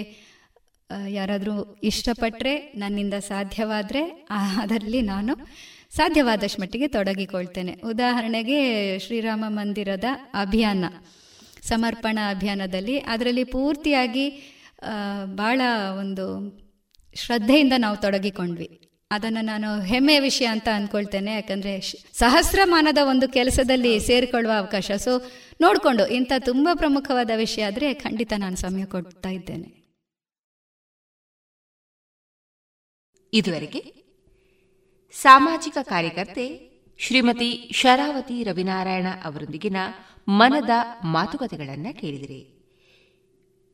ಯಾರಾದರೂ 1.08 1.80
ಇಷ್ಟಪಟ್ಟರೆ 1.84 2.74
ನನ್ನಿಂದ 2.76 3.14
ಸಾಧ್ಯವಾದರೆ 3.14 4.28
ಅದರಲ್ಲಿ 4.62 5.02
ನಾನು 5.02 5.34
ಸಾಧ್ಯವಾದಷ್ಟು 5.90 6.62
ಮಟ್ಟಿಗೆ 6.62 6.88
ತೊಡಗಿಕೊಳ್ತೇನೆ. 6.88 7.74
ಉದಾಹರಣೆಗೆ 7.74 8.60
ಶ್ರೀರಾಮ 9.00 9.44
ಮಂದಿರದ 9.48 10.04
ಅಭಿಯಾನ, 10.34 10.86
ಸಮರ್ಪಣಾ 11.62 12.30
ಅಭಿಯಾನದಲ್ಲಿ 12.30 13.00
ಅದರಲ್ಲಿ 13.00 13.44
ಪೂರ್ತಿಯಾಗಿ 13.44 14.28
ಭಾಳ 15.26 15.62
ಒಂದು 16.00 16.26
ಶ್ರದ್ಧೆಯಿಂದ 17.16 17.74
ನಾವು 17.78 17.98
ತೊಡಗಿಕೊಂಡ್ವಿ. 17.98 18.70
ಅದನ್ನು 19.12 19.42
ನಾನು 19.42 19.82
ಹೆಮ್ಮೆಯ 19.82 20.20
ವಿಷಯ 20.20 20.46
ಅಂತ 20.46 20.68
ಅಂದ್ಕೊಳ್ತೇನೆ 20.74 21.34
ಯಾಕಂದರೆ 21.34 21.74
ಸಹಸ್ರಮಾನದ 22.14 22.98
ಒಂದು 23.04 23.30
ಕೆಲಸದಲ್ಲಿ 23.30 24.00
ಸೇರಿಕೊಳ್ಳುವ 24.00 24.54
ಅವಕಾಶ. 24.58 24.92
ಸೊ 24.92 25.12
ನೋಡಿಕೊಂಡು 25.62 26.08
ಇಂಥ 26.08 26.32
ತುಂಬ 26.40 26.70
ಪ್ರಮುಖವಾದ 26.74 27.32
ವಿಷಯ 27.36 27.64
ಆದರೆ 27.64 27.94
ಖಂಡಿತ 27.94 28.34
ನಾನು 28.38 28.56
ಸಮಯ 28.56 28.86
ಕೊಡ್ತಾ 28.86 29.30
ಇದ್ದೇನೆ. 29.30 29.81
ಇದುವರೆಗೆ 33.34 33.94
ಸಾಮಾಜಿಕ 35.14 35.78
ಕಾರ್ಯಕರ್ತೆ 35.82 36.72
ಶ್ರೀಮತಿ 37.00 37.72
ಶರಾವತಿ 37.74 38.44
ರವಿನಾರಾಯಣ 38.44 39.08
ಅವರೊಂದಿಗಿನ 39.24 39.76
ಮನದ 40.28 40.70
ಮಾತುಕತೆಗಳನ್ನು 41.04 42.02
ಕೇಳಿದಿರಿ. 42.02 42.42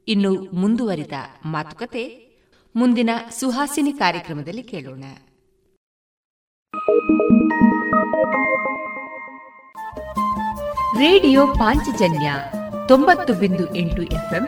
ಇನ್ನು 0.08 0.56
ಮುಂದುವರಿದ 0.56 1.12
ಮಾತುಕತೆ 1.46 2.28
ಮುಂದಿನ 2.76 3.10
ಸುಹಾಸಿನಿ 3.30 3.94
ಕಾರ್ಯಕ್ರಮದಲ್ಲಿ 3.94 4.64
ಕೇಳೋಣ. 4.64 5.04
ರೇಡಿಯೋ 11.00 11.48
ಪಾಂಚಜನ್ಯ 11.48 12.34
ತೊಂಬತ್ತು 12.88 13.34
ಬಿಂದು 13.34 13.76
ಎಂಟು 13.76 14.02
ಎಫ್ಎಂ 14.02 14.48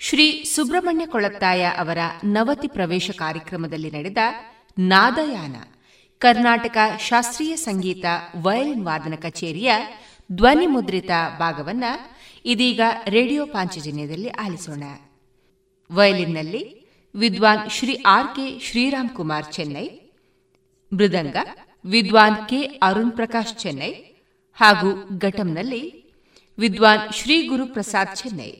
ಶ್ರೀ 0.00 0.44
ಸುಬ್ರಹ್ಮಣ್ಯ 0.44 1.06
ಕೊಳತ್ತಾಯ 1.06 1.62
ಅವರ 1.76 1.98
ನವತಿ 2.24 2.68
ಪ್ರವೇಶ 2.68 3.10
ಕಾರ್ಯಕ್ರಮದಲ್ಲಿ 3.10 3.90
ನಡೆದ 3.90 4.16
ನಾದಯಾನ, 4.78 5.56
ಕರ್ನಾಟಕ 6.18 6.76
ಶಾಸ್ತ್ರೀಯ 6.98 7.56
ಸಂಗೀತ 7.56 8.04
ವಯಲಿನ್ 8.42 8.84
ವಾದನ 8.84 9.14
ಕಚೇರಿಯ 9.14 9.72
ಧ್ವನಿ 10.32 10.66
ಮುದ್ರಿತ 10.66 11.10
ಭಾಗವನ್ನ 11.38 11.84
ಇದೀಗ 12.44 12.80
ರೇಡಿಯೋ 13.08 13.46
ಪಾಂಚಜನ್ಯದಲ್ಲಿ 13.46 14.28
ಆಲಿಸೋಣ. 14.28 14.84
ವಯಲಿನ್ನಲ್ಲಿ 15.90 16.62
ವಿದ್ವಾನ್ 17.14 17.70
ಶ್ರೀ 17.70 17.94
ಆರ್ 18.06 18.30
ಕೆ 18.36 18.46
ಶ್ರೀರಾಮ್ 18.60 19.10
ಕುಮಾರ್ 19.10 19.52
ಚೆನ್ನೈ, 19.52 19.86
ಮೃದಂಗ 20.92 21.36
ವಿದ್ವಾನ್ 21.84 22.48
ಕೆ 22.48 22.62
ಅರುಣ್ 22.82 23.12
ಪ್ರಕಾಶ್ 23.12 23.56
ಚೆನ್ನೈ 23.58 23.92
ಹಾಗೂ 24.58 25.18
ಘಟಂನಲ್ಲಿ 25.18 25.82
ವಿದ್ವಾನ್ 26.58 27.12
ಶ್ರೀ 27.12 27.36
ಗುರುಪ್ರಸಾದ್ 27.46 28.16
ಚೆನ್ನೈ. 28.16 28.52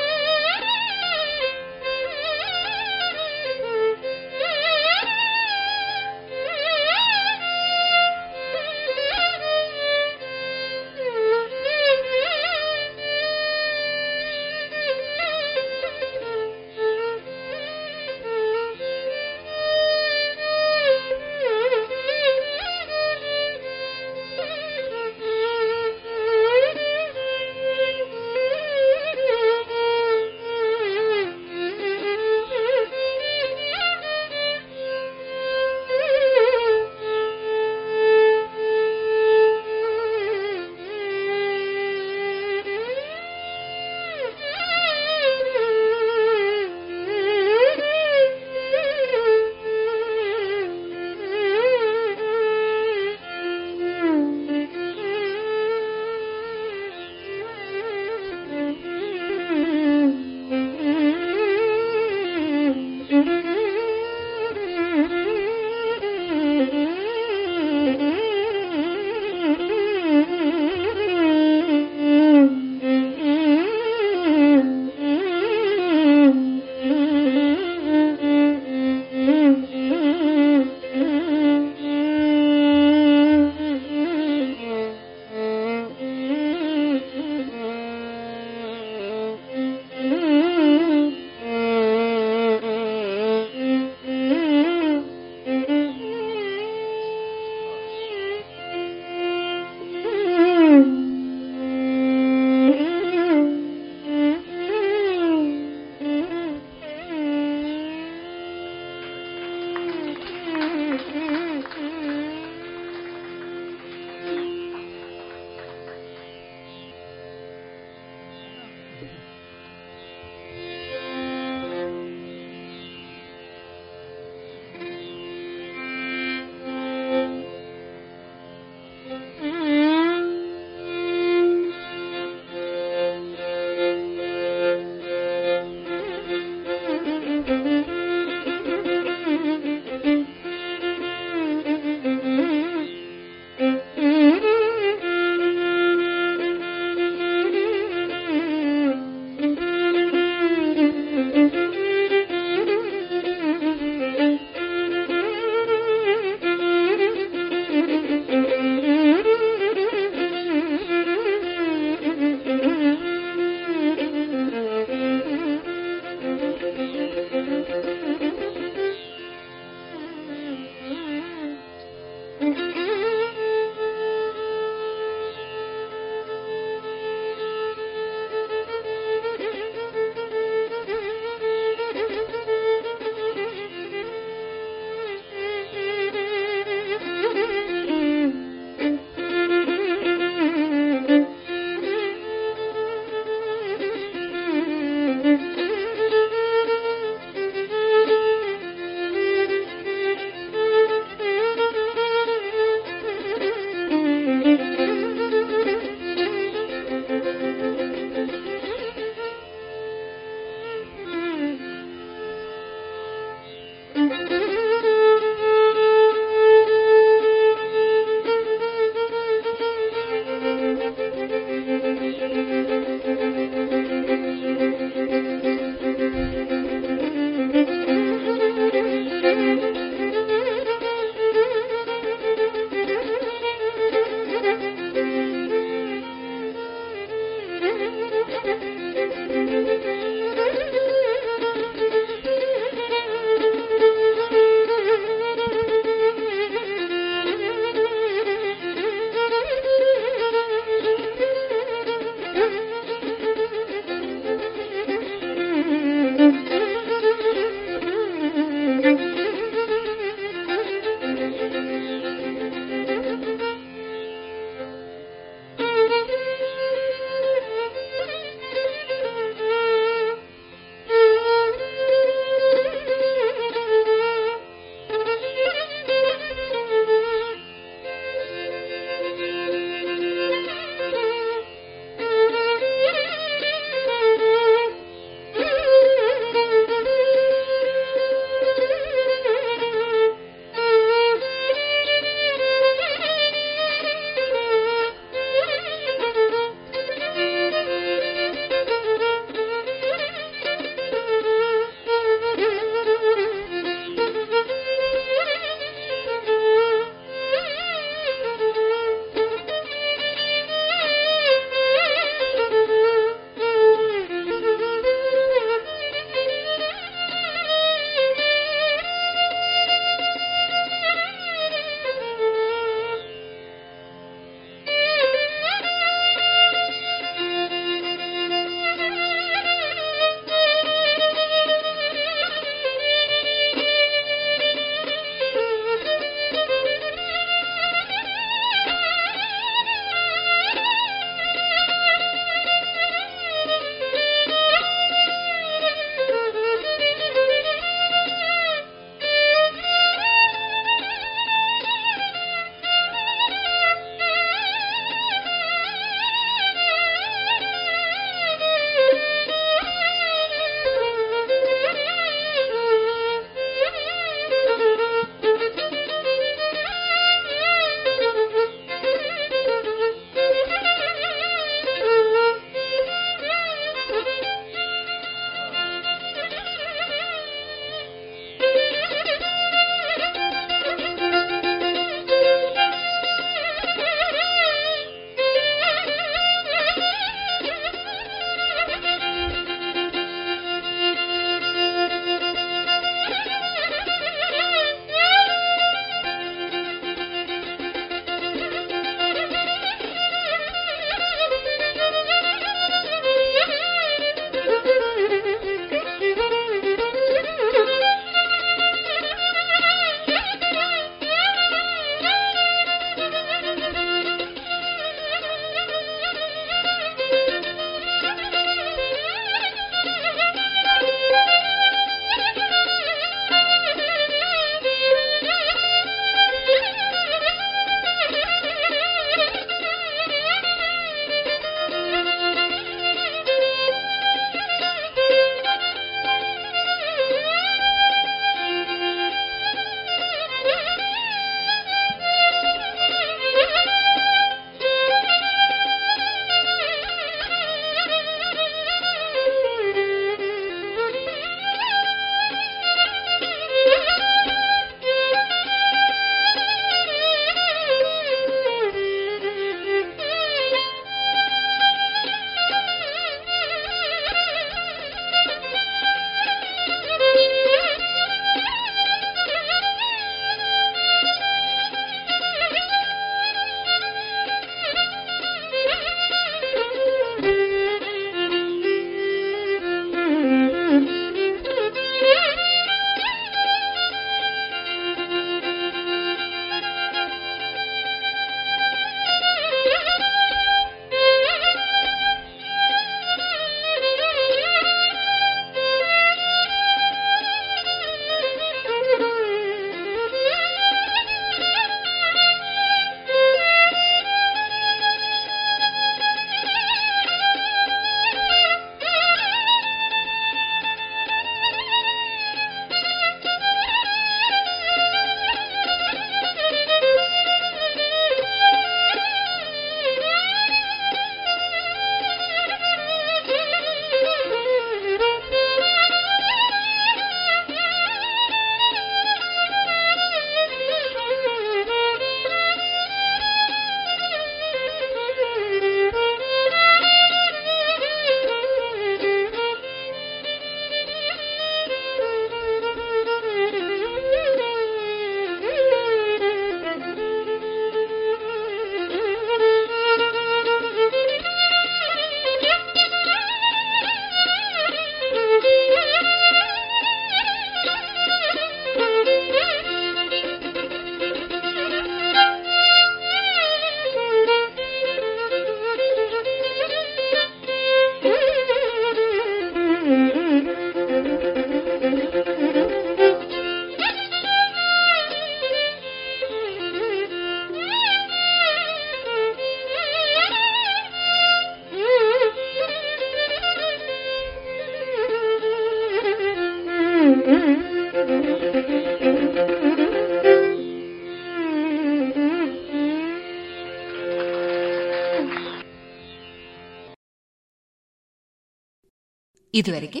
ಇದುವರೆಗೆ 599.54 600.00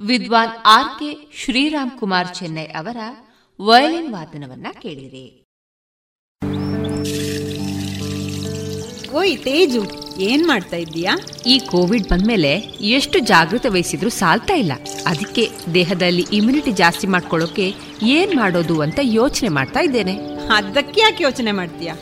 ವಿದ್ವಾನ್ 0.00 0.50
ಆರ್ 0.66 0.98
ಕೆ 0.98 1.28
ಶ್ರೀರಾಮ್ 1.44 1.90
ಕುಮಾರ್ 1.90 2.34
ಚೆನ್ನೈ 2.34 2.64
ಅವರ 2.64 2.96
ವಯಲಿನ್ 3.60 4.12
ವಾದನವನ್ನ 4.12 4.66
ಕೇಳಿರಿ. 4.82 5.42
ಓಯ್ 9.14 9.38
ತೇಜು 9.38 9.82
ಏನ್ 10.18 10.46
ಮಾಡ್ತಾ 10.46 10.76
ಇದ್ದೀಯಾ? 10.76 11.12
ಈ 11.46 11.58
ಕೋವಿಡ್ 11.58 12.08
ಬಂದ್ಮೇಲೆ 12.08 12.56
ಎಷ್ಟು 12.80 13.18
ಜಾಗೃತ 13.18 13.66
ವಹಿಸಿದ್ರು 13.68 14.10
ಸಾಲ್ತಾ 14.10 14.54
ಇಲ್ಲ. 14.54 14.72
ಅದಕ್ಕೆ 15.06 15.50
ದೇಹದಲ್ಲಿ 15.74 16.26
ಇಮ್ಯುನಿಟಿ 16.32 16.72
ಜಾಸ್ತಿ 16.72 17.06
ಮಾಡ್ಕೊಳ್ಳೋಕೆ 17.06 17.74
ಏನ್ 18.02 18.36
ಮಾಡೋದು 18.36 18.80
ಅಂತ 18.80 18.98
ಯೋಚನೆ 19.02 19.48
ಮಾಡ್ತಾ 19.48 19.80
ಇದ್ದೇನೆ. 19.80 20.16
ಅದಕ್ಕೆ 20.48 21.00
ಯಾಕೆ 21.00 21.24
ಯೋಚನೆ 21.24 21.52
ಮಾಡ್ತೀಯಾ? 21.52 21.94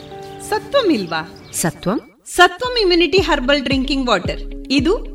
ಸತ್ವಂ 0.49 0.91
ಇಲ್ವಾ? 0.91 1.51
Satvam? 1.53 1.99
Satvam 2.25 2.77
immunity 2.81 3.17
herbal 3.17 3.63
drinking 3.63 4.07
water 4.09 4.41
ಇದು 4.71 5.14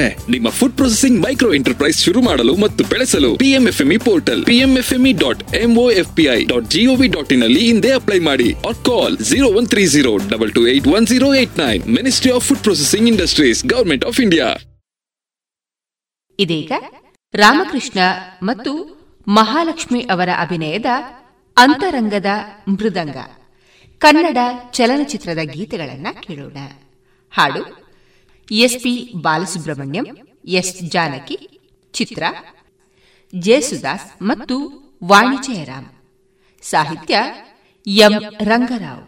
ನಿಮ್ಮ 0.29 0.49
ಫುಡ್ 0.49 0.75
ಪ್ರೊಸೆಸಿಂಗ್ 0.75 1.21
ಮೈಕ್ರೋ 1.21 1.53
ಎಂಟರ್ಪ್ರೈಸ್ 1.53 2.03
ಶುರು 2.03 2.21
ಮಾಡಲು 2.21 2.55
ಮತ್ತು 2.55 2.83
ಬೆಳೆಸಲು 2.85 3.37
PMFME 3.37 3.97
portal 3.97 4.45
PMFME 4.45 5.11
dot 5.13 5.55
MOFPI 5.55 6.43
dot 6.43 6.69
GOV 6.69 7.07
dot 7.07 7.33
in 7.33 7.43
ಅಲ್ಲಿ 7.43 7.59
ಹಿಂದೆ 7.59 7.91
ಅಪ್ಲೈ 7.91 8.19
ಮಾಡಿ 8.19 8.53
or 8.53 8.85
call 8.85 9.17
zero 9.17 9.57
one 9.57 9.67
three 9.67 9.85
zero 9.87 10.17
double 10.17 10.53
two 10.53 10.67
eight 10.67 10.87
one 10.87 11.07
zero 11.07 11.33
eight 11.33 11.59
nine 11.59 11.83
ministry 11.87 12.31
of 12.31 12.45
food 12.47 12.59
processing 12.59 13.07
industries 13.07 13.65
government 13.65 14.05
of 14.05 14.19
India 14.19 14.57
ಇದೀಗ 16.39 16.71
ರಾಮಕೃಷ್ಣ 17.33 17.99
ಮತ್ತು 18.43 19.01
ಮಹಾಲಕ್ಷ್ಮಿ 19.27 19.99
ಅವರ 19.99 20.29
ಅಭಿನಯದ 20.39 20.85
ಅಂತರಂಗದ 21.57 22.25
ಮೃದಂಗ, 22.67 23.17
ಕನ್ನಡ 23.99 24.37
ಚಲನಚಿತ್ರದ 24.71 25.37
ಗೀತೆಗಳನ್ನ 25.43 26.07
ಕೇಳೋಣ. 26.21 26.57
ಹಾಡು 27.31 27.80
ಎಸ್ಪಿ 28.51 29.13
ಬಾಲಸುಬ್ರಹ್ಮಣ್ಯಂ 29.15 30.05
ಎಸ್ 30.47 30.91
ಜಾನಕಿ 30.91 31.37
ಚಿತ್ರ 31.93 32.23
ಜೇಸುದಾಸ್ 33.35 34.21
ಮತ್ತು 34.21 34.55
ವಾಣಿ 35.03 35.37
ಜಯರಾಮ್ 35.47 35.87
ಸಾಹಿತ್ಯ 36.61 37.17
ಎಂ 37.87 38.13
ರಂಗರಾವ್. 38.41 39.03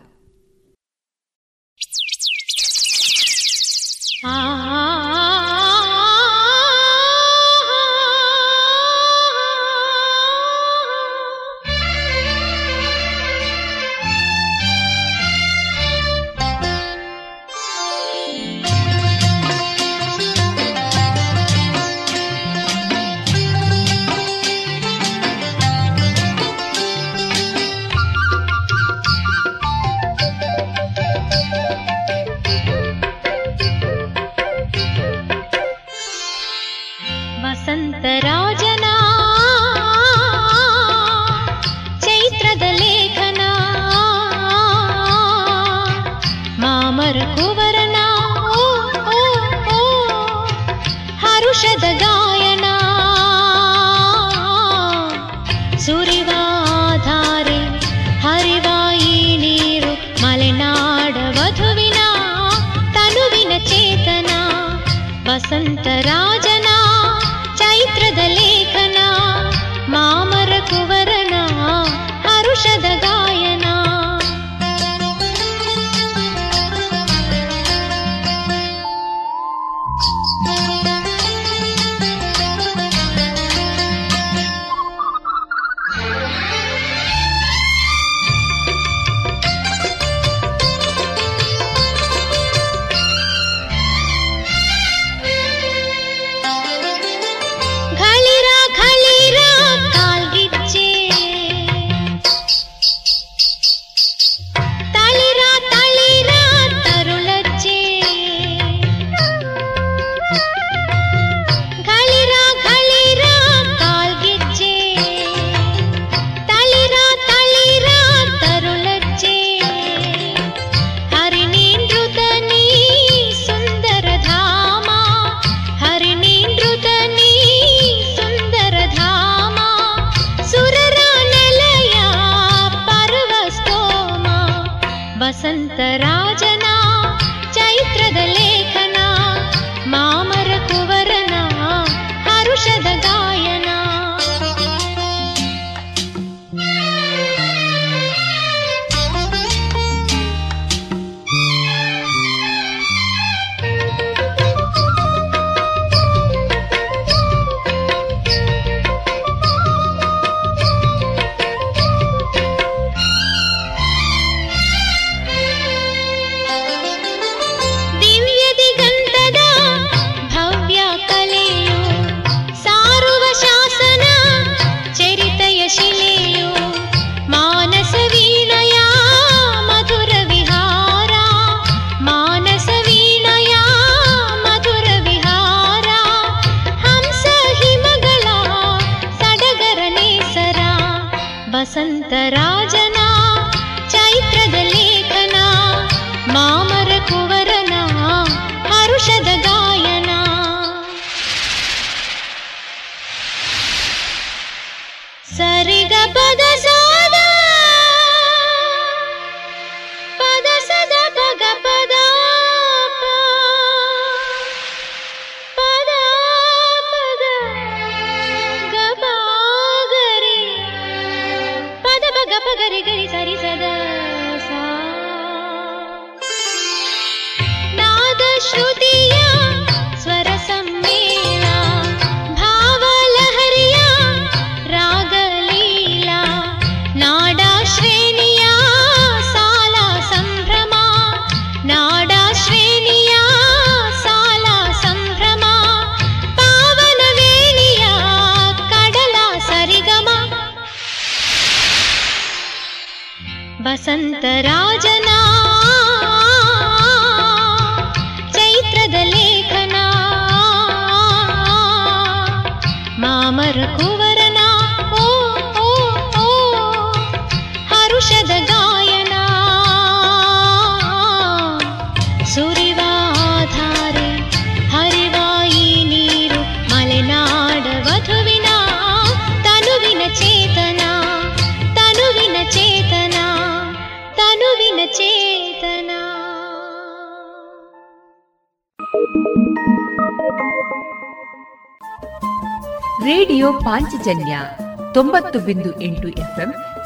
ವಸಂತರಾ 65.44 66.33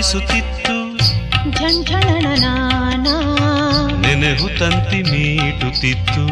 ಹಾರಿಸುತ್ತಿತ್ತು 0.00 0.74
ನೆನೆಹು 4.02 4.48
ತಂತಿ 4.58 5.00
ಮೀಟುತ್ತಿತ್ತು 5.08 6.24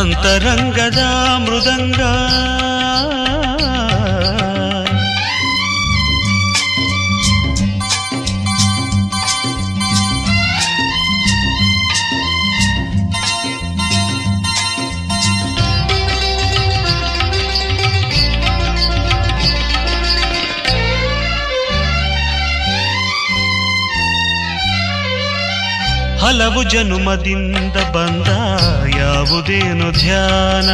ಅಂತರಂಗದ 0.00 1.02
ಮೃದಂಗ 1.44 2.00
ಹಲವು 26.22 26.62
ಜನುಮದಿಂದ 26.62 27.76
ಬಂದ 27.92 28.28
ಯಾವುದೇನು 28.98 29.88
ಧ್ಯಾನ. 29.92 30.70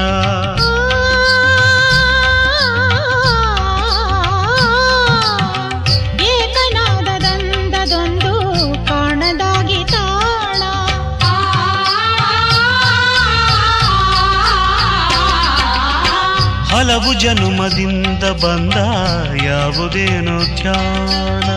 ಕಾಣದಾಗಿ 8.89 9.81
ಹಲವು 16.73 17.13
ಜನುಮದಿಂದ 17.21 18.25
ಬಂದ 18.25 18.77
ಯಾವುದೇನು 19.45 20.37
ಧ್ಯಾನ. 20.57 21.49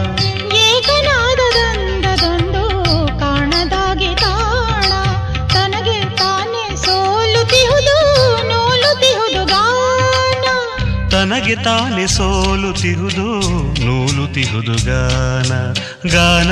ನನಗೆ 11.30 11.56
ತಾನೆ 11.56 12.08
ಸೋಲುತಿಹುದು 12.08 13.42
ನೂಲುತಿಹುದು 13.86 14.86
ಗಾನ 14.86 15.74
ಗಾನ. 16.12 16.50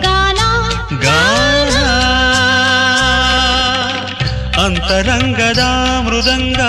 ಗಾನ. 0.00 0.38
ಗಾನ. 1.00 1.76
ಅಂತರಂಗದ 4.64 5.58
ಮೃದಂಗ. 6.06 6.60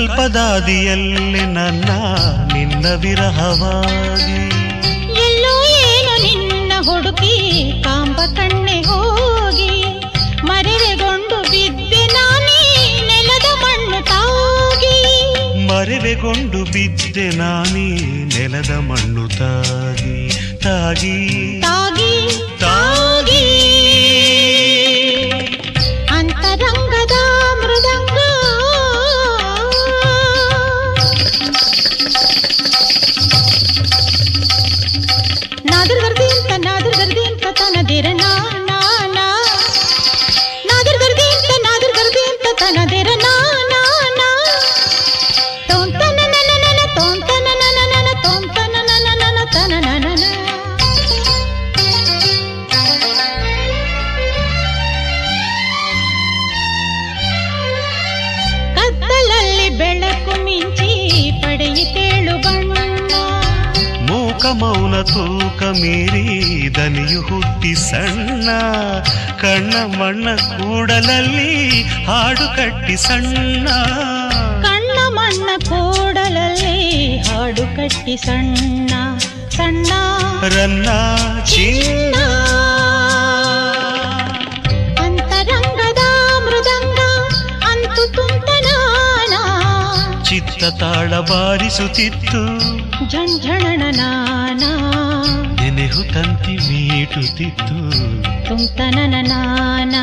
ಕಲ್ಪದಾದಿಯಲ್ಲಿ 0.00 1.42
ನನ್ನ 1.54 1.88
ನಿನ್ನ 2.52 2.86
ವಿರಹವಾಗಿ. 3.02 4.38
ಎಲ್ಲೋ 5.24 5.52
ಏನು 5.82 6.14
ನಿನ್ನ 6.24 6.72
ಹುಡುಕಿ 6.88 7.34
ಕಾಂಬ 7.84 8.16
ಕಣ್ಣೆ 8.36 8.76
ಹೋಗಿ 8.80 9.72
ಮರೆವೆಗೊಂಡು 10.48 11.38
ಬಿದ್ದೆ 11.50 12.02
ನಾನೇ 12.14 12.60
ನೆಲದ 13.10 13.48
ಮಣ್ಣು 13.64 14.00
ತಾಗಿ. 14.04 14.96
ಮರೆವೆಗೊಂಡು 15.68 16.72
ಬಿದ್ದೆ 16.72 17.28
ನಾನೇ 17.36 17.86
ನೆಲದ 18.34 18.72
ಮಣ್ಣು 18.88 19.28
ತಾಗಿ 19.38 20.16
ತಾಗಿ. 20.38 20.56
ತಾಗಿ 20.64 21.16
ತಾಗಿ 21.60 21.79
ತೂಕ 65.02 65.62
ಮೀರಿ 65.62 66.24
ದನಿಯು 66.76 67.20
ಹುಟ್ಟಿ 67.20 67.74
ಸಣ್ಣ 67.74 68.48
ಕಣ್ಣ 69.42 69.74
ಮಣ್ಣ 69.98 70.28
ಕೂಡಲಲ್ಲಿ 70.36 71.52
ಹಾಡು 72.06 72.56
ಕಟ್ಟಿ 72.56 72.96
ಸಣ್ಣ. 72.96 73.68
ಕಣ್ಣ 74.62 74.98
ಮಣ್ಣ 75.08 75.48
ಕೂಡಲಲ್ಲಿ 75.68 76.76
ಹಾಡು 77.18 77.62
ಕಟ್ಟಿ 77.76 78.16
ಸಣ್ಣ 78.16 78.92
ಸಣ್ಣ 79.56 79.90
ರನ್ನ 80.54 80.88
ಚಿನ್ನ. 81.44 82.16
ಅಂತರಂಗದ 85.04 86.02
ಮೃದಂಗ 86.46 87.00
ಅಂತು 87.70 88.12
ತುಂತನಾನ 88.12 89.34
ಚಿತ್ತ 90.22 90.64
ತಾಳ 90.64 91.20
ಬಾರಿಸುತ್ತಿತ್ತು. 91.20 92.42
ಝಂಝಣನ 93.12 93.84
ನಾನ. 93.90 94.62
ನೆನೆಹು 95.82 96.02
ತಂತಿ 96.08 96.54
ಮೀಟುತ್ತಿತ್ತು 96.64 97.76
ತುಂತನನ 98.46 99.14
ನಾನ 99.28 99.94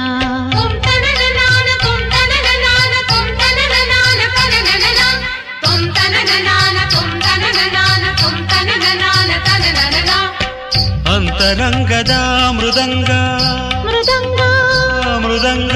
ಅಂತರಂಗದ 11.14 12.14
ಮೃದಂಗ 12.58 13.12
ಮೃದಂಗ 13.86 14.42
ಮೃದಂಗ 15.24 15.24
ಮೃದಂಗ 15.24 15.76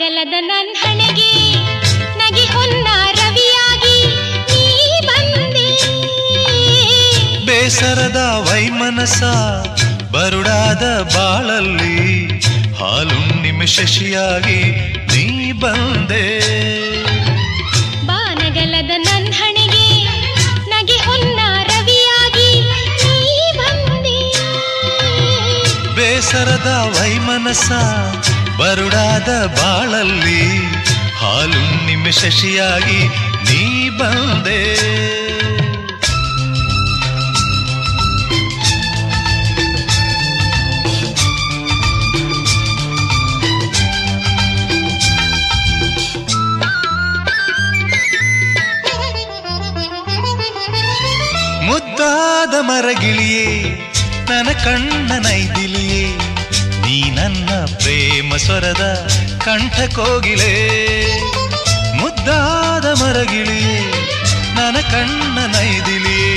ಬಾನಗಲದ 0.00 0.36
ನನ್ನ 0.40 0.74
ಹಣೆಗೆ 0.82 1.32
ನಗೆ 2.20 2.44
ಹೊನ್ನ 2.52 2.86
ರವಿಯಾಗಿ 3.18 3.96
ನೀ 4.50 4.62
ಬಂದೆ. 5.08 5.66
ಬೇಸರದ 7.46 8.20
ವೈಮನಸ 8.46 9.20
ಬರುಡಾದ 10.14 10.84
ಬಾಳಲ್ಲಿ 11.16 11.98
ಹಾಲುಣ್ಣಿಮೆ 12.80 13.66
ಶಶಿಯಾಗಿ 13.74 14.60
ನೀ 15.12 15.26
ಬಂದೆ. 15.64 16.24
ಬಾನಗಲದ 18.08 18.92
ನನ್ನ 19.08 19.28
ಹಣೆಗೆ 19.40 19.86
ನಗೆ 20.72 20.98
ಹೊನ್ನ 21.08 21.40
ರವಿಯಾಗಿ 21.70 22.50
ನೀ 23.02 23.36
ಬಂದೆ. 23.60 24.18
ಬೇಸರದ 25.98 26.72
ವೈಮನಸ 26.96 27.70
ಬರುಡಾದ 28.60 29.30
ಬಾಳಲ್ಲಿ 29.58 30.42
ಹಾಲುಣ್ಣಿಮೆ 31.20 32.12
ಶಶಿಯಾಗಿ 32.12 33.00
ನೀ 33.48 33.62
ಬಂದೆ. 33.90 34.60
ಮುದ್ದಾದ 51.66 52.54
ಮರಗಿಳಿಯೇ 52.60 53.46
ನನ್ನ 54.30 54.50
ಕಣ್ಣ 54.64 55.12
ನೈದಿಲಿಯೇ 55.18 56.04
ನೀ 56.12 56.29
ನನ್ನ 57.08 57.50
ಪ್ರೇಮ 57.64 58.36
ಸ್ವರದ 58.36 58.84
ಕಂಠ 59.44 59.76
ಕೋಗಿಲೆ 59.94 60.52
ಮುದ್ದಾದ 61.94 62.86
ಮರಗಿಳಿಯೇ 63.02 63.76
ನನ್ನ 64.54 64.78
ಕಣ್ಣ 64.92 65.38
ನೈದಿಲಿಯೇ 65.46 66.34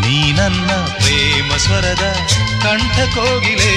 ನೀ 0.00 0.32
ನನ್ನ 0.32 0.70
ಪ್ರೇಮ 0.98 1.50
ಸ್ವರದ 1.56 2.04
ಕಂಠ 2.62 2.98
ಕೋಗಿಲೆ 3.14 3.72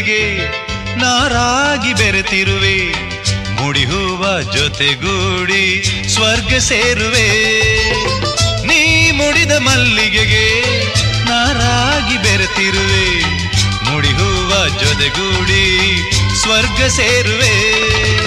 ಮಲ್ಲಿಗೆಗೆ 0.00 0.96
ನಾರಾಗಿ 0.96 1.94
ಬೆರೆತಿರುವೆ. 1.94 2.76
ಮುಡಿ 3.62 3.84
ಹೂವ 3.84 4.40
ಜೊತೆಗೂಡಿ 4.40 5.84
ಸ್ವರ್ಗ 6.08 6.54
ಸೇರುವೆ. 6.58 7.28
ನೀ 8.66 9.10
ಮುಡಿದ 9.10 9.52
ಮಲ್ಲಿಗೆಗೆ 9.52 10.60
ನಾರಾಗಿ 11.24 12.16
ಬೆರೆತಿರುವೆ. 12.16 13.20
ಮುಡಿ 13.90 14.08
ಹೂವ 14.08 14.68
ಜೊತೆಗೂಡಿ 14.68 16.10
ಸ್ವರ್ಗ 16.40 16.86
ಸೇರುವೆ. 16.86 18.19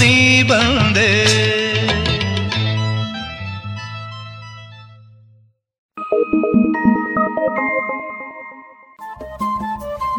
ನೀ 0.00 0.42
ಬಂದೆ. 0.42 1.30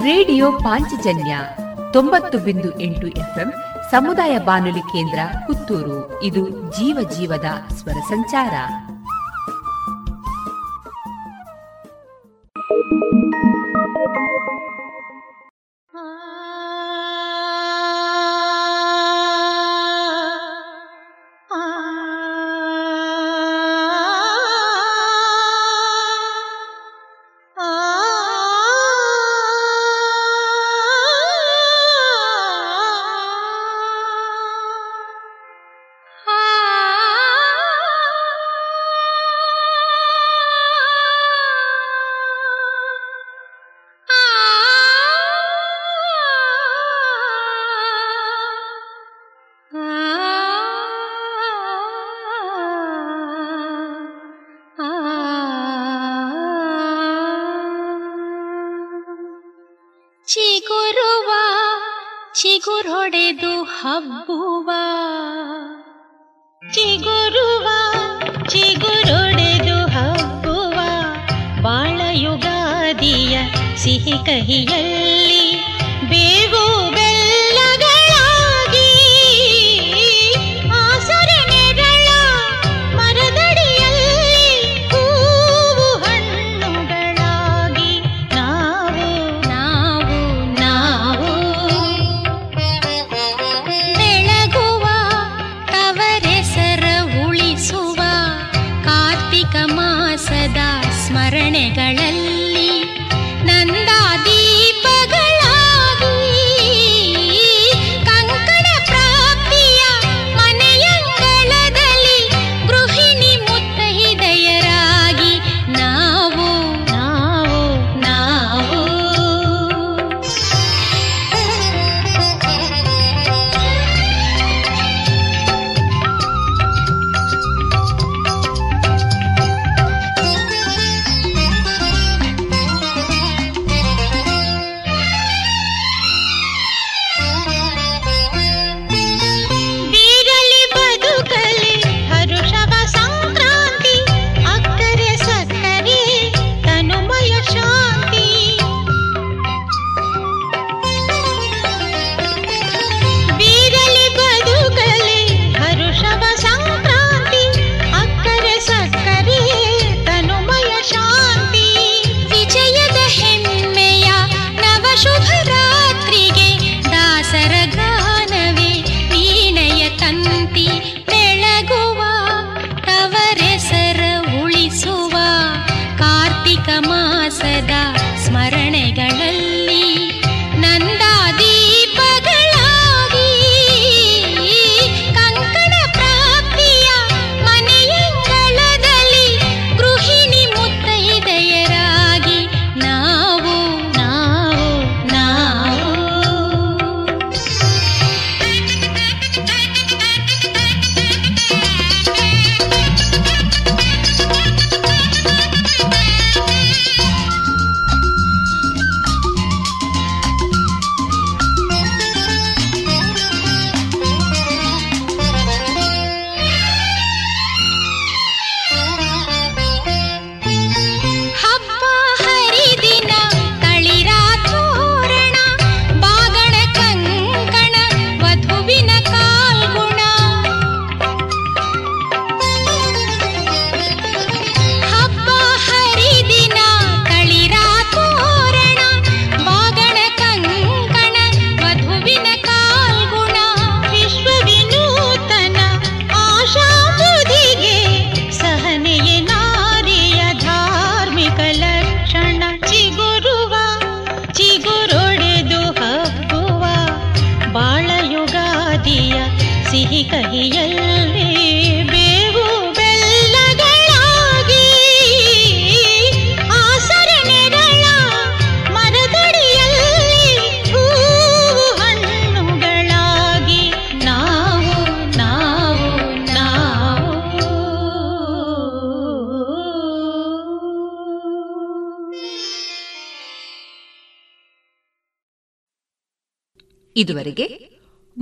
ರೇಡಿಯೋ 0.03 0.51
ಪಾಂಚಜನ್ಯ 0.51 1.38
ತೊಂಬತ್ತು 1.93 2.38
ಬಿಂದು 2.38 2.80
ಎಂಟು 2.80 3.07
ಎಫ್ಎಂ 3.07 3.53
ಸಮುದಾಯ 3.91 4.38
ಬಾನುಲಿ 4.38 4.80
ಕೇಂದ್ರ 4.80 5.19
ಪುತ್ತೂರು. 5.47 6.23
ಇದು 6.23 6.49
ಜೀವ 6.49 7.09
ಜೀವದ 7.18 7.73
ಸ್ವರ 7.73 7.99
ಸಂಚಾರ. 8.09 8.51
ಚಿಗುರೊಡೆದು 62.61 63.63
ಹಬ್ಬುವ. 63.63 64.71
ಚಿಗುರುವ 66.73 67.67
ಚಿಗುರೊಡೆದು 68.47 69.88
ಹಬ್ಬುವ. 69.88 70.79
ಬಾಳ 71.61 72.01
ಯುಗಾದಿಯ 72.11 73.39
ಸಿಹಿ 73.77 74.25
ಕಹಿಯಲ್ಲಿ 74.25 75.00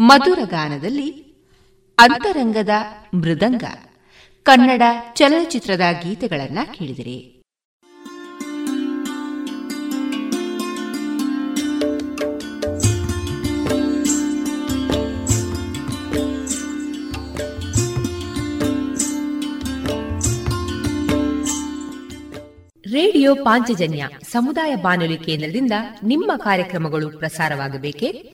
ಮಧುರ 0.10 0.40
ಗಾನದಲ್ಲಿ 0.46 1.12
ಅಂತರಂಗದ 2.00 2.70
ಮೃದಂಗ, 3.14 3.64
ಕನ್ನಡ 4.44 4.82
ಚಲನಚಿತ್ರದ 5.14 5.82
ಗೀತೆಗಳನ್ನ 6.04 6.60
ಕೇಳಿದಿರಿ. 6.74 7.36
ರೇಡಿಯೋ 22.94 23.36
ಪಾಂಚಜನ್ಯ 23.36 24.10
ಸಮುದಾಯ 24.32 24.76
ಬಾನುಲಿ 24.76 25.18
ಕೇಂದ್ರದಿಂದ 25.18 25.72
ನಿಮ್ಮ 26.04 26.32
ಕಾರ್ಯಕ್ರಮಗಳು 26.38 27.18
ಪ್ರಸಾರವಾಗಬೇಕೆ? 27.18 28.34